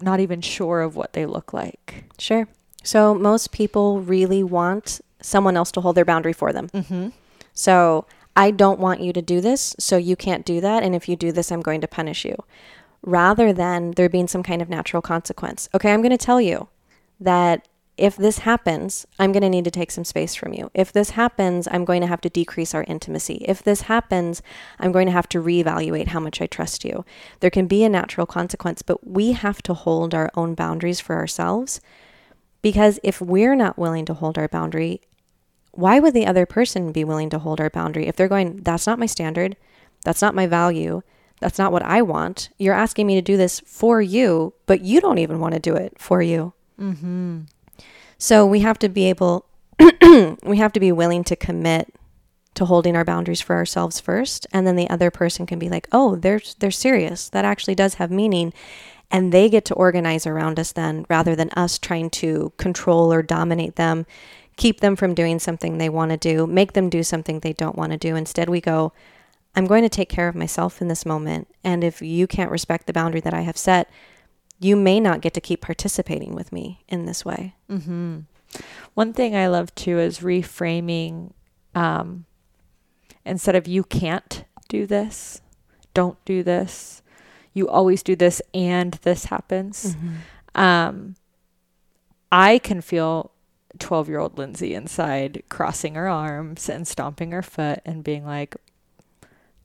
not 0.01 0.18
even 0.18 0.41
sure 0.41 0.80
of 0.80 0.97
what 0.97 1.12
they 1.12 1.24
look 1.24 1.53
like? 1.53 2.07
Sure. 2.18 2.49
So, 2.82 3.14
most 3.14 3.53
people 3.53 4.01
really 4.01 4.43
want 4.43 5.01
someone 5.22 5.57
else 5.57 5.70
to 5.70 5.80
hold 5.80 5.95
their 5.95 6.05
boundary 6.05 6.32
for 6.32 6.53
them. 6.53 6.68
Mm-hmm. 6.70 7.11
So, 7.53 8.05
I 8.35 8.51
don't 8.51 8.80
want 8.80 9.03
you 9.03 9.12
to 9.12 9.22
do 9.22 9.41
this, 9.41 9.76
so 9.78 9.97
you 9.97 10.16
can't 10.16 10.45
do 10.45 10.61
that. 10.61 10.82
And 10.82 10.97
if 10.97 11.09
you 11.09 11.14
do 11.14 11.30
this, 11.30 11.53
I'm 11.53 11.62
going 11.62 11.80
to 11.80 11.87
punish 11.87 12.24
you. 12.24 12.35
Rather 13.03 13.53
than 13.53 13.93
there 13.93 14.09
being 14.09 14.26
some 14.26 14.43
kind 14.43 14.61
of 14.61 14.68
natural 14.68 15.01
consequence. 15.01 15.68
Okay, 15.76 15.93
I'm 15.93 16.03
going 16.03 16.11
to 16.11 16.18
tell 16.18 16.41
you 16.41 16.66
that 17.20 17.68
if 17.97 18.16
this 18.16 18.38
happens, 18.38 19.07
I'm 19.18 19.30
going 19.30 19.42
to 19.42 19.49
need 19.49 19.64
to 19.64 19.70
take 19.70 19.90
some 19.90 20.05
space 20.05 20.34
from 20.34 20.53
you. 20.53 20.70
If 20.74 20.92
this 20.92 21.11
happens, 21.11 21.68
I'm 21.70 21.84
going 21.84 22.01
to 22.01 22.09
have 22.09 22.20
to 22.22 22.28
decrease 22.28 22.74
our 22.74 22.84
intimacy. 22.88 23.45
If 23.47 23.62
this 23.62 23.82
happens, 23.82 24.42
I'm 24.80 24.90
going 24.90 25.07
to 25.07 25.12
have 25.12 25.28
to 25.30 25.42
reevaluate 25.42 26.09
how 26.09 26.18
much 26.18 26.40
I 26.40 26.47
trust 26.47 26.84
you. 26.84 27.05
There 27.40 27.51
can 27.51 27.66
be 27.66 27.84
a 27.84 27.88
natural 27.88 28.26
consequence, 28.26 28.82
but 28.82 29.07
we 29.07 29.32
have 29.32 29.62
to 29.62 29.74
hold 29.74 30.14
our 30.14 30.30
own 30.34 30.55
boundaries 30.55 31.01
for 31.01 31.14
ourselves 31.14 31.80
because 32.62 32.99
if 33.03 33.20
we're 33.20 33.55
not 33.55 33.78
willing 33.78 34.07
to 34.07 34.14
hold 34.14 34.38
our 34.38 34.49
boundary, 34.49 35.01
why 35.72 36.01
would 36.01 36.14
the 36.14 36.26
other 36.26 36.47
person 36.47 36.92
be 36.92 37.05
willing 37.05 37.30
to 37.30 37.38
hold 37.38 37.61
our 37.61 37.70
boundary 37.70 38.07
if 38.07 38.16
they're 38.16 38.28
going, 38.28 38.62
that's 38.62 38.86
not 38.86 38.99
my 38.99 39.07
standard, 39.07 39.57
that's 40.05 40.22
not 40.22 40.34
my 40.34 40.47
value, 40.47 41.03
that's 41.40 41.59
not 41.59 41.72
what 41.72 41.82
I 41.82 42.03
want? 42.03 42.49
You're 42.59 42.74
asking 42.74 43.07
me 43.07 43.14
to 43.16 43.22
do 43.22 43.36
this 43.36 43.61
for 43.61 44.01
you, 44.01 44.55
but 44.66 44.80
you 44.80 45.01
don't 45.01 45.18
even 45.18 45.40
want 45.40 45.55
to 45.55 45.61
do 45.61 45.76
it 45.76 45.97
for 45.99 46.22
you. 46.22 46.55
Mm-hmm. 46.80 47.42
So 48.19 48.47
we 48.47 48.61
have 48.61 48.79
to 48.81 48.89
be 48.89 49.09
able, 49.09 49.47
we 50.43 50.59
have 50.59 50.73
to 50.73 50.81
be 50.81 50.93
willing 50.93 51.25
to 51.25 51.37
commit 51.37 51.95
to 52.55 52.65
holding 52.65 52.97
our 52.97 53.05
boundaries 53.05 53.41
for 53.41 53.57
ourselves 53.57 54.01
first, 54.01 54.47
and 54.53 54.67
then 54.67 54.77
the 54.77 54.89
other 54.89 55.11
person 55.11 55.45
can 55.45 55.59
be 55.59 55.69
like, 55.69 55.89
"Oh, 55.93 56.17
they're 56.17 56.41
they're 56.61 56.71
serious. 56.71 57.29
That 57.29 57.45
actually 57.45 57.75
does 57.75 57.95
have 57.95 58.11
meaning." 58.11 58.53
And 59.11 59.33
they 59.33 59.49
get 59.49 59.65
to 59.67 59.75
organize 59.75 60.27
around 60.27 60.59
us 60.59 60.73
then 60.73 61.05
rather 61.09 61.37
than 61.37 61.51
us 61.51 61.79
trying 61.79 62.11
to 62.11 62.53
control 62.57 63.12
or 63.12 63.23
dominate 63.23 63.77
them, 63.77 64.07
keep 64.57 64.81
them 64.81 64.97
from 64.97 65.15
doing 65.15 65.39
something 65.39 65.79
they 65.79 65.89
want 65.89 66.11
to 66.11 66.17
do, 66.17 66.47
make 66.47 66.73
them 66.73 66.89
do 66.89 67.03
something 67.03 67.41
they 67.41 67.53
don't 67.53 67.77
want 67.77 67.93
to 67.93 67.99
do. 67.99 68.17
Instead, 68.17 68.49
we 68.49 68.61
go, 68.61 68.93
I'm 69.55 69.67
going 69.67 69.83
to 69.83 69.89
take 69.89 70.09
care 70.09 70.27
of 70.27 70.35
myself 70.35 70.81
in 70.81 70.89
this 70.89 71.07
moment. 71.07 71.49
And 71.62 71.85
if 71.85 72.03
you 72.03 72.27
can't 72.27 72.51
respect 72.51 72.87
the 72.87 72.93
boundary 72.93 73.21
that 73.21 73.35
I 73.35 73.43
have 73.43 73.59
set, 73.59 73.89
you 74.61 74.77
may 74.77 75.01
not 75.01 75.21
get 75.21 75.35
to 75.35 75.41
keep 75.41 75.61
participating 75.61 76.35
with 76.35 76.53
me 76.53 76.83
in 76.89 77.07
this 77.07 77.25
way. 77.25 77.55
Mm-hmm. 77.71 78.21
One 78.95 79.13
thing 79.13 79.35
I 79.35 79.49
love 79.49 79.75
too 79.75 79.99
is 79.99 80.21
reframing 80.21 81.33
um, 81.75 82.25
instead 83.25 83.57
of 83.57 83.67
you 83.67 83.83
can't 83.83 84.45
do 84.69 84.87
this, 84.87 85.41
don't 85.93 86.23
do 86.25 86.43
this, 86.43 87.03
you 87.53 87.69
always 87.69 88.03
do 88.03 88.17
this 88.17 88.41
and 88.53 88.95
this 89.03 89.27
happens. 89.27 89.97
Mm-hmm. 89.97 90.61
Um, 90.61 91.17
I 92.31 92.59
can 92.59 92.81
feel 92.81 93.33
12 93.79 94.09
year 94.09 94.19
old 94.19 94.39
Lindsey 94.39 94.75
inside 94.75 95.43
crossing 95.49 95.95
her 95.95 96.09
arms 96.09 96.69
and 96.69 96.87
stomping 96.87 97.33
her 97.33 97.43
foot 97.43 97.81
and 97.85 98.05
being 98.05 98.25
like, 98.25 98.57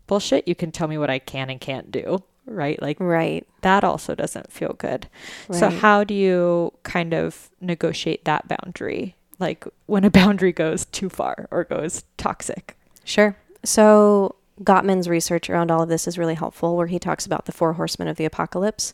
bullshit, 0.07 0.47
you 0.47 0.55
can 0.55 0.71
tell 0.71 0.87
me 0.87 0.97
what 0.97 1.09
I 1.09 1.19
can 1.19 1.49
and 1.49 1.61
can't 1.61 1.91
do 1.91 2.23
right? 2.49 2.81
Like 2.81 2.99
right. 2.99 3.45
that 3.61 3.83
also 3.83 4.15
doesn't 4.15 4.51
feel 4.51 4.73
good. 4.73 5.07
right. 5.47 5.59
So 5.59 5.69
how 5.69 6.03
do 6.03 6.13
you 6.13 6.73
kind 6.83 7.13
of 7.13 7.49
negotiate 7.61 8.25
that 8.25 8.47
boundary? 8.47 9.15
Like 9.39 9.65
when 9.85 10.03
a 10.03 10.09
boundary 10.21 10.51
goes 10.51 10.85
too 10.85 11.09
far 11.09 11.47
or 11.51 11.63
goes 11.63 12.03
toxic. 12.17 12.77
Sure. 13.03 13.35
So 13.63 14.35
Gottman's 14.63 15.07
research 15.07 15.49
around 15.49 15.71
all 15.71 15.83
of 15.83 15.89
this 15.89 16.07
is 16.07 16.17
really 16.17 16.35
helpful 16.35 16.75
where 16.75 16.87
he 16.87 16.99
talks 16.99 17.25
about 17.25 17.45
the 17.45 17.51
four 17.51 17.73
horsemen 17.73 18.07
of 18.07 18.17
the 18.17 18.25
apocalypse 18.25 18.93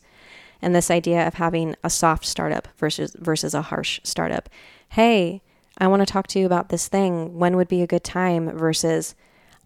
and 0.62 0.74
this 0.74 0.90
idea 0.90 1.26
of 1.26 1.34
having 1.34 1.74
a 1.84 1.90
soft 1.90 2.24
startup 2.24 2.68
versus 2.78 3.14
versus 3.18 3.54
a 3.54 3.62
harsh 3.62 4.00
startup. 4.02 4.48
Hey, 4.90 5.42
I 5.78 5.88
want 5.88 6.00
to 6.00 6.10
talk 6.10 6.26
to 6.28 6.38
you 6.38 6.46
about 6.46 6.68
this 6.68 6.88
thing. 6.88 7.38
When 7.38 7.56
would 7.56 7.68
be 7.68 7.82
a 7.82 7.86
good 7.86 8.04
time 8.04 8.50
versus 8.56 9.14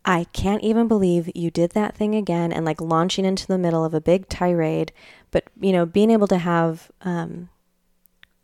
I 0.05 0.25
can't 0.33 0.63
even 0.63 0.89
believe 0.89 1.31
you 1.35 1.51
did 1.51 1.73
that 1.73 1.95
thing 1.95 2.15
again 2.15 2.53
and 2.53 2.65
like 2.65 2.81
launching 2.81 3.25
into 3.25 3.47
the 3.47 3.59
middle 3.59 3.85
of 3.85 3.95
a 3.95 4.01
big 4.01 4.29
tirade. 4.29 4.93
But, 5.31 5.45
you 5.61 5.73
know, 5.73 5.85
being 5.85 6.11
able 6.11 6.27
to 6.29 6.39
have 6.39 6.91
um, 7.03 7.51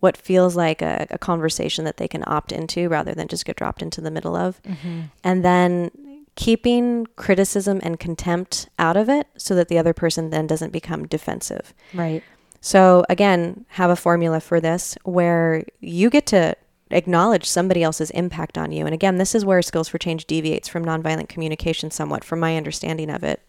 what 0.01 0.17
feels 0.17 0.55
like 0.57 0.83
a, 0.83 1.07
a, 1.11 1.19
conversation 1.19 1.85
that 1.85 1.97
they 1.97 2.07
can 2.09 2.23
opt 2.27 2.53
into 2.53 2.89
rather 2.89 3.15
than 3.15 3.29
just 3.29 3.45
get 3.45 3.57
dropped 3.57 3.83
into 3.83 4.01
the 4.01 4.11
middle 4.11 4.37
of. 4.37 4.63
Mm-hmm. 4.63 5.01
And 5.25 5.45
then 5.45 5.91
keeping 6.35 7.07
criticism 7.17 7.81
and 7.83 7.99
contempt 7.99 8.69
out 8.79 8.97
of 8.97 9.09
it 9.09 9.27
so 9.39 9.55
that 9.55 9.69
the 9.69 9.79
other 9.79 9.95
person 9.95 10.31
then 10.31 10.47
doesn't 10.47 10.73
become 10.73 11.07
defensive. 11.07 11.73
Right. 11.95 12.23
So, 12.61 13.05
again, 13.09 13.65
have 13.71 13.91
a 13.91 13.97
formula 13.97 14.41
for 14.41 14.61
this 14.61 14.99
where 15.05 15.65
you 15.81 16.11
get 16.11 16.27
to 16.27 16.57
acknowledge 16.91 17.45
somebody 17.45 17.83
else's 17.83 18.11
impact 18.11 18.57
on 18.57 18.73
you. 18.73 18.85
And 18.85 18.95
again, 18.95 19.19
this 19.19 19.35
is 19.35 19.45
where 19.45 19.63
Skills 19.63 19.89
for 19.89 19.99
Change 19.99 20.27
deviates 20.27 20.69
from 20.69 20.85
nonviolent 20.85 21.29
communication 21.29 21.91
somewhat, 21.91 22.25
from 22.25 22.41
my 22.41 22.57
understanding 22.57 23.11
of 23.11 23.25
it. 23.25 23.43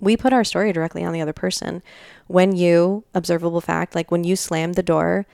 We 0.00 0.16
put 0.16 0.32
our 0.32 0.44
story 0.44 0.72
directly 0.72 1.04
on 1.04 1.12
the 1.12 1.20
other 1.20 1.32
person. 1.32 1.82
When 2.26 2.56
you, 2.56 3.04
observable 3.14 3.60
fact, 3.60 3.94
like 3.94 4.10
when 4.10 4.24
you 4.24 4.36
slammed 4.36 4.74
the 4.74 4.82
door, 4.82 5.26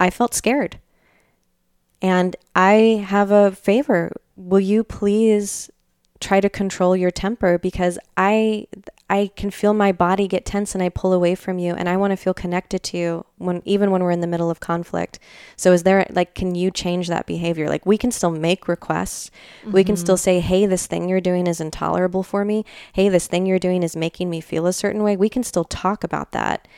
I 0.00 0.10
felt 0.10 0.34
scared. 0.34 0.78
And 2.02 2.36
I 2.54 3.04
have 3.06 3.30
a 3.30 3.52
favor. 3.52 4.12
Will 4.36 4.60
you 4.60 4.84
please 4.84 5.70
try 6.20 6.40
to 6.40 6.48
control 6.48 6.96
your 6.96 7.10
temper 7.10 7.58
because 7.58 7.98
I 8.16 8.66
I 9.10 9.30
can 9.36 9.50
feel 9.50 9.72
my 9.72 9.90
body 9.90 10.28
get 10.28 10.44
tense 10.44 10.74
and 10.74 10.82
I 10.82 10.90
pull 10.90 11.14
away 11.14 11.34
from 11.34 11.58
you 11.58 11.74
and 11.74 11.88
I 11.88 11.96
want 11.96 12.10
to 12.10 12.16
feel 12.16 12.34
connected 12.34 12.82
to 12.84 12.98
you 12.98 13.24
when 13.38 13.62
even 13.64 13.90
when 13.90 14.02
we're 14.02 14.10
in 14.10 14.20
the 14.20 14.26
middle 14.26 14.50
of 14.50 14.60
conflict. 14.60 15.18
So 15.56 15.72
is 15.72 15.82
there 15.82 16.06
like 16.10 16.34
can 16.34 16.54
you 16.54 16.70
change 16.70 17.08
that 17.08 17.26
behavior? 17.26 17.68
Like 17.68 17.86
we 17.86 17.96
can 17.96 18.10
still 18.10 18.30
make 18.30 18.68
requests. 18.68 19.30
Mm-hmm. 19.62 19.72
We 19.72 19.84
can 19.84 19.96
still 19.96 20.16
mm-hmm. 20.16 20.22
say, 20.22 20.40
"Hey, 20.40 20.66
this 20.66 20.86
thing 20.86 21.08
you're 21.08 21.22
doing 21.22 21.46
is 21.46 21.60
intolerable 21.60 22.22
for 22.22 22.44
me. 22.44 22.66
Hey, 22.92 23.08
this 23.08 23.26
thing 23.26 23.46
you're 23.46 23.58
doing 23.58 23.82
is 23.82 23.96
making 23.96 24.28
me 24.28 24.40
feel 24.42 24.66
a 24.66 24.72
certain 24.74 25.02
way." 25.02 25.16
We 25.16 25.30
can 25.30 25.42
still 25.42 25.64
talk 25.64 26.04
about 26.04 26.32
that. 26.32 26.68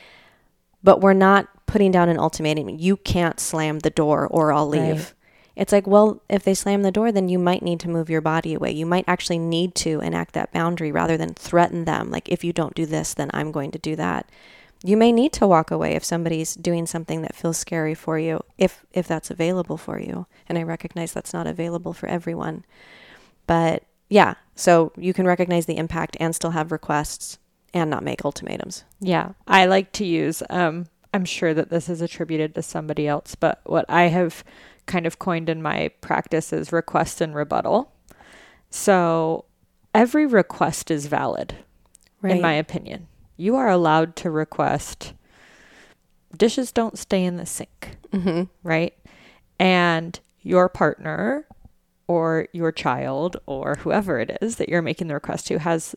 But 0.82 1.00
we're 1.00 1.12
not 1.12 1.48
putting 1.66 1.90
down 1.90 2.08
an 2.08 2.18
ultimatum. 2.18 2.68
You 2.68 2.96
can't 2.96 3.40
slam 3.40 3.80
the 3.80 3.90
door 3.90 4.26
or 4.28 4.52
I'll 4.52 4.68
leave. 4.68 4.80
Right. 4.82 5.14
It's 5.56 5.72
like, 5.72 5.86
well, 5.86 6.22
if 6.28 6.42
they 6.44 6.54
slam 6.54 6.82
the 6.82 6.92
door, 6.92 7.12
then 7.12 7.28
you 7.28 7.38
might 7.38 7.62
need 7.62 7.80
to 7.80 7.88
move 7.88 8.08
your 8.08 8.20
body 8.20 8.54
away. 8.54 8.70
You 8.70 8.86
might 8.86 9.04
actually 9.06 9.38
need 9.38 9.74
to 9.76 10.00
enact 10.00 10.34
that 10.34 10.52
boundary 10.52 10.92
rather 10.92 11.16
than 11.16 11.34
threaten 11.34 11.84
them. 11.84 12.10
Like, 12.10 12.28
if 12.28 12.44
you 12.44 12.52
don't 12.52 12.74
do 12.74 12.86
this, 12.86 13.14
then 13.14 13.30
I'm 13.34 13.52
going 13.52 13.70
to 13.72 13.78
do 13.78 13.96
that. 13.96 14.30
You 14.82 14.96
may 14.96 15.12
need 15.12 15.32
to 15.34 15.46
walk 15.46 15.70
away 15.70 15.92
if 15.94 16.04
somebody's 16.04 16.54
doing 16.54 16.86
something 16.86 17.20
that 17.22 17.34
feels 17.34 17.58
scary 17.58 17.94
for 17.94 18.18
you, 18.18 18.42
if 18.56 18.86
if 18.92 19.06
that's 19.06 19.30
available 19.30 19.76
for 19.76 20.00
you. 20.00 20.26
And 20.48 20.56
I 20.56 20.62
recognize 20.62 21.12
that's 21.12 21.34
not 21.34 21.46
available 21.46 21.92
for 21.92 22.08
everyone. 22.08 22.64
But 23.46 23.84
yeah, 24.08 24.34
so 24.54 24.92
you 24.96 25.12
can 25.12 25.26
recognize 25.26 25.66
the 25.66 25.76
impact 25.76 26.16
and 26.18 26.34
still 26.34 26.52
have 26.52 26.72
requests 26.72 27.38
and 27.74 27.90
not 27.90 28.02
make 28.02 28.24
ultimatums. 28.24 28.84
Yeah, 29.00 29.32
I 29.46 29.66
like 29.66 29.92
to 29.92 30.06
use 30.06 30.42
um 30.48 30.86
I'm 31.12 31.24
sure 31.24 31.52
that 31.54 31.70
this 31.70 31.88
is 31.88 32.00
attributed 32.00 32.54
to 32.54 32.62
somebody 32.62 33.06
else, 33.06 33.34
but 33.34 33.60
what 33.64 33.84
I 33.88 34.04
have 34.04 34.44
kind 34.90 35.06
of 35.06 35.18
coined 35.18 35.48
in 35.48 35.62
my 35.62 35.88
practice 36.00 36.52
is 36.52 36.72
request 36.72 37.20
and 37.20 37.34
rebuttal. 37.34 37.92
So 38.68 39.44
every 39.94 40.26
request 40.26 40.90
is 40.90 41.06
valid, 41.06 41.54
right. 42.20 42.34
in 42.34 42.42
my 42.42 42.52
opinion. 42.52 43.06
You 43.36 43.56
are 43.56 43.68
allowed 43.68 44.16
to 44.16 44.30
request 44.30 45.14
dishes 46.36 46.72
don't 46.72 46.98
stay 46.98 47.24
in 47.24 47.36
the 47.36 47.46
sink, 47.46 47.96
mm-hmm. 48.12 48.44
right? 48.62 48.94
And 49.58 50.18
your 50.40 50.68
partner 50.68 51.46
or 52.06 52.48
your 52.52 52.72
child 52.72 53.36
or 53.46 53.76
whoever 53.76 54.18
it 54.18 54.36
is 54.42 54.56
that 54.56 54.68
you're 54.68 54.82
making 54.82 55.06
the 55.06 55.14
request 55.14 55.46
to 55.46 55.58
has 55.58 55.94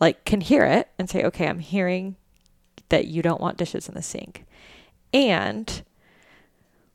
like 0.00 0.24
can 0.24 0.40
hear 0.40 0.64
it 0.64 0.88
and 0.98 1.08
say, 1.08 1.24
okay, 1.24 1.48
I'm 1.48 1.60
hearing 1.60 2.16
that 2.90 3.06
you 3.06 3.22
don't 3.22 3.40
want 3.40 3.56
dishes 3.56 3.88
in 3.88 3.94
the 3.94 4.02
sink. 4.02 4.44
And 5.12 5.82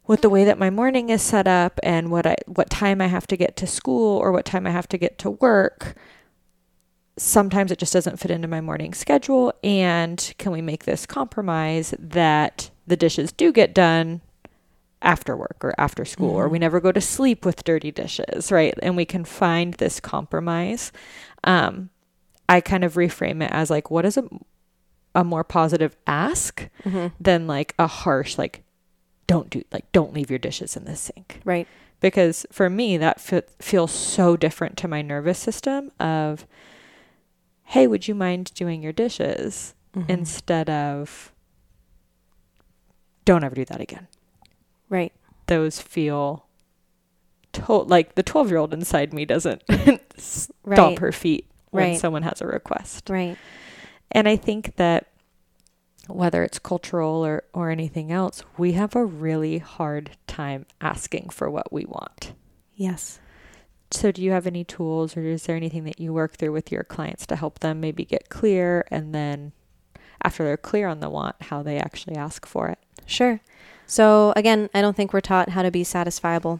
with 0.09 0.21
the 0.21 0.29
way 0.29 0.43
that 0.43 0.57
my 0.57 0.71
morning 0.71 1.11
is 1.11 1.21
set 1.21 1.47
up 1.47 1.79
and 1.83 2.09
what 2.09 2.25
I 2.25 2.35
what 2.47 2.67
time 2.71 2.99
I 2.99 3.05
have 3.05 3.27
to 3.27 3.37
get 3.37 3.55
to 3.57 3.67
school 3.67 4.17
or 4.17 4.31
what 4.31 4.43
time 4.43 4.65
I 4.65 4.71
have 4.71 4.89
to 4.89 4.97
get 4.97 5.19
to 5.19 5.29
work, 5.29 5.95
sometimes 7.15 7.71
it 7.71 7.77
just 7.77 7.93
doesn't 7.93 8.17
fit 8.17 8.31
into 8.31 8.47
my 8.47 8.59
morning 8.59 8.95
schedule 8.95 9.53
and 9.63 10.33
can 10.39 10.51
we 10.51 10.63
make 10.63 10.85
this 10.85 11.05
compromise 11.05 11.93
that 11.99 12.71
the 12.87 12.97
dishes 12.97 13.31
do 13.31 13.51
get 13.51 13.75
done 13.75 14.21
after 15.03 15.37
work 15.37 15.57
or 15.61 15.75
after 15.77 16.03
school 16.05 16.29
mm-hmm. 16.29 16.39
or 16.39 16.49
we 16.49 16.57
never 16.57 16.79
go 16.79 16.91
to 16.91 16.99
sleep 16.99 17.45
with 17.45 17.63
dirty 17.63 17.91
dishes, 17.91 18.51
right? 18.51 18.73
And 18.81 18.97
we 18.97 19.05
can 19.05 19.23
find 19.23 19.75
this 19.75 19.99
compromise. 19.99 20.91
Um, 21.43 21.91
I 22.49 22.61
kind 22.61 22.83
of 22.83 22.95
reframe 22.95 23.43
it 23.43 23.51
as 23.51 23.69
like, 23.69 23.91
what 23.91 24.05
is 24.05 24.17
a, 24.17 24.27
a 25.13 25.23
more 25.23 25.43
positive 25.43 25.95
ask 26.07 26.67
mm-hmm. 26.83 27.09
than 27.19 27.45
like 27.45 27.75
a 27.77 27.85
harsh, 27.85 28.39
like, 28.39 28.63
don't 29.29 29.49
do 29.51 29.61
like 29.71 29.89
don't 29.91 30.11
leave 30.13 30.29
your 30.31 30.39
dishes 30.39 30.75
in 30.75 30.85
the 30.85 30.95
sink. 30.95 31.39
Right. 31.45 31.67
Because 31.99 32.45
for 32.51 32.67
me 32.69 32.97
that 32.97 33.21
feels 33.21 33.91
so 33.91 34.35
different 34.35 34.75
to 34.77 34.87
my 34.87 35.01
nervous 35.03 35.37
system 35.37 35.91
of 35.99 36.47
hey, 37.65 37.85
would 37.85 38.07
you 38.07 38.15
mind 38.15 38.51
doing 38.55 38.81
your 38.81 38.91
dishes 38.93 39.75
Mhm. 39.95 40.09
instead 40.09 40.69
of 40.69 41.31
don't 43.25 43.43
ever 43.43 43.55
do 43.55 43.65
that 43.65 43.79
again. 43.81 44.07
right. 44.89 45.13
Those 45.45 45.79
feel 45.79 46.45
to- 47.53 47.73
like 47.83 48.15
the 48.15 48.23
12 48.23 48.49
year 48.49 48.57
old 48.57 48.73
inside 48.73 49.13
me 49.13 49.25
doesn't 49.25 49.61
stomp 50.17 50.49
Right. 50.63 50.99
her 50.99 51.11
feet 51.11 51.45
when 51.71 51.91
Right. 51.91 51.99
someone 51.99 52.23
has 52.23 52.41
a 52.41 52.47
request. 52.47 53.09
Right. 53.09 53.37
And 54.11 54.27
I 54.27 54.35
think 54.35 54.75
that 54.77 55.07
whether 56.09 56.43
it's 56.43 56.59
cultural 56.59 57.25
or, 57.25 57.43
or 57.53 57.69
anything 57.69 58.11
else, 58.11 58.43
we 58.57 58.73
have 58.73 58.95
a 58.95 59.05
really 59.05 59.59
hard 59.59 60.11
time 60.27 60.65
asking 60.81 61.29
for 61.29 61.49
what 61.49 61.71
we 61.71 61.85
want. 61.85 62.33
Yes. 62.75 63.19
So, 63.91 64.11
do 64.11 64.21
you 64.21 64.31
have 64.31 64.45
any 64.45 64.63
tools 64.63 65.17
or 65.17 65.21
is 65.21 65.43
there 65.43 65.55
anything 65.55 65.83
that 65.85 65.99
you 65.99 66.13
work 66.13 66.35
through 66.35 66.51
with 66.51 66.71
your 66.71 66.83
clients 66.83 67.25
to 67.27 67.35
help 67.35 67.59
them 67.59 67.79
maybe 67.79 68.05
get 68.05 68.29
clear 68.29 68.85
and 68.91 69.15
then 69.15 69.51
after 70.21 70.43
they're 70.43 70.57
clear 70.57 70.87
on 70.87 70.99
the 70.99 71.09
want, 71.09 71.35
how 71.43 71.63
they 71.63 71.77
actually 71.77 72.15
ask 72.15 72.45
for 72.45 72.67
it? 72.69 72.79
Sure. 73.05 73.39
So 73.87 74.33
again, 74.35 74.69
I 74.73 74.81
don't 74.81 74.95
think 74.95 75.13
we're 75.13 75.21
taught 75.21 75.49
how 75.49 75.63
to 75.63 75.71
be 75.71 75.83
satisfiable. 75.83 76.59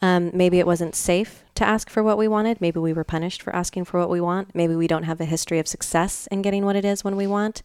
Um, 0.00 0.30
maybe 0.34 0.58
it 0.58 0.66
wasn't 0.66 0.96
safe 0.96 1.44
to 1.54 1.64
ask 1.64 1.88
for 1.88 2.02
what 2.02 2.18
we 2.18 2.26
wanted. 2.26 2.60
Maybe 2.60 2.80
we 2.80 2.92
were 2.92 3.04
punished 3.04 3.40
for 3.40 3.54
asking 3.54 3.84
for 3.84 4.00
what 4.00 4.10
we 4.10 4.20
want. 4.20 4.54
Maybe 4.54 4.74
we 4.74 4.88
don't 4.88 5.04
have 5.04 5.20
a 5.20 5.24
history 5.24 5.60
of 5.60 5.68
success 5.68 6.26
in 6.28 6.42
getting 6.42 6.64
what 6.64 6.76
it 6.76 6.84
is 6.84 7.04
when 7.04 7.16
we 7.16 7.26
want. 7.26 7.62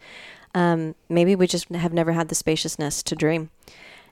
Um, 0.55 0.95
maybe 1.09 1.35
we 1.35 1.47
just 1.47 1.69
have 1.69 1.93
never 1.93 2.13
had 2.13 2.29
the 2.29 2.35
spaciousness 2.35 3.03
to 3.03 3.15
dream. 3.15 3.49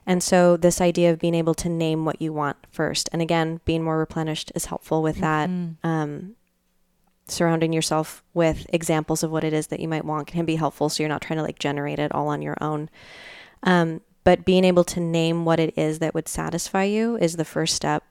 And 0.06 0.22
so, 0.22 0.56
this 0.56 0.80
idea 0.80 1.10
of 1.10 1.18
being 1.18 1.34
able 1.34 1.54
to 1.54 1.68
name 1.68 2.04
what 2.04 2.22
you 2.22 2.32
want 2.32 2.56
first, 2.70 3.08
and 3.12 3.20
again, 3.20 3.60
being 3.64 3.82
more 3.82 3.98
replenished 3.98 4.52
is 4.54 4.66
helpful 4.66 5.02
with 5.02 5.18
that. 5.18 5.50
Mhm. 5.50 5.76
Um, 5.82 6.36
surrounding 7.28 7.72
yourself 7.72 8.22
with 8.34 8.66
examples 8.72 9.22
of 9.22 9.30
what 9.30 9.44
it 9.44 9.52
is 9.52 9.66
that 9.68 9.80
you 9.80 9.88
might 9.88 10.04
want 10.04 10.28
can 10.28 10.44
be 10.44 10.56
helpful 10.56 10.88
so 10.88 11.02
you're 11.02 11.08
not 11.08 11.22
trying 11.22 11.38
to 11.38 11.42
like 11.42 11.58
generate 11.58 11.98
it 11.98 12.12
all 12.12 12.28
on 12.28 12.40
your 12.40 12.56
own. 12.60 12.88
Um, 13.64 14.00
but 14.22 14.44
being 14.44 14.64
able 14.64 14.84
to 14.84 15.00
name 15.00 15.44
what 15.44 15.60
it 15.60 15.76
is 15.76 15.98
that 15.98 16.14
would 16.14 16.28
satisfy 16.28 16.84
you 16.84 17.16
is 17.16 17.36
the 17.36 17.44
first 17.44 17.74
step. 17.74 18.04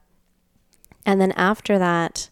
And 1.04 1.20
then 1.20 1.32
after 1.32 1.78
that, 1.78 2.30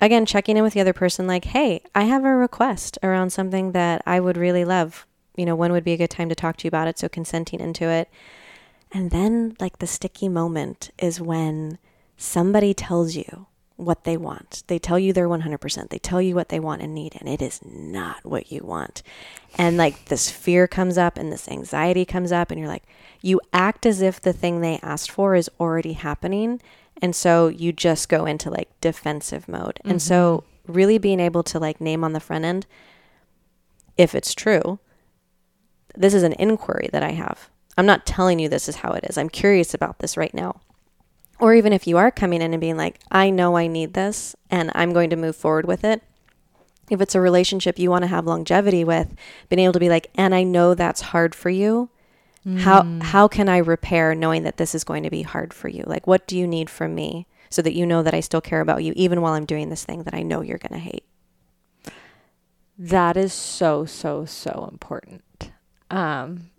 again, 0.00 0.26
checking 0.26 0.56
in 0.56 0.62
with 0.62 0.74
the 0.74 0.80
other 0.80 0.92
person 0.92 1.26
like, 1.26 1.46
hey, 1.46 1.82
I 1.94 2.04
have 2.04 2.24
a 2.24 2.34
request 2.34 2.98
around 3.02 3.30
something 3.30 3.72
that 3.72 4.02
I 4.06 4.20
would 4.20 4.36
really 4.36 4.64
love. 4.64 5.06
You 5.36 5.46
know, 5.46 5.56
when 5.56 5.72
would 5.72 5.84
be 5.84 5.92
a 5.92 5.98
good 5.98 6.10
time 6.10 6.28
to 6.28 6.34
talk 6.34 6.56
to 6.58 6.64
you 6.64 6.68
about 6.68 6.88
it? 6.88 6.98
So 6.98 7.08
consenting 7.08 7.60
into 7.60 7.88
it. 7.88 8.08
And 8.92 9.10
then, 9.10 9.56
like, 9.58 9.78
the 9.78 9.86
sticky 9.86 10.28
moment 10.28 10.90
is 10.98 11.20
when 11.20 11.78
somebody 12.16 12.72
tells 12.72 13.16
you 13.16 13.46
what 13.76 14.04
they 14.04 14.16
want. 14.16 14.62
They 14.66 14.78
tell 14.78 14.98
you 14.98 15.12
they're 15.12 15.28
100%. 15.28 15.90
They 15.90 15.98
tell 15.98 16.20
you 16.20 16.34
what 16.34 16.48
they 16.48 16.60
want 16.60 16.82
and 16.82 16.94
need, 16.94 17.14
and 17.18 17.28
it 17.28 17.42
is 17.42 17.60
not 17.64 18.24
what 18.24 18.50
you 18.50 18.62
want. 18.64 19.02
And 19.58 19.76
like 19.76 20.06
this 20.06 20.30
fear 20.30 20.66
comes 20.66 20.98
up 20.98 21.18
and 21.18 21.30
this 21.30 21.48
anxiety 21.48 22.04
comes 22.04 22.32
up, 22.32 22.50
and 22.50 22.58
you're 22.58 22.68
like, 22.68 22.84
you 23.20 23.40
act 23.52 23.86
as 23.86 24.00
if 24.00 24.20
the 24.20 24.32
thing 24.32 24.60
they 24.60 24.78
asked 24.82 25.10
for 25.10 25.34
is 25.34 25.50
already 25.60 25.92
happening. 25.92 26.60
And 27.02 27.14
so 27.14 27.48
you 27.48 27.72
just 27.72 28.08
go 28.08 28.24
into 28.26 28.50
like 28.50 28.68
defensive 28.80 29.48
mode. 29.48 29.80
And 29.84 30.00
so, 30.00 30.44
mm-hmm. 30.66 30.72
really 30.72 30.98
being 30.98 31.20
able 31.20 31.42
to 31.44 31.58
like 31.58 31.80
name 31.80 32.02
on 32.02 32.12
the 32.12 32.20
front 32.20 32.44
end, 32.44 32.66
if 33.96 34.14
it's 34.14 34.34
true, 34.34 34.78
this 35.94 36.14
is 36.14 36.22
an 36.22 36.34
inquiry 36.34 36.88
that 36.92 37.02
I 37.02 37.12
have. 37.12 37.50
I'm 37.78 37.86
not 37.86 38.06
telling 38.06 38.38
you 38.38 38.48
this 38.48 38.68
is 38.68 38.76
how 38.76 38.92
it 38.92 39.04
is. 39.04 39.18
I'm 39.18 39.28
curious 39.28 39.74
about 39.74 39.98
this 39.98 40.16
right 40.16 40.32
now. 40.32 40.60
Or 41.38 41.54
even 41.54 41.72
if 41.72 41.86
you 41.86 41.98
are 41.98 42.10
coming 42.10 42.40
in 42.40 42.54
and 42.54 42.60
being 42.60 42.78
like, 42.78 43.00
I 43.10 43.28
know 43.28 43.56
I 43.56 43.66
need 43.66 43.92
this 43.92 44.34
and 44.50 44.70
I'm 44.74 44.92
going 44.92 45.10
to 45.10 45.16
move 45.16 45.36
forward 45.36 45.66
with 45.66 45.84
it. 45.84 46.02
If 46.88 47.00
it's 47.00 47.14
a 47.14 47.20
relationship 47.20 47.78
you 47.78 47.90
want 47.90 48.02
to 48.02 48.08
have 48.08 48.26
longevity 48.26 48.84
with, 48.84 49.14
being 49.48 49.60
able 49.60 49.74
to 49.74 49.80
be 49.80 49.90
like, 49.90 50.10
and 50.14 50.34
I 50.34 50.44
know 50.44 50.74
that's 50.74 51.00
hard 51.00 51.34
for 51.34 51.50
you. 51.50 51.90
How 52.54 52.84
how 53.02 53.26
can 53.26 53.48
I 53.48 53.58
repair 53.58 54.14
knowing 54.14 54.44
that 54.44 54.56
this 54.56 54.74
is 54.74 54.84
going 54.84 55.02
to 55.02 55.10
be 55.10 55.22
hard 55.22 55.52
for 55.52 55.68
you? 55.68 55.82
Like 55.84 56.06
what 56.06 56.28
do 56.28 56.38
you 56.38 56.46
need 56.46 56.70
from 56.70 56.94
me 56.94 57.26
so 57.50 57.60
that 57.62 57.74
you 57.74 57.84
know 57.84 58.04
that 58.04 58.14
I 58.14 58.20
still 58.20 58.40
care 58.40 58.60
about 58.60 58.84
you 58.84 58.92
even 58.94 59.20
while 59.20 59.32
I'm 59.32 59.46
doing 59.46 59.68
this 59.68 59.84
thing 59.84 60.04
that 60.04 60.14
I 60.14 60.22
know 60.22 60.42
you're 60.42 60.58
going 60.58 60.72
to 60.72 60.78
hate? 60.78 61.04
That 62.78 63.16
is 63.16 63.32
so, 63.32 63.84
so, 63.84 64.24
so 64.26 64.68
important. 64.70 65.50
Um, 65.90 66.50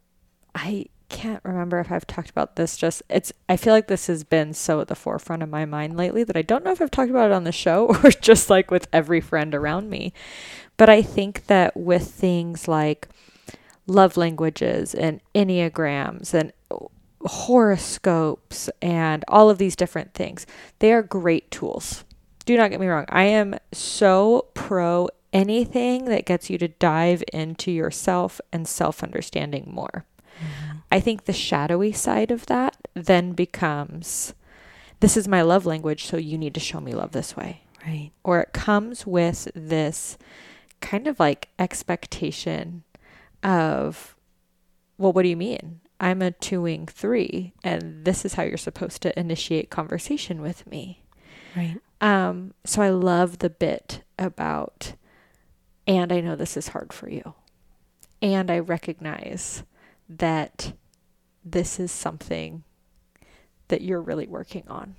I 0.55 0.87
can't 1.09 1.43
remember 1.43 1.79
if 1.79 1.91
I've 1.91 2.07
talked 2.07 2.29
about 2.29 2.55
this. 2.55 2.75
Just 2.75 3.03
it's. 3.09 3.31
I 3.47 3.55
feel 3.55 3.73
like 3.73 3.87
this 3.87 4.07
has 4.07 4.23
been 4.23 4.53
so 4.53 4.81
at 4.81 4.87
the 4.87 4.95
forefront 4.95 5.43
of 5.43 5.49
my 5.49 5.65
mind 5.65 5.95
lately 5.95 6.23
that 6.23 6.35
I 6.35 6.41
don't 6.41 6.65
know 6.65 6.71
if 6.71 6.81
I've 6.81 6.91
talked 6.91 7.11
about 7.11 7.31
it 7.31 7.33
on 7.33 7.43
the 7.43 7.51
show 7.51 7.95
or 8.03 8.09
just 8.09 8.49
like 8.49 8.71
with 8.71 8.87
every 8.91 9.21
friend 9.21 9.53
around 9.53 9.89
me. 9.89 10.11
But 10.75 10.89
I 10.89 11.01
think 11.01 11.47
that 11.47 11.77
with 11.77 12.09
things 12.09 12.67
like 12.67 13.07
love 13.87 14.17
languages 14.17 14.93
and 14.93 15.21
enneagrams 15.33 16.33
and 16.33 16.51
horoscopes 17.21 18.69
and 18.81 19.25
all 19.27 19.49
of 19.49 19.57
these 19.57 19.75
different 19.75 20.13
things, 20.13 20.45
they 20.79 20.93
are 20.93 21.01
great 21.01 21.49
tools. 21.49 22.03
Do 22.45 22.55
not 22.55 22.69
get 22.69 22.79
me 22.79 22.87
wrong. 22.87 23.05
I 23.09 23.23
am 23.23 23.55
so 23.73 24.47
pro 24.53 25.09
anything 25.33 26.05
that 26.05 26.25
gets 26.25 26.49
you 26.49 26.57
to 26.57 26.67
dive 26.67 27.23
into 27.33 27.71
yourself 27.71 28.39
and 28.53 28.67
self 28.67 29.03
understanding 29.03 29.69
more. 29.73 30.05
Mm-hmm. 30.39 30.77
I 30.91 30.99
think 30.99 31.25
the 31.25 31.33
shadowy 31.33 31.91
side 31.91 32.31
of 32.31 32.45
that 32.45 32.77
then 32.93 33.33
becomes 33.33 34.33
this 34.99 35.17
is 35.17 35.27
my 35.27 35.41
love 35.41 35.65
language, 35.65 36.05
so 36.05 36.17
you 36.17 36.37
need 36.37 36.53
to 36.53 36.59
show 36.59 36.79
me 36.79 36.93
love 36.93 37.11
this 37.11 37.35
way. 37.35 37.61
Right. 37.85 38.11
Or 38.23 38.39
it 38.39 38.53
comes 38.53 39.05
with 39.05 39.49
this 39.53 40.17
kind 40.81 41.07
of 41.07 41.19
like 41.19 41.49
expectation 41.59 42.83
of, 43.43 44.15
well, 44.97 45.13
what 45.13 45.23
do 45.23 45.29
you 45.29 45.37
mean? 45.37 45.81
I'm 45.99 46.21
a 46.21 46.31
two 46.31 46.61
wing 46.61 46.85
three, 46.85 47.53
and 47.63 48.05
this 48.05 48.23
is 48.23 48.35
how 48.35 48.43
you're 48.43 48.57
supposed 48.57 49.01
to 49.01 49.19
initiate 49.19 49.69
conversation 49.69 50.41
with 50.41 50.67
me. 50.67 51.03
Right. 51.55 51.79
Um, 52.01 52.53
so 52.65 52.81
I 52.81 52.89
love 52.89 53.39
the 53.39 53.49
bit 53.49 54.03
about, 54.19 54.93
and 55.87 56.11
I 56.11 56.21
know 56.21 56.35
this 56.35 56.55
is 56.55 56.69
hard 56.69 56.93
for 56.93 57.09
you. 57.09 57.33
And 58.21 58.51
I 58.51 58.59
recognize 58.59 59.63
that 60.09 60.73
this 61.43 61.79
is 61.79 61.91
something 61.91 62.63
that 63.69 63.81
you're 63.81 64.01
really 64.01 64.27
working 64.27 64.63
on. 64.67 64.95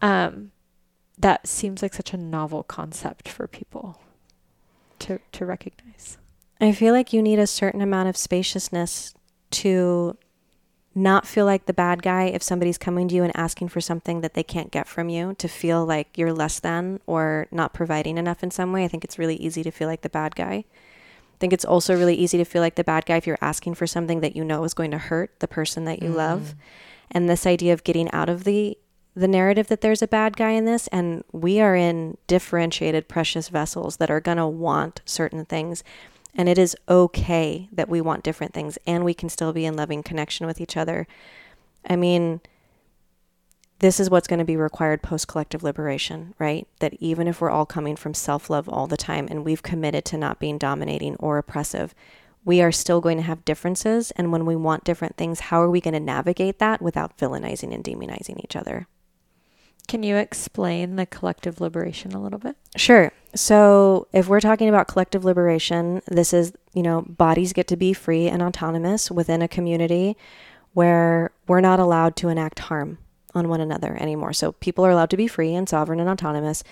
Yeah. 0.00 0.26
Um, 0.26 0.50
that 1.18 1.46
seems 1.46 1.82
like 1.82 1.94
such 1.94 2.12
a 2.12 2.16
novel 2.16 2.62
concept 2.62 3.28
for 3.28 3.46
people 3.46 4.00
to, 5.00 5.20
to 5.32 5.46
recognize. 5.46 6.18
I 6.60 6.72
feel 6.72 6.94
like 6.94 7.12
you 7.12 7.22
need 7.22 7.38
a 7.38 7.46
certain 7.46 7.80
amount 7.80 8.08
of 8.08 8.16
spaciousness 8.16 9.14
to 9.50 10.16
not 10.94 11.26
feel 11.26 11.44
like 11.44 11.66
the 11.66 11.72
bad 11.72 12.02
guy 12.02 12.24
if 12.24 12.42
somebody's 12.42 12.78
coming 12.78 13.08
to 13.08 13.14
you 13.14 13.24
and 13.24 13.36
asking 13.36 13.68
for 13.68 13.80
something 13.80 14.20
that 14.20 14.34
they 14.34 14.42
can't 14.42 14.70
get 14.70 14.86
from 14.86 15.08
you, 15.08 15.34
to 15.38 15.48
feel 15.48 15.84
like 15.84 16.16
you're 16.16 16.32
less 16.32 16.60
than 16.60 17.00
or 17.06 17.46
not 17.50 17.74
providing 17.74 18.16
enough 18.16 18.42
in 18.42 18.50
some 18.50 18.72
way. 18.72 18.84
I 18.84 18.88
think 18.88 19.04
it's 19.04 19.18
really 19.18 19.36
easy 19.36 19.62
to 19.64 19.70
feel 19.70 19.88
like 19.88 20.02
the 20.02 20.08
bad 20.08 20.36
guy. 20.36 20.64
I 21.34 21.36
think 21.40 21.52
it's 21.52 21.64
also 21.64 21.96
really 21.96 22.14
easy 22.14 22.38
to 22.38 22.44
feel 22.44 22.62
like 22.62 22.76
the 22.76 22.84
bad 22.84 23.06
guy 23.06 23.16
if 23.16 23.26
you're 23.26 23.38
asking 23.40 23.74
for 23.74 23.88
something 23.88 24.20
that 24.20 24.36
you 24.36 24.44
know 24.44 24.62
is 24.62 24.72
going 24.72 24.92
to 24.92 24.98
hurt 24.98 25.40
the 25.40 25.48
person 25.48 25.84
that 25.84 26.00
you 26.00 26.10
love. 26.10 26.40
Mm-hmm. 26.40 26.58
And 27.10 27.28
this 27.28 27.46
idea 27.46 27.72
of 27.72 27.84
getting 27.84 28.10
out 28.12 28.28
of 28.28 28.44
the 28.44 28.78
the 29.16 29.28
narrative 29.28 29.68
that 29.68 29.80
there's 29.80 30.02
a 30.02 30.08
bad 30.08 30.36
guy 30.36 30.50
in 30.50 30.64
this 30.64 30.88
and 30.88 31.22
we 31.30 31.60
are 31.60 31.76
in 31.76 32.16
differentiated 32.26 33.06
precious 33.06 33.48
vessels 33.48 33.98
that 33.98 34.10
are 34.10 34.20
going 34.20 34.38
to 34.38 34.46
want 34.46 35.00
certain 35.04 35.44
things 35.44 35.84
and 36.34 36.48
it 36.48 36.58
is 36.58 36.76
okay 36.88 37.68
that 37.72 37.88
we 37.88 38.00
want 38.00 38.24
different 38.24 38.54
things 38.54 38.78
and 38.86 39.04
we 39.04 39.14
can 39.14 39.28
still 39.28 39.52
be 39.52 39.64
in 39.64 39.76
loving 39.76 40.02
connection 40.02 40.46
with 40.46 40.60
each 40.60 40.76
other. 40.76 41.06
I 41.88 41.96
mean, 41.96 42.40
this 43.78 44.00
is 44.00 44.08
what's 44.08 44.26
going 44.26 44.38
to 44.38 44.44
be 44.44 44.56
required 44.56 45.02
post 45.02 45.28
collective 45.28 45.62
liberation, 45.62 46.34
right? 46.38 46.66
That 46.80 46.94
even 46.94 47.28
if 47.28 47.40
we're 47.40 47.50
all 47.50 47.66
coming 47.66 47.96
from 47.96 48.14
self 48.14 48.48
love 48.48 48.68
all 48.68 48.86
the 48.86 48.96
time 48.96 49.28
and 49.30 49.44
we've 49.44 49.62
committed 49.62 50.04
to 50.06 50.16
not 50.16 50.40
being 50.40 50.58
dominating 50.58 51.16
or 51.16 51.38
oppressive, 51.38 51.94
we 52.44 52.60
are 52.60 52.72
still 52.72 53.00
going 53.00 53.16
to 53.16 53.22
have 53.22 53.44
differences. 53.44 54.10
And 54.12 54.30
when 54.32 54.46
we 54.46 54.56
want 54.56 54.84
different 54.84 55.16
things, 55.16 55.40
how 55.40 55.60
are 55.62 55.70
we 55.70 55.80
going 55.80 55.94
to 55.94 56.00
navigate 56.00 56.58
that 56.58 56.82
without 56.82 57.18
villainizing 57.18 57.74
and 57.74 57.84
demonizing 57.84 58.42
each 58.42 58.56
other? 58.56 58.86
Can 59.86 60.02
you 60.02 60.16
explain 60.16 60.96
the 60.96 61.06
collective 61.06 61.60
liberation 61.60 62.12
a 62.12 62.22
little 62.22 62.38
bit? 62.38 62.56
Sure. 62.76 63.12
So, 63.34 64.06
if 64.12 64.28
we're 64.28 64.40
talking 64.40 64.68
about 64.68 64.86
collective 64.86 65.24
liberation, 65.24 66.02
this 66.06 66.32
is, 66.32 66.52
you 66.72 66.82
know, 66.82 67.02
bodies 67.02 67.52
get 67.52 67.66
to 67.68 67.76
be 67.76 67.92
free 67.92 68.28
and 68.28 68.40
autonomous 68.42 69.10
within 69.10 69.42
a 69.42 69.48
community 69.48 70.16
where 70.72 71.32
we're 71.48 71.60
not 71.60 71.80
allowed 71.80 72.14
to 72.16 72.28
enact 72.28 72.60
harm 72.60 72.98
on 73.34 73.48
one 73.48 73.60
another 73.60 73.96
anymore. 74.00 74.32
So, 74.32 74.52
people 74.52 74.86
are 74.86 74.90
allowed 74.90 75.10
to 75.10 75.16
be 75.16 75.26
free 75.26 75.52
and 75.54 75.68
sovereign 75.68 75.98
and 75.98 76.08
autonomous, 76.08 76.62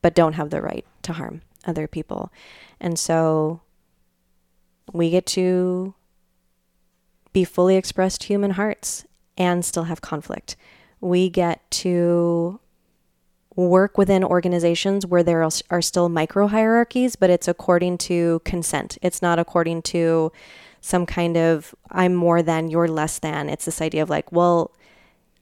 but 0.00 0.14
don't 0.14 0.32
have 0.32 0.50
the 0.50 0.60
right 0.60 0.84
to 1.02 1.12
harm 1.12 1.42
other 1.64 1.86
people. 1.86 2.32
And 2.80 2.98
so, 2.98 3.60
we 4.92 5.10
get 5.10 5.26
to 5.26 5.94
be 7.32 7.44
fully 7.44 7.76
expressed 7.76 8.24
human 8.24 8.52
hearts 8.52 9.06
and 9.38 9.64
still 9.64 9.84
have 9.84 10.00
conflict. 10.00 10.56
We 11.00 11.30
get 11.30 11.68
to 11.70 12.60
work 13.56 13.98
within 13.98 14.24
organizations 14.24 15.06
where 15.06 15.22
there 15.22 15.46
are 15.70 15.82
still 15.82 16.08
micro 16.08 16.46
hierarchies, 16.46 17.16
but 17.16 17.30
it's 17.30 17.48
according 17.48 17.98
to 17.98 18.40
consent. 18.44 18.98
It's 19.02 19.20
not 19.22 19.38
according 19.38 19.82
to 19.82 20.32
some 20.80 21.06
kind 21.06 21.36
of 21.36 21.74
I'm 21.90 22.14
more 22.14 22.42
than, 22.42 22.68
you're 22.68 22.88
less 22.88 23.18
than. 23.18 23.48
It's 23.48 23.64
this 23.64 23.80
idea 23.80 24.02
of 24.02 24.10
like, 24.10 24.32
well, 24.32 24.72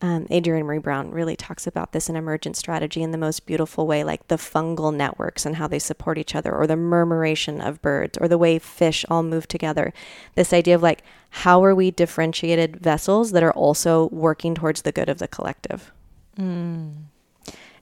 um, 0.03 0.27
Adrienne 0.31 0.65
Maree 0.65 0.83
Brown 0.83 1.11
really 1.11 1.37
talks 1.37 1.67
about 1.67 1.93
this 1.93 2.09
in 2.09 2.17
emergent 2.17 2.57
strategy 2.57 3.03
in 3.03 3.11
the 3.11 3.19
most 3.19 3.45
beautiful 3.45 3.87
way, 3.87 4.03
like 4.03 4.29
the 4.29 4.37
fungal 4.37 4.95
networks 4.95 5.45
and 5.45 5.57
how 5.57 5.69
they 5.69 5.79
support 5.79 6.17
each 6.17 6.35
other, 6.35 6.55
or 6.55 6.67
the 6.67 6.77
murmuration 6.77 7.61
of 7.61 7.83
birds, 7.83 8.17
or 8.19 8.27
the 8.27 8.39
way 8.39 8.59
fish 8.59 9.05
all 9.11 9.23
move 9.23 9.47
together. 9.47 9.93
This 10.37 10.55
idea 10.55 10.75
of 10.75 10.83
like, 10.83 11.03
how 11.29 11.63
are 11.63 11.75
we 11.75 11.91
differentiated 11.91 12.77
vessels 12.77 13.33
that 13.33 13.43
are 13.43 13.53
also 13.53 14.09
working 14.09 14.55
towards 14.55 14.83
the 14.83 14.93
good 14.93 15.11
of 15.11 15.19
the 15.19 15.29
collective? 15.29 15.93
Mm. 16.39 16.93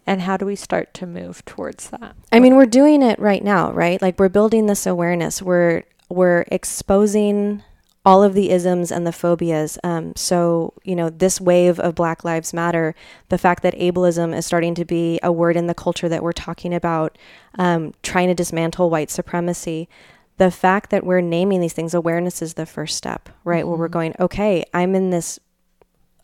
And 0.09 0.23
how 0.23 0.39
do 0.39 0.47
we 0.47 0.57
start 0.57 0.95
to 0.95 1.07
move 1.07 1.45
towards 1.45 1.91
that? 1.91 2.17
I 2.33 2.41
mean, 2.41 2.57
we're 2.57 2.65
doing 2.65 3.03
it 3.03 3.19
right 3.19 3.45
now, 3.45 3.71
right? 3.73 4.01
Like 4.01 4.19
we're 4.19 4.31
building 4.31 4.65
this 4.65 4.87
awareness. 4.87 5.43
We're 5.43 5.83
we're 6.09 6.47
exposing 6.51 7.63
all 8.07 8.23
of 8.23 8.33
the 8.33 8.49
isms 8.49 8.91
and 8.91 9.07
the 9.07 9.13
phobias. 9.13 9.79
Um, 9.85 10.17
so, 10.17 10.73
you 10.83 10.97
know, 10.97 11.11
this 11.11 11.43
wave 11.43 11.79
of 11.79 11.95
Black 11.95 12.25
Lives 12.25 12.55
Matter, 12.55 12.95
the 13.29 13.37
fact 13.37 13.63
that 13.63 13.75
ableism 13.75 14.35
is 14.35 14.47
starting 14.47 14.75
to 14.77 14.87
be 14.87 15.21
a 15.23 15.31
word 15.31 15.59
in 15.59 15.67
the 15.67 15.75
culture 15.75 16.09
that 16.09 16.23
we're 16.23 16.33
talking 16.33 16.73
about, 16.73 17.19
um, 17.59 17.93
trying 18.03 18.29
to 18.29 18.35
dismantle 18.35 18.89
white 18.89 19.11
supremacy, 19.11 19.91
the 20.39 20.51
fact 20.51 20.89
that 20.89 21.05
we're 21.05 21.21
naming 21.21 21.61
these 21.61 21.75
things, 21.75 21.93
awareness 21.93 22.41
is 22.41 22.55
the 22.55 22.65
first 22.65 22.97
step, 22.97 23.29
right? 23.45 23.61
Mm-hmm. 23.61 23.69
Where 23.69 23.79
we're 23.79 23.87
mm-hmm. 23.89 23.93
going, 23.93 24.15
okay, 24.21 24.65
I'm 24.73 24.95
in 24.95 25.11
this 25.11 25.39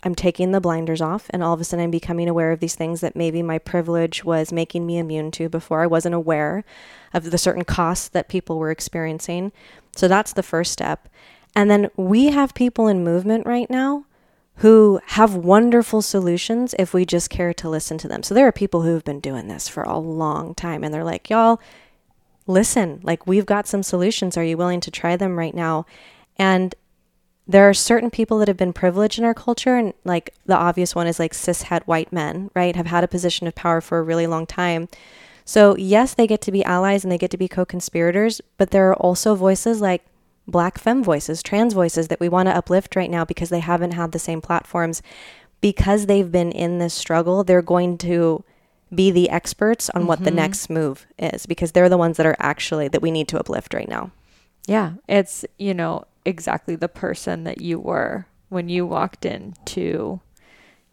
I'm 0.05 0.15
taking 0.15 0.53
the 0.53 0.61
blinders 0.61 1.01
off, 1.01 1.27
and 1.31 1.43
all 1.43 1.55
of 1.55 1.61
a 1.61 1.65
sudden 1.65 1.85
I'm 1.85 1.91
becoming 1.91 2.29
aware 2.29 2.53
of 2.53 2.61
these 2.61 2.75
things 2.75 3.01
that 3.01 3.17
maybe 3.17 3.43
my 3.43 3.59
privilege 3.59 4.23
was 4.23 4.53
making 4.53 4.87
me 4.87 4.99
immune 4.99 5.31
to 5.33 5.49
before. 5.49 5.81
I 5.81 5.87
wasn't 5.87 6.15
aware 6.15 6.63
of 7.15 7.31
the 7.31 7.39
certain 7.39 7.65
costs 7.65 8.09
that 8.09 8.29
people 8.29 8.59
were 8.59 8.71
experiencing. 8.71 9.51
So 9.97 10.07
that's 10.07 10.35
the 10.35 10.43
first 10.43 10.73
step. 10.73 11.09
And 11.57 11.71
then 11.71 11.91
we 11.97 12.27
have 12.27 12.55
people 12.55 12.87
in 12.87 13.03
movement 13.03 13.47
right 13.47 13.71
now 13.71 14.05
who 14.57 15.01
have 15.07 15.35
wonderful 15.35 16.03
solutions 16.03 16.75
if 16.79 16.93
we 16.93 17.05
just 17.05 17.31
care 17.31 17.55
to 17.55 17.69
listen 17.69 17.99
to 17.99 18.07
them. 18.07 18.23
So 18.23 18.35
there 18.35 18.47
are 18.47 18.53
people 18.53 18.83
who 18.83 18.93
have 18.95 19.05
been 19.05 19.21
doing 19.21 19.49
this 19.49 19.69
for 19.69 19.83
a 19.83 19.99
long 19.99 20.55
time, 20.55 20.85
and 20.85 20.93
they're 20.93 21.03
like, 21.03 21.31
y'all, 21.31 21.61
listen, 22.47 23.01
like 23.03 23.27
we've 23.27 23.47
got 23.47 23.67
some 23.67 23.83
solutions. 23.83 24.37
Are 24.37 24.45
you 24.45 24.57
willing 24.57 24.81
to 24.81 24.91
try 24.91 25.17
them 25.17 25.39
right 25.39 25.55
now? 25.55 25.87
And 26.37 26.75
there 27.47 27.69
are 27.69 27.75
certain 27.75 28.11
people 28.11 28.39
that 28.39 28.49
have 28.49 28.57
been 28.57 28.73
privileged 28.73 29.19
in 29.19 29.25
our 29.25 29.35
culture 29.35 29.77
and 29.77 29.93
like 30.05 30.35
the 30.47 30.57
obvious 30.57 30.95
one 30.95 31.07
is 31.07 31.19
like 31.19 31.33
cishet 31.33 31.83
white 31.83 32.13
men 32.13 32.51
right 32.55 32.77
have 32.77 32.87
had 32.87 33.05
a 33.05 33.09
position 33.09 33.47
of 33.47 33.55
power 33.55 33.81
for 33.81 33.99
a 33.99 34.03
really 34.03 34.27
long 34.27 34.47
time 34.47 34.89
so 35.45 35.77
yes 35.77 36.15
they 36.15 36.27
get 36.27 36.41
to 36.41 36.53
be 36.53 36.65
allies 36.65 37.05
and 37.05 37.13
they 37.13 37.19
get 37.19 37.31
to 37.31 37.37
be 37.37 37.49
co-conspirators 37.49 38.41
but 38.57 38.71
there 38.71 38.89
are 38.89 38.97
also 38.97 39.35
voices 39.35 39.81
like 39.81 40.05
black 40.47 40.79
femme 40.79 41.03
voices 41.03 41.43
trans 41.43 41.75
voices 41.75 42.09
that 42.09 42.21
we 42.21 42.29
want 42.29 42.49
to 42.49 42.57
uplift 42.57 42.97
right 42.97 43.11
now 43.11 43.25
because 43.25 43.51
they 43.51 43.61
haven't 43.61 43.93
had 43.93 44.13
the 44.13 44.19
same 44.19 44.41
platforms 44.41 45.03
because 45.61 46.07
they've 46.07 46.33
been 46.33 46.53
in 46.53 46.79
this 46.79 46.95
struggle 46.95 47.45
they're 47.45 47.63
going 47.63 47.97
to 47.99 48.43
be 48.95 49.11
the 49.11 49.29
experts 49.31 49.91
on 49.91 50.03
mm-hmm. 50.03 50.09
what 50.09 50.19
the 50.21 50.27
mm-hmm. 50.27 50.37
next 50.37 50.71
move 50.71 51.07
is 51.19 51.47
because 51.47 51.73
they're 51.73 51.89
the 51.89 51.99
ones 51.99 52.17
that 52.17 52.27
are 52.27 52.37
actually 52.39 52.89
that 52.89 53.03
we 53.03 53.11
need 53.11 53.27
to 53.27 53.39
uplift 53.39 53.75
right 53.75 53.89
now 53.89 54.11
yeah 54.67 54.93
it's 55.09 55.45
you 55.59 55.75
know 55.75 56.05
exactly 56.25 56.77
the 56.77 56.89
person 56.89 57.45
that 57.45 57.61
you 57.61 57.79
were 57.79 58.27
when 58.49 58.69
you 58.69 58.87
walked 58.87 59.25
into 59.25 60.21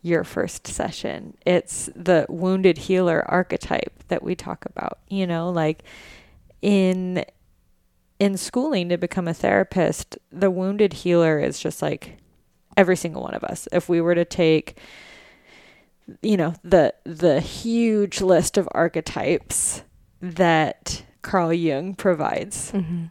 your 0.01 0.23
first 0.23 0.67
session. 0.67 1.37
It's 1.45 1.89
the 1.95 2.25
wounded 2.27 2.77
healer 2.77 3.23
archetype 3.29 4.03
that 4.07 4.23
we 4.23 4.35
talk 4.35 4.65
about, 4.65 4.99
you 5.07 5.27
know, 5.27 5.49
like 5.49 5.83
in 6.61 7.23
in 8.19 8.37
schooling 8.37 8.89
to 8.89 8.97
become 8.97 9.27
a 9.27 9.33
therapist, 9.33 10.17
the 10.31 10.51
wounded 10.51 10.93
healer 10.93 11.39
is 11.39 11.59
just 11.59 11.81
like 11.81 12.17
every 12.77 12.95
single 12.95 13.23
one 13.23 13.33
of 13.33 13.43
us. 13.43 13.67
If 13.71 13.89
we 13.89 13.99
were 13.99 14.15
to 14.15 14.25
take 14.25 14.77
you 16.21 16.37
know, 16.37 16.55
the 16.63 16.93
the 17.03 17.39
huge 17.39 18.21
list 18.21 18.57
of 18.57 18.67
archetypes 18.71 19.83
that 20.21 21.03
Carl 21.21 21.53
Jung 21.53 21.95
provides. 21.95 22.71
Mm-hmm. 22.71 23.05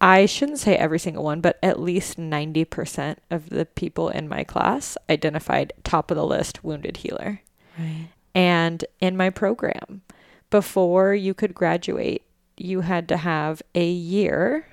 I 0.00 0.26
shouldn't 0.26 0.58
say 0.58 0.76
every 0.76 0.98
single 0.98 1.24
one, 1.24 1.40
but 1.40 1.58
at 1.62 1.80
least 1.80 2.18
90% 2.18 3.16
of 3.30 3.50
the 3.50 3.64
people 3.64 4.08
in 4.08 4.28
my 4.28 4.44
class 4.44 4.98
identified 5.08 5.72
top 5.82 6.10
of 6.10 6.16
the 6.16 6.26
list 6.26 6.62
wounded 6.62 6.98
healer. 6.98 7.40
Right. 7.78 8.08
And 8.34 8.84
in 9.00 9.16
my 9.16 9.30
program, 9.30 10.02
before 10.50 11.14
you 11.14 11.34
could 11.34 11.54
graduate, 11.54 12.22
you 12.56 12.82
had 12.82 13.08
to 13.08 13.16
have 13.16 13.62
a 13.74 13.88
year 13.88 14.66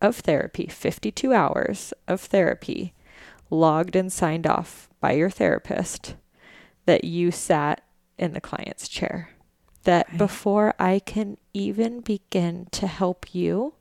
of 0.00 0.16
therapy, 0.16 0.66
52 0.66 1.32
hours 1.32 1.92
of 2.06 2.20
therapy, 2.20 2.92
logged 3.50 3.96
and 3.96 4.12
signed 4.12 4.46
off 4.46 4.88
by 5.00 5.12
your 5.12 5.30
therapist 5.30 6.16
that 6.84 7.04
you 7.04 7.30
sat 7.30 7.82
in 8.18 8.32
the 8.32 8.40
client's 8.40 8.88
chair. 8.88 9.30
That 9.84 10.08
right. 10.08 10.18
before 10.18 10.74
I 10.78 10.98
can 10.98 11.38
even 11.54 12.00
begin 12.00 12.66
to 12.72 12.86
help 12.86 13.34
you, 13.34 13.74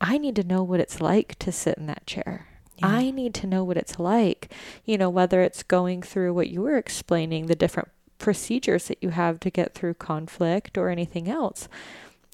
I 0.00 0.18
need 0.18 0.36
to 0.36 0.44
know 0.44 0.62
what 0.62 0.80
it's 0.80 1.00
like 1.00 1.38
to 1.40 1.52
sit 1.52 1.76
in 1.76 1.86
that 1.86 2.06
chair. 2.06 2.46
Yeah. 2.78 2.86
I 2.86 3.10
need 3.10 3.34
to 3.34 3.46
know 3.46 3.62
what 3.62 3.76
it's 3.76 3.98
like, 3.98 4.52
you 4.84 4.96
know, 4.96 5.10
whether 5.10 5.42
it's 5.42 5.62
going 5.62 6.02
through 6.02 6.32
what 6.32 6.48
you 6.48 6.62
were 6.62 6.78
explaining, 6.78 7.46
the 7.46 7.54
different 7.54 7.90
procedures 8.18 8.88
that 8.88 9.02
you 9.02 9.10
have 9.10 9.38
to 9.40 9.50
get 9.50 9.74
through 9.74 9.94
conflict 9.94 10.78
or 10.78 10.88
anything 10.88 11.28
else. 11.28 11.68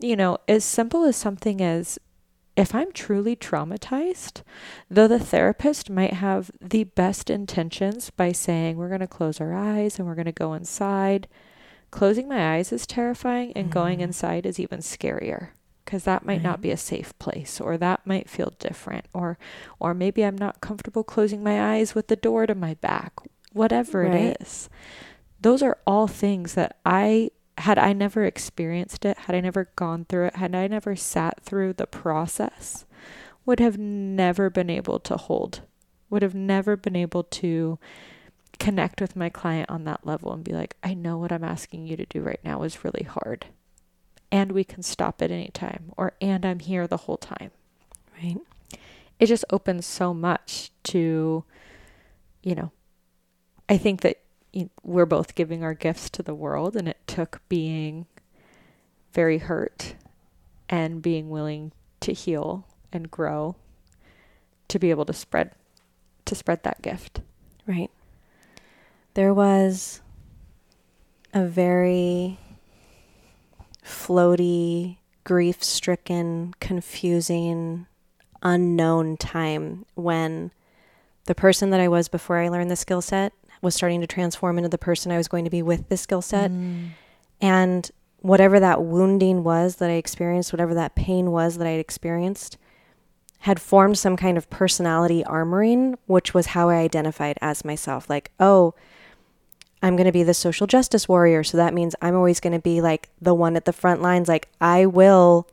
You 0.00 0.14
know, 0.14 0.38
as 0.46 0.64
simple 0.64 1.04
as 1.04 1.16
something 1.16 1.60
as 1.60 1.98
if 2.56 2.74
I'm 2.74 2.92
truly 2.92 3.34
traumatized, 3.34 4.42
though 4.88 5.08
the 5.08 5.18
therapist 5.18 5.90
might 5.90 6.14
have 6.14 6.50
the 6.60 6.84
best 6.84 7.28
intentions 7.28 8.10
by 8.10 8.32
saying, 8.32 8.76
we're 8.76 8.88
going 8.88 9.00
to 9.00 9.06
close 9.06 9.40
our 9.40 9.52
eyes 9.52 9.98
and 9.98 10.06
we're 10.06 10.14
going 10.14 10.26
to 10.26 10.32
go 10.32 10.54
inside, 10.54 11.26
closing 11.90 12.28
my 12.28 12.56
eyes 12.56 12.72
is 12.72 12.86
terrifying 12.86 13.52
and 13.54 13.66
mm-hmm. 13.66 13.74
going 13.74 14.00
inside 14.00 14.46
is 14.46 14.60
even 14.60 14.78
scarier 14.78 15.48
because 15.86 16.02
that 16.04 16.26
might 16.26 16.34
right. 16.34 16.42
not 16.42 16.60
be 16.60 16.72
a 16.72 16.76
safe 16.76 17.18
place 17.18 17.60
or 17.60 17.78
that 17.78 18.06
might 18.06 18.28
feel 18.28 18.52
different 18.58 19.06
or 19.14 19.38
or 19.80 19.94
maybe 19.94 20.22
I'm 20.22 20.36
not 20.36 20.60
comfortable 20.60 21.04
closing 21.04 21.42
my 21.42 21.74
eyes 21.76 21.94
with 21.94 22.08
the 22.08 22.16
door 22.16 22.46
to 22.46 22.54
my 22.54 22.74
back 22.74 23.14
whatever 23.52 24.02
right. 24.02 24.14
it 24.14 24.36
is 24.42 24.68
those 25.40 25.62
are 25.62 25.78
all 25.86 26.08
things 26.08 26.54
that 26.54 26.76
I 26.84 27.30
had 27.58 27.78
I 27.78 27.94
never 27.94 28.24
experienced 28.24 29.06
it 29.06 29.16
had 29.16 29.34
I 29.34 29.40
never 29.40 29.70
gone 29.76 30.04
through 30.04 30.26
it 30.26 30.36
had 30.36 30.54
I 30.54 30.66
never 30.66 30.96
sat 30.96 31.40
through 31.42 31.74
the 31.74 31.86
process 31.86 32.84
would 33.46 33.60
have 33.60 33.78
never 33.78 34.50
been 34.50 34.68
able 34.68 34.98
to 35.00 35.16
hold 35.16 35.62
would 36.10 36.22
have 36.22 36.34
never 36.34 36.76
been 36.76 36.96
able 36.96 37.22
to 37.22 37.78
connect 38.58 39.00
with 39.00 39.14
my 39.14 39.28
client 39.28 39.70
on 39.70 39.84
that 39.84 40.04
level 40.04 40.32
and 40.32 40.42
be 40.42 40.52
like 40.52 40.76
I 40.82 40.94
know 40.94 41.16
what 41.16 41.30
I'm 41.30 41.44
asking 41.44 41.86
you 41.86 41.96
to 41.96 42.06
do 42.06 42.22
right 42.22 42.40
now 42.42 42.64
is 42.64 42.84
really 42.84 43.04
hard 43.04 43.46
and 44.30 44.52
we 44.52 44.64
can 44.64 44.82
stop 44.82 45.22
at 45.22 45.30
any 45.30 45.48
time 45.48 45.92
or 45.96 46.12
and 46.20 46.44
I'm 46.44 46.60
here 46.60 46.86
the 46.86 46.96
whole 46.98 47.16
time. 47.16 47.50
Right. 48.22 48.38
It 49.18 49.26
just 49.26 49.44
opens 49.50 49.86
so 49.86 50.12
much 50.12 50.70
to 50.84 51.44
you 52.42 52.54
know 52.54 52.70
I 53.68 53.78
think 53.78 54.02
that 54.02 54.20
we're 54.82 55.06
both 55.06 55.34
giving 55.34 55.62
our 55.62 55.74
gifts 55.74 56.08
to 56.10 56.22
the 56.22 56.34
world 56.34 56.76
and 56.76 56.88
it 56.88 56.98
took 57.06 57.40
being 57.48 58.06
very 59.12 59.38
hurt 59.38 59.94
and 60.68 61.02
being 61.02 61.30
willing 61.30 61.72
to 62.00 62.12
heal 62.12 62.66
and 62.92 63.10
grow 63.10 63.56
to 64.68 64.78
be 64.78 64.90
able 64.90 65.04
to 65.04 65.12
spread 65.12 65.52
to 66.24 66.34
spread 66.34 66.62
that 66.64 66.82
gift. 66.82 67.20
Right. 67.66 67.90
There 69.14 69.32
was 69.32 70.00
a 71.32 71.46
very 71.46 72.38
floaty, 73.86 74.98
grief 75.24 75.62
stricken, 75.62 76.54
confusing, 76.60 77.86
unknown 78.42 79.16
time 79.16 79.84
when 79.94 80.50
the 81.24 81.34
person 81.34 81.70
that 81.70 81.80
I 81.80 81.88
was 81.88 82.08
before 82.08 82.38
I 82.38 82.48
learned 82.48 82.70
the 82.70 82.76
skill 82.76 83.00
set 83.00 83.32
was 83.62 83.74
starting 83.74 84.00
to 84.00 84.06
transform 84.06 84.58
into 84.58 84.68
the 84.68 84.78
person 84.78 85.10
I 85.10 85.16
was 85.16 85.28
going 85.28 85.44
to 85.44 85.50
be 85.50 85.62
with 85.62 85.88
the 85.88 85.96
skill 85.96 86.22
set. 86.22 86.50
Mm. 86.50 86.90
And 87.40 87.90
whatever 88.20 88.60
that 88.60 88.82
wounding 88.82 89.44
was 89.44 89.76
that 89.76 89.90
I 89.90 89.94
experienced, 89.94 90.52
whatever 90.52 90.74
that 90.74 90.94
pain 90.94 91.30
was 91.30 91.58
that 91.58 91.66
I 91.66 91.70
had 91.70 91.80
experienced, 91.80 92.58
had 93.40 93.60
formed 93.60 93.98
some 93.98 94.16
kind 94.16 94.36
of 94.36 94.50
personality 94.50 95.22
armoring, 95.24 95.96
which 96.06 96.34
was 96.34 96.46
how 96.46 96.68
I 96.68 96.76
identified 96.76 97.38
as 97.40 97.64
myself. 97.64 98.10
Like, 98.10 98.32
oh, 98.40 98.74
I'm 99.86 99.94
going 99.94 100.06
to 100.06 100.12
be 100.12 100.24
the 100.24 100.34
social 100.34 100.66
justice 100.66 101.08
warrior. 101.08 101.44
So 101.44 101.56
that 101.58 101.72
means 101.72 101.94
I'm 102.02 102.16
always 102.16 102.40
going 102.40 102.52
to 102.54 102.58
be 102.58 102.80
like 102.80 103.08
the 103.20 103.34
one 103.34 103.54
at 103.54 103.66
the 103.66 103.72
front 103.72 104.02
lines. 104.02 104.26
Like, 104.26 104.48
I 104.60 104.84
will 104.84 105.48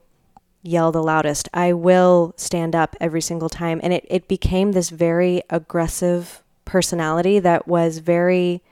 yell 0.63 0.91
the 0.91 1.03
loudest. 1.03 1.49
I 1.53 1.73
will 1.73 2.33
stand 2.35 2.75
up 2.75 2.95
every 2.99 3.21
single 3.21 3.49
time. 3.49 3.79
And 3.83 3.93
it, 3.93 4.07
it 4.09 4.27
became 4.27 4.71
this 4.71 4.89
very 4.89 5.43
aggressive 5.51 6.41
personality 6.65 7.37
that 7.39 7.67
was 7.67 7.99
very, 7.99 8.63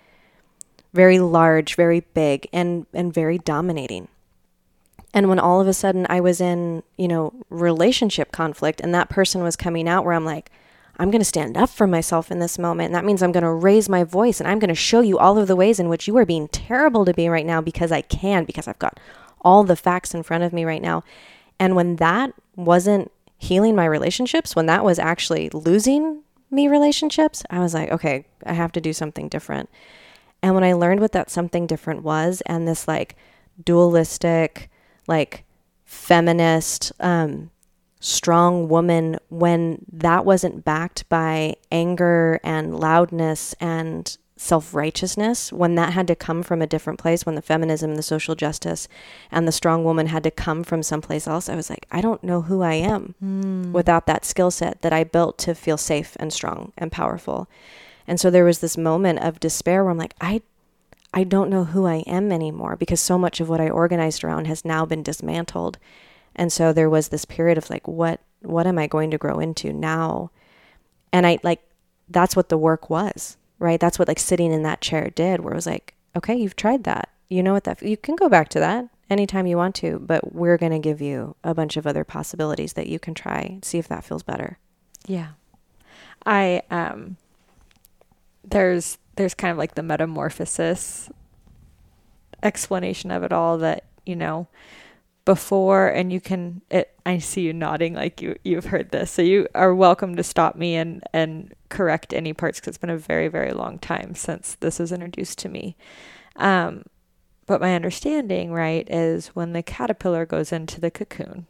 very 0.93 1.19
large, 1.19 1.75
very 1.75 1.99
big, 2.15 2.47
and, 2.51 2.87
and 2.91 3.13
very 3.13 3.37
dominating. 3.37 4.07
And 5.13 5.29
when 5.29 5.37
all 5.37 5.61
of 5.61 5.67
a 5.67 5.73
sudden 5.73 6.07
I 6.09 6.21
was 6.21 6.41
in, 6.41 6.81
you 6.97 7.07
know, 7.07 7.33
relationship 7.51 8.31
conflict 8.31 8.81
and 8.81 8.95
that 8.95 9.09
person 9.09 9.43
was 9.43 9.55
coming 9.55 9.87
out 9.87 10.05
where 10.05 10.15
I'm 10.15 10.25
like, 10.25 10.49
I'm 10.97 11.11
going 11.11 11.21
to 11.21 11.25
stand 11.25 11.57
up 11.57 11.69
for 11.69 11.87
myself 11.87 12.31
in 12.31 12.39
this 12.39 12.59
moment. 12.59 12.87
And 12.87 12.95
that 12.95 13.05
means 13.05 13.23
I'm 13.23 13.31
going 13.31 13.43
to 13.43 13.51
raise 13.51 13.89
my 13.89 14.03
voice 14.03 14.39
and 14.39 14.47
I'm 14.47 14.59
going 14.59 14.69
to 14.69 14.75
show 14.75 15.01
you 15.01 15.17
all 15.17 15.37
of 15.37 15.47
the 15.47 15.55
ways 15.55 15.79
in 15.79 15.89
which 15.89 16.07
you 16.07 16.17
are 16.17 16.25
being 16.25 16.47
terrible 16.49 17.05
to 17.05 17.13
me 17.15 17.27
right 17.27 17.45
now 17.45 17.61
because 17.61 17.91
I 17.91 18.01
can, 18.01 18.45
because 18.45 18.67
I've 18.67 18.79
got 18.79 18.99
all 19.41 19.63
the 19.63 19.75
facts 19.75 20.13
in 20.13 20.23
front 20.23 20.43
of 20.43 20.53
me 20.53 20.65
right 20.65 20.81
now. 20.81 21.03
And 21.59 21.75
when 21.75 21.97
that 21.97 22.33
wasn't 22.55 23.11
healing 23.37 23.75
my 23.75 23.85
relationships, 23.85 24.55
when 24.55 24.67
that 24.67 24.83
was 24.83 24.99
actually 24.99 25.49
losing 25.49 26.21
me 26.51 26.67
relationships, 26.67 27.43
I 27.49 27.59
was 27.59 27.73
like, 27.73 27.89
okay, 27.91 28.25
I 28.45 28.53
have 28.53 28.71
to 28.73 28.81
do 28.81 28.93
something 28.93 29.29
different. 29.29 29.69
And 30.43 30.53
when 30.53 30.63
I 30.63 30.73
learned 30.73 30.99
what 30.99 31.11
that 31.13 31.29
something 31.29 31.67
different 31.67 32.03
was 32.03 32.41
and 32.45 32.67
this 32.67 32.87
like 32.87 33.15
dualistic, 33.63 34.69
like 35.07 35.45
feminist, 35.85 36.91
um, 36.99 37.51
strong 38.01 38.67
woman, 38.67 39.17
when 39.29 39.85
that 39.93 40.25
wasn't 40.25 40.65
backed 40.65 41.07
by 41.07 41.55
anger 41.71 42.39
and 42.43 42.77
loudness 42.77 43.53
and 43.61 44.17
self 44.35 44.73
righteousness, 44.73 45.53
when 45.53 45.75
that 45.75 45.93
had 45.93 46.07
to 46.07 46.15
come 46.15 46.41
from 46.41 46.61
a 46.63 46.67
different 46.67 46.99
place, 46.99 47.25
when 47.25 47.35
the 47.35 47.41
feminism 47.43 47.91
and 47.91 47.99
the 47.99 48.03
social 48.03 48.33
justice 48.33 48.87
and 49.31 49.47
the 49.47 49.51
strong 49.51 49.83
woman 49.83 50.07
had 50.07 50.23
to 50.23 50.31
come 50.31 50.63
from 50.63 50.81
someplace 50.81 51.27
else, 51.27 51.47
I 51.47 51.55
was 51.55 51.69
like, 51.69 51.85
I 51.91 52.01
don't 52.01 52.23
know 52.23 52.41
who 52.41 52.63
I 52.63 52.73
am 52.73 53.13
mm. 53.23 53.71
without 53.71 54.07
that 54.07 54.25
skill 54.25 54.49
set 54.49 54.81
that 54.81 54.91
I 54.91 55.03
built 55.03 55.37
to 55.39 55.53
feel 55.53 55.77
safe 55.77 56.17
and 56.19 56.33
strong 56.33 56.73
and 56.77 56.91
powerful. 56.91 57.47
And 58.07 58.19
so 58.19 58.31
there 58.31 58.43
was 58.43 58.59
this 58.59 58.77
moment 58.77 59.19
of 59.19 59.39
despair 59.39 59.83
where 59.83 59.91
I'm 59.91 59.97
like, 59.97 60.15
I 60.19 60.41
I 61.13 61.23
don't 61.25 61.49
know 61.49 61.65
who 61.65 61.85
I 61.85 61.97
am 62.07 62.31
anymore 62.31 62.77
because 62.77 63.01
so 63.01 63.17
much 63.17 63.41
of 63.41 63.49
what 63.49 63.59
I 63.59 63.69
organized 63.69 64.23
around 64.23 64.47
has 64.47 64.63
now 64.63 64.85
been 64.85 65.03
dismantled. 65.03 65.77
And 66.35 66.51
so 66.51 66.73
there 66.73 66.89
was 66.89 67.09
this 67.09 67.25
period 67.25 67.57
of 67.57 67.69
like, 67.69 67.87
what, 67.87 68.21
what 68.41 68.67
am 68.67 68.77
I 68.77 68.87
going 68.87 69.11
to 69.11 69.17
grow 69.17 69.39
into 69.39 69.73
now? 69.73 70.31
And 71.11 71.27
I 71.27 71.39
like, 71.43 71.61
that's 72.09 72.35
what 72.35 72.49
the 72.49 72.57
work 72.57 72.89
was, 72.89 73.37
right? 73.59 73.79
That's 73.79 73.99
what 73.99 74.07
like 74.07 74.19
sitting 74.19 74.51
in 74.51 74.63
that 74.63 74.81
chair 74.81 75.09
did, 75.09 75.41
where 75.41 75.53
it 75.53 75.55
was 75.55 75.67
like, 75.67 75.93
okay, 76.15 76.35
you've 76.35 76.55
tried 76.55 76.83
that. 76.85 77.09
You 77.29 77.43
know 77.43 77.53
what 77.53 77.63
that, 77.65 77.81
you 77.81 77.97
can 77.97 78.15
go 78.15 78.27
back 78.27 78.49
to 78.49 78.59
that 78.59 78.89
anytime 79.09 79.47
you 79.47 79.57
want 79.57 79.75
to, 79.75 79.99
but 79.99 80.33
we're 80.33 80.57
going 80.57 80.71
to 80.71 80.79
give 80.79 81.01
you 81.01 81.35
a 81.43 81.53
bunch 81.53 81.77
of 81.77 81.87
other 81.87 82.03
possibilities 82.03 82.73
that 82.73 82.87
you 82.87 82.99
can 82.99 83.13
try, 83.13 83.59
see 83.61 83.77
if 83.77 83.87
that 83.87 84.03
feels 84.03 84.23
better. 84.23 84.57
Yeah. 85.07 85.29
I, 86.25 86.63
um, 86.69 87.17
there's 88.43 88.97
there's 89.15 89.33
kind 89.33 89.51
of 89.51 89.57
like 89.57 89.75
the 89.75 89.83
metamorphosis 89.83 91.09
explanation 92.43 93.11
of 93.11 93.23
it 93.23 93.31
all 93.31 93.57
that 93.59 93.83
you 94.05 94.15
know 94.15 94.47
before 95.31 95.87
and 95.87 96.11
you 96.11 96.19
can 96.19 96.61
it 96.69 96.93
i 97.05 97.17
see 97.17 97.39
you 97.39 97.53
nodding 97.53 97.93
like 97.93 98.21
you 98.21 98.35
you've 98.43 98.65
heard 98.65 98.91
this 98.91 99.09
so 99.09 99.21
you 99.21 99.47
are 99.55 99.73
welcome 99.73 100.17
to 100.17 100.23
stop 100.23 100.57
me 100.57 100.75
and 100.75 101.01
and 101.13 101.53
correct 101.69 102.13
any 102.13 102.33
parts 102.33 102.59
because 102.59 102.71
it's 102.71 102.77
been 102.77 102.89
a 102.89 102.97
very 102.97 103.29
very 103.29 103.53
long 103.53 103.79
time 103.79 104.13
since 104.13 104.55
this 104.55 104.77
was 104.77 104.91
introduced 104.91 105.37
to 105.37 105.47
me 105.47 105.77
um 106.35 106.83
but 107.45 107.61
my 107.61 107.73
understanding 107.73 108.51
right 108.51 108.85
is 108.89 109.27
when 109.27 109.53
the 109.53 109.63
caterpillar 109.63 110.25
goes 110.25 110.51
into 110.51 110.81
the 110.81 110.91
cocoon 110.91 111.47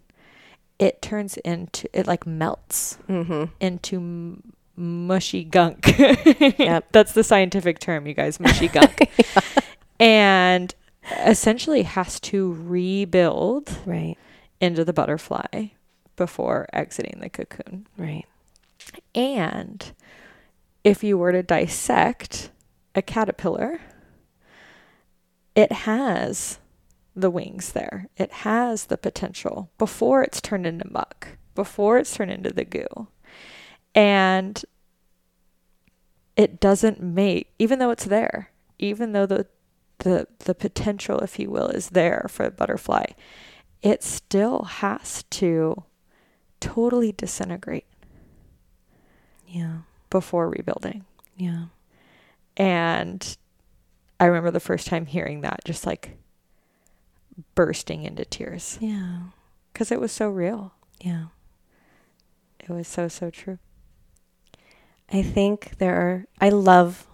it 0.77 1.01
turns 1.01 1.37
into 1.37 1.89
it 1.91 2.05
like 2.05 2.27
melts 2.27 2.99
mm-hmm. 3.09 3.45
into 3.59 4.39
mushy 4.75 5.43
gunk. 5.43 5.95
yep. 6.57 6.87
That's 6.91 7.11
the 7.11 7.23
scientific 7.23 7.77
term, 7.77 8.07
you 8.07 8.15
guys, 8.15 8.39
mushy 8.39 8.67
gunk. 8.67 9.11
yeah. 9.17 9.41
And 9.99 10.73
essentially 11.25 11.83
has 11.83 12.19
to 12.21 12.53
rebuild 12.53 13.77
right 13.85 14.17
into 14.59 14.85
the 14.85 14.93
butterfly 14.93 15.67
before 16.15 16.67
exiting 16.73 17.19
the 17.19 17.29
cocoon. 17.29 17.87
Right. 17.97 18.25
And 19.15 19.93
if 20.83 21.03
you 21.03 21.17
were 21.17 21.31
to 21.31 21.43
dissect 21.43 22.51
a 22.95 23.01
caterpillar, 23.01 23.81
it 25.55 25.71
has 25.71 26.59
the 27.15 27.29
wings 27.29 27.73
there. 27.73 28.07
It 28.17 28.31
has 28.31 28.85
the 28.85 28.97
potential 28.97 29.69
before 29.77 30.23
it's 30.23 30.41
turned 30.41 30.65
into 30.65 30.91
muck, 30.91 31.37
before 31.55 31.97
it's 31.97 32.15
turned 32.15 32.31
into 32.31 32.51
the 32.51 32.65
goo. 32.65 33.07
And 33.93 34.63
it 36.37 36.59
doesn't 36.59 37.01
mate, 37.01 37.47
even 37.59 37.79
though 37.79 37.91
it's 37.91 38.05
there, 38.05 38.51
even 38.79 39.11
though 39.11 39.25
the, 39.25 39.47
the, 40.01 40.27
the 40.39 40.53
potential, 40.53 41.19
if 41.19 41.39
you 41.39 41.49
will, 41.49 41.67
is 41.67 41.89
there 41.89 42.27
for 42.29 42.45
a 42.45 42.51
butterfly, 42.51 43.05
it 43.81 44.03
still 44.03 44.63
has 44.63 45.23
to 45.31 45.83
totally 46.59 47.11
disintegrate. 47.11 47.85
Yeah. 49.47 49.79
Before 50.09 50.49
rebuilding. 50.49 51.05
Yeah. 51.35 51.65
And 52.57 53.37
I 54.19 54.25
remember 54.25 54.51
the 54.51 54.59
first 54.59 54.87
time 54.87 55.05
hearing 55.05 55.41
that, 55.41 55.61
just 55.65 55.85
like 55.85 56.17
bursting 57.55 58.03
into 58.03 58.25
tears. 58.25 58.77
Yeah. 58.81 59.19
Because 59.71 59.91
it 59.91 59.99
was 59.99 60.11
so 60.11 60.29
real. 60.29 60.73
Yeah. 60.99 61.25
It 62.59 62.69
was 62.69 62.87
so, 62.87 63.07
so 63.07 63.29
true. 63.29 63.57
I 65.11 65.23
think 65.23 65.77
there 65.77 65.95
are, 65.95 66.25
I 66.39 66.49
love 66.49 67.07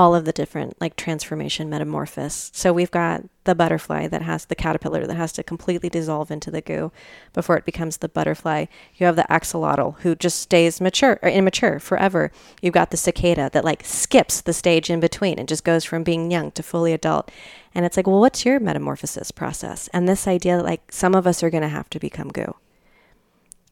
all 0.00 0.14
of 0.14 0.24
the 0.24 0.32
different 0.32 0.80
like 0.80 0.96
transformation 0.96 1.68
metamorphosis. 1.68 2.50
So 2.54 2.72
we've 2.72 2.90
got 2.90 3.22
the 3.44 3.54
butterfly 3.54 4.08
that 4.08 4.22
has 4.22 4.46
the 4.46 4.54
caterpillar 4.54 5.06
that 5.06 5.14
has 5.14 5.30
to 5.32 5.42
completely 5.42 5.90
dissolve 5.90 6.30
into 6.30 6.50
the 6.50 6.62
goo 6.62 6.90
before 7.34 7.58
it 7.58 7.66
becomes 7.66 7.98
the 7.98 8.08
butterfly. 8.08 8.64
You 8.96 9.04
have 9.04 9.16
the 9.16 9.26
axolotl 9.28 10.00
who 10.00 10.14
just 10.14 10.40
stays 10.40 10.80
mature 10.80 11.18
or 11.20 11.28
immature 11.28 11.78
forever. 11.78 12.32
You've 12.62 12.72
got 12.72 12.92
the 12.92 12.96
cicada 12.96 13.50
that 13.52 13.62
like 13.62 13.84
skips 13.84 14.40
the 14.40 14.54
stage 14.54 14.88
in 14.88 15.00
between 15.00 15.38
and 15.38 15.46
just 15.46 15.64
goes 15.64 15.84
from 15.84 16.02
being 16.02 16.30
young 16.30 16.50
to 16.52 16.62
fully 16.62 16.94
adult. 16.94 17.30
And 17.74 17.84
it's 17.84 17.98
like, 17.98 18.06
well, 18.06 18.20
what's 18.20 18.46
your 18.46 18.58
metamorphosis 18.58 19.30
process? 19.30 19.90
And 19.92 20.08
this 20.08 20.26
idea 20.26 20.56
that 20.56 20.64
like 20.64 20.90
some 20.90 21.14
of 21.14 21.26
us 21.26 21.42
are 21.42 21.50
going 21.50 21.60
to 21.60 21.68
have 21.68 21.90
to 21.90 22.00
become 22.00 22.28
goo. 22.28 22.54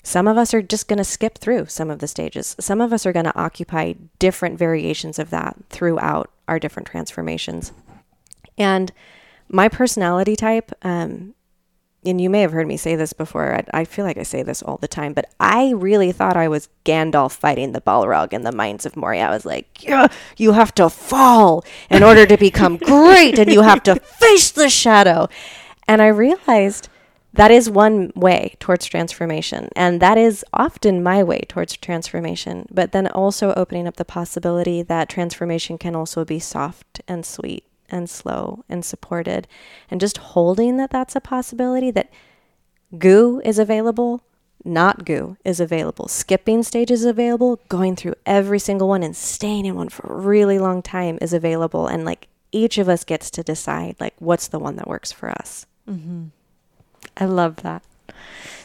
Some 0.03 0.26
of 0.26 0.36
us 0.38 0.55
are 0.55 0.62
just 0.62 0.88
going 0.88 0.99
to 0.99 1.05
skip 1.05 1.38
through 1.38 1.66
some 1.66 1.90
of 1.90 1.99
the 1.99 2.09
stages. 2.09 2.57
Some 2.61 2.80
of 2.80 2.92
us 2.92 3.05
are 3.05 3.12
going 3.12 3.26
to 3.26 3.38
occupy 3.38 3.94
different 4.18 4.59
variations 4.59 5.18
of 5.18 5.30
that 5.30 5.57
throughout 5.68 6.30
our 6.46 6.59
different 6.59 6.88
transformations. 6.88 7.72
And 8.57 8.92
my 9.49 9.68
personality 9.68 10.36
type, 10.36 10.72
um, 10.82 11.34
and 12.05 12.20
you 12.20 12.30
may 12.30 12.40
have 12.40 12.53
heard 12.53 12.66
me 12.66 12.76
say 12.76 12.96
this 12.96 13.12
before. 13.12 13.57
I, 13.57 13.80
I, 13.80 13.84
feel 13.84 14.05
like 14.05 14.18
I 14.18 14.22
say 14.22 14.42
this 14.42 14.62
all 14.62 14.76
the 14.76 14.88
time, 14.88 15.12
but 15.12 15.30
I 15.40 15.72
really 15.72 16.12
thought 16.12 16.36
I 16.36 16.49
was 16.49 16.68
Gandalf 16.84 17.32
fighting 17.32 17.72
the 17.72 17.80
Balrog 17.80 18.32
in 18.32 18.42
the 18.42 18.53
Mines 18.53 18.86
of 18.86 18.96
Moria. 18.96 19.26
I 19.26 19.30
was 19.30 19.44
like, 19.44 19.82
yeah, 19.82 20.07
you 20.36 20.53
have 20.53 20.74
to 20.76 20.88
fall 20.88 21.64
in 21.90 22.03
order 22.03 22.24
to 22.24 22.36
become 22.36 22.76
great, 22.78 23.38
and 23.38 23.51
you 23.51 23.62
have 23.62 23.82
to 23.84 23.96
face 23.96 24.51
the 24.51 24.70
shadow. 24.70 25.28
And 25.86 26.01
I 26.01 26.09
realized 26.09 26.88
that 27.39 27.53
is 27.53 27.70
one 27.70 28.11
way 28.16 28.57
towards 28.59 28.84
transformation. 28.84 29.68
And 29.76 30.01
that 30.01 30.18
is 30.18 30.45
often 30.53 31.05
my 31.05 31.22
way 31.22 31.43
towards 31.49 31.76
transformation. 31.76 32.66
But 32.68 32.91
then 32.91 33.07
also 33.07 33.55
opening 33.55 33.86
up 33.86 33.95
the 33.95 34.05
possibility 34.05 34.82
that 34.82 35.09
transformation 35.09 35.78
can 35.78 35.95
also 35.95 36.24
be 36.24 36.41
soft 36.41 37.01
and 37.07 37.24
sweet 37.24 37.64
and 37.89 38.11
slow 38.11 38.64
and 38.68 38.84
supported. 38.84 39.47
And 39.89 40.01
just 40.01 40.18
holding 40.18 40.78
that 40.78 40.91
that's 40.91 41.14
a 41.14 41.20
possibility, 41.20 41.93
that 41.93 42.11
goo 42.99 43.41
is 43.45 43.61
available, 43.61 44.24
not 44.64 45.05
goo 45.05 45.36
is 45.45 45.61
available, 45.61 46.09
skipping 46.09 46.64
stages 46.64 47.05
available, 47.05 47.61
going 47.68 47.95
through 47.95 48.16
every 48.26 48.59
single 48.59 48.89
one 48.89 49.05
and 49.05 49.14
staying 49.14 49.64
in 49.64 49.76
one 49.76 49.91
for 49.91 50.12
a 50.12 50.20
really 50.20 50.59
long 50.59 50.82
time 50.82 51.18
is 51.22 51.32
available. 51.32 51.86
And 51.86 52.05
like 52.05 52.26
each 52.51 52.78
of 52.78 52.89
us 52.89 53.05
gets 53.05 53.30
to 53.30 53.45
decide, 53.45 53.95
like, 54.01 54.14
what's 54.18 54.49
the 54.49 54.59
one 54.59 54.74
that 54.74 54.89
works 54.89 55.12
for 55.12 55.30
us. 55.30 55.66
Mm-hmm. 55.89 56.24
I 57.18 57.26
love 57.26 57.56
that. 57.56 57.82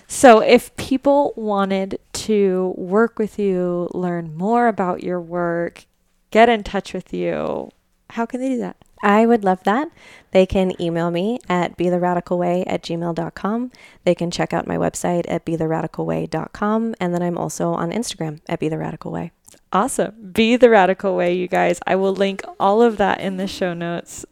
So, 0.08 0.39
if 0.39 0.76
people 0.76 1.34
wanted 1.36 1.99
to 2.14 2.74
work 2.78 3.18
with 3.18 3.39
you, 3.39 3.89
learn 3.93 4.36
more 4.36 4.68
about 4.68 5.04
your 5.04 5.20
work, 5.20 5.86
get 6.30 6.49
in 6.49 6.64
touch 6.64 6.93
with 6.93 7.14
you, 7.14 7.72
how 8.12 8.26
can 8.26 8.39
they 8.39 8.49
do 8.49 8.60
that? 8.60 8.78
I 9.04 9.26
would 9.26 9.43
love 9.43 9.64
that. 9.64 9.89
They 10.32 10.45
can 10.45 10.80
email 10.82 11.12
me 11.12 11.39
at 11.49 11.78
betheradicalway 11.78 12.64
at 12.68 12.84
gmail.com. 12.84 13.72
They 14.06 14.16
can 14.16 14.32
check 14.32 14.54
out 14.54 14.66
my 14.66 14.78
website 14.78 15.26
at 15.28 15.45
betheradicalway.com. 15.45 16.95
And 16.99 17.14
then 17.14 17.22
I'm 17.22 17.38
also 17.38 17.74
on 17.74 17.91
Instagram 17.91 18.39
at 18.47 18.62
betheradicalway. 18.62 19.32
Awesome. 19.74 20.32
Be 20.32 20.56
the 20.56 20.70
Radical 20.70 21.16
Way, 21.16 21.34
you 21.34 21.47
guys. 21.47 21.80
I 21.86 21.95
will 21.95 22.14
link 22.14 22.43
all 22.60 22.82
of 22.82 22.97
that 22.97 23.20
in 23.20 23.38
the 23.38 23.47
show 23.47 23.74
notes. 23.74 24.26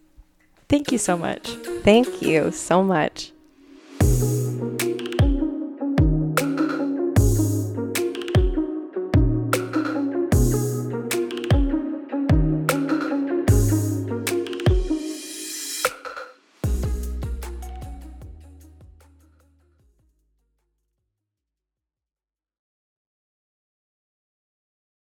Thank 0.69 0.91
you 0.91 0.97
so 0.97 1.17
much. 1.17 1.49
Thank 1.84 2.22
you 2.22 2.51
so 2.51 2.82
much 2.82 3.34
you 4.02 4.41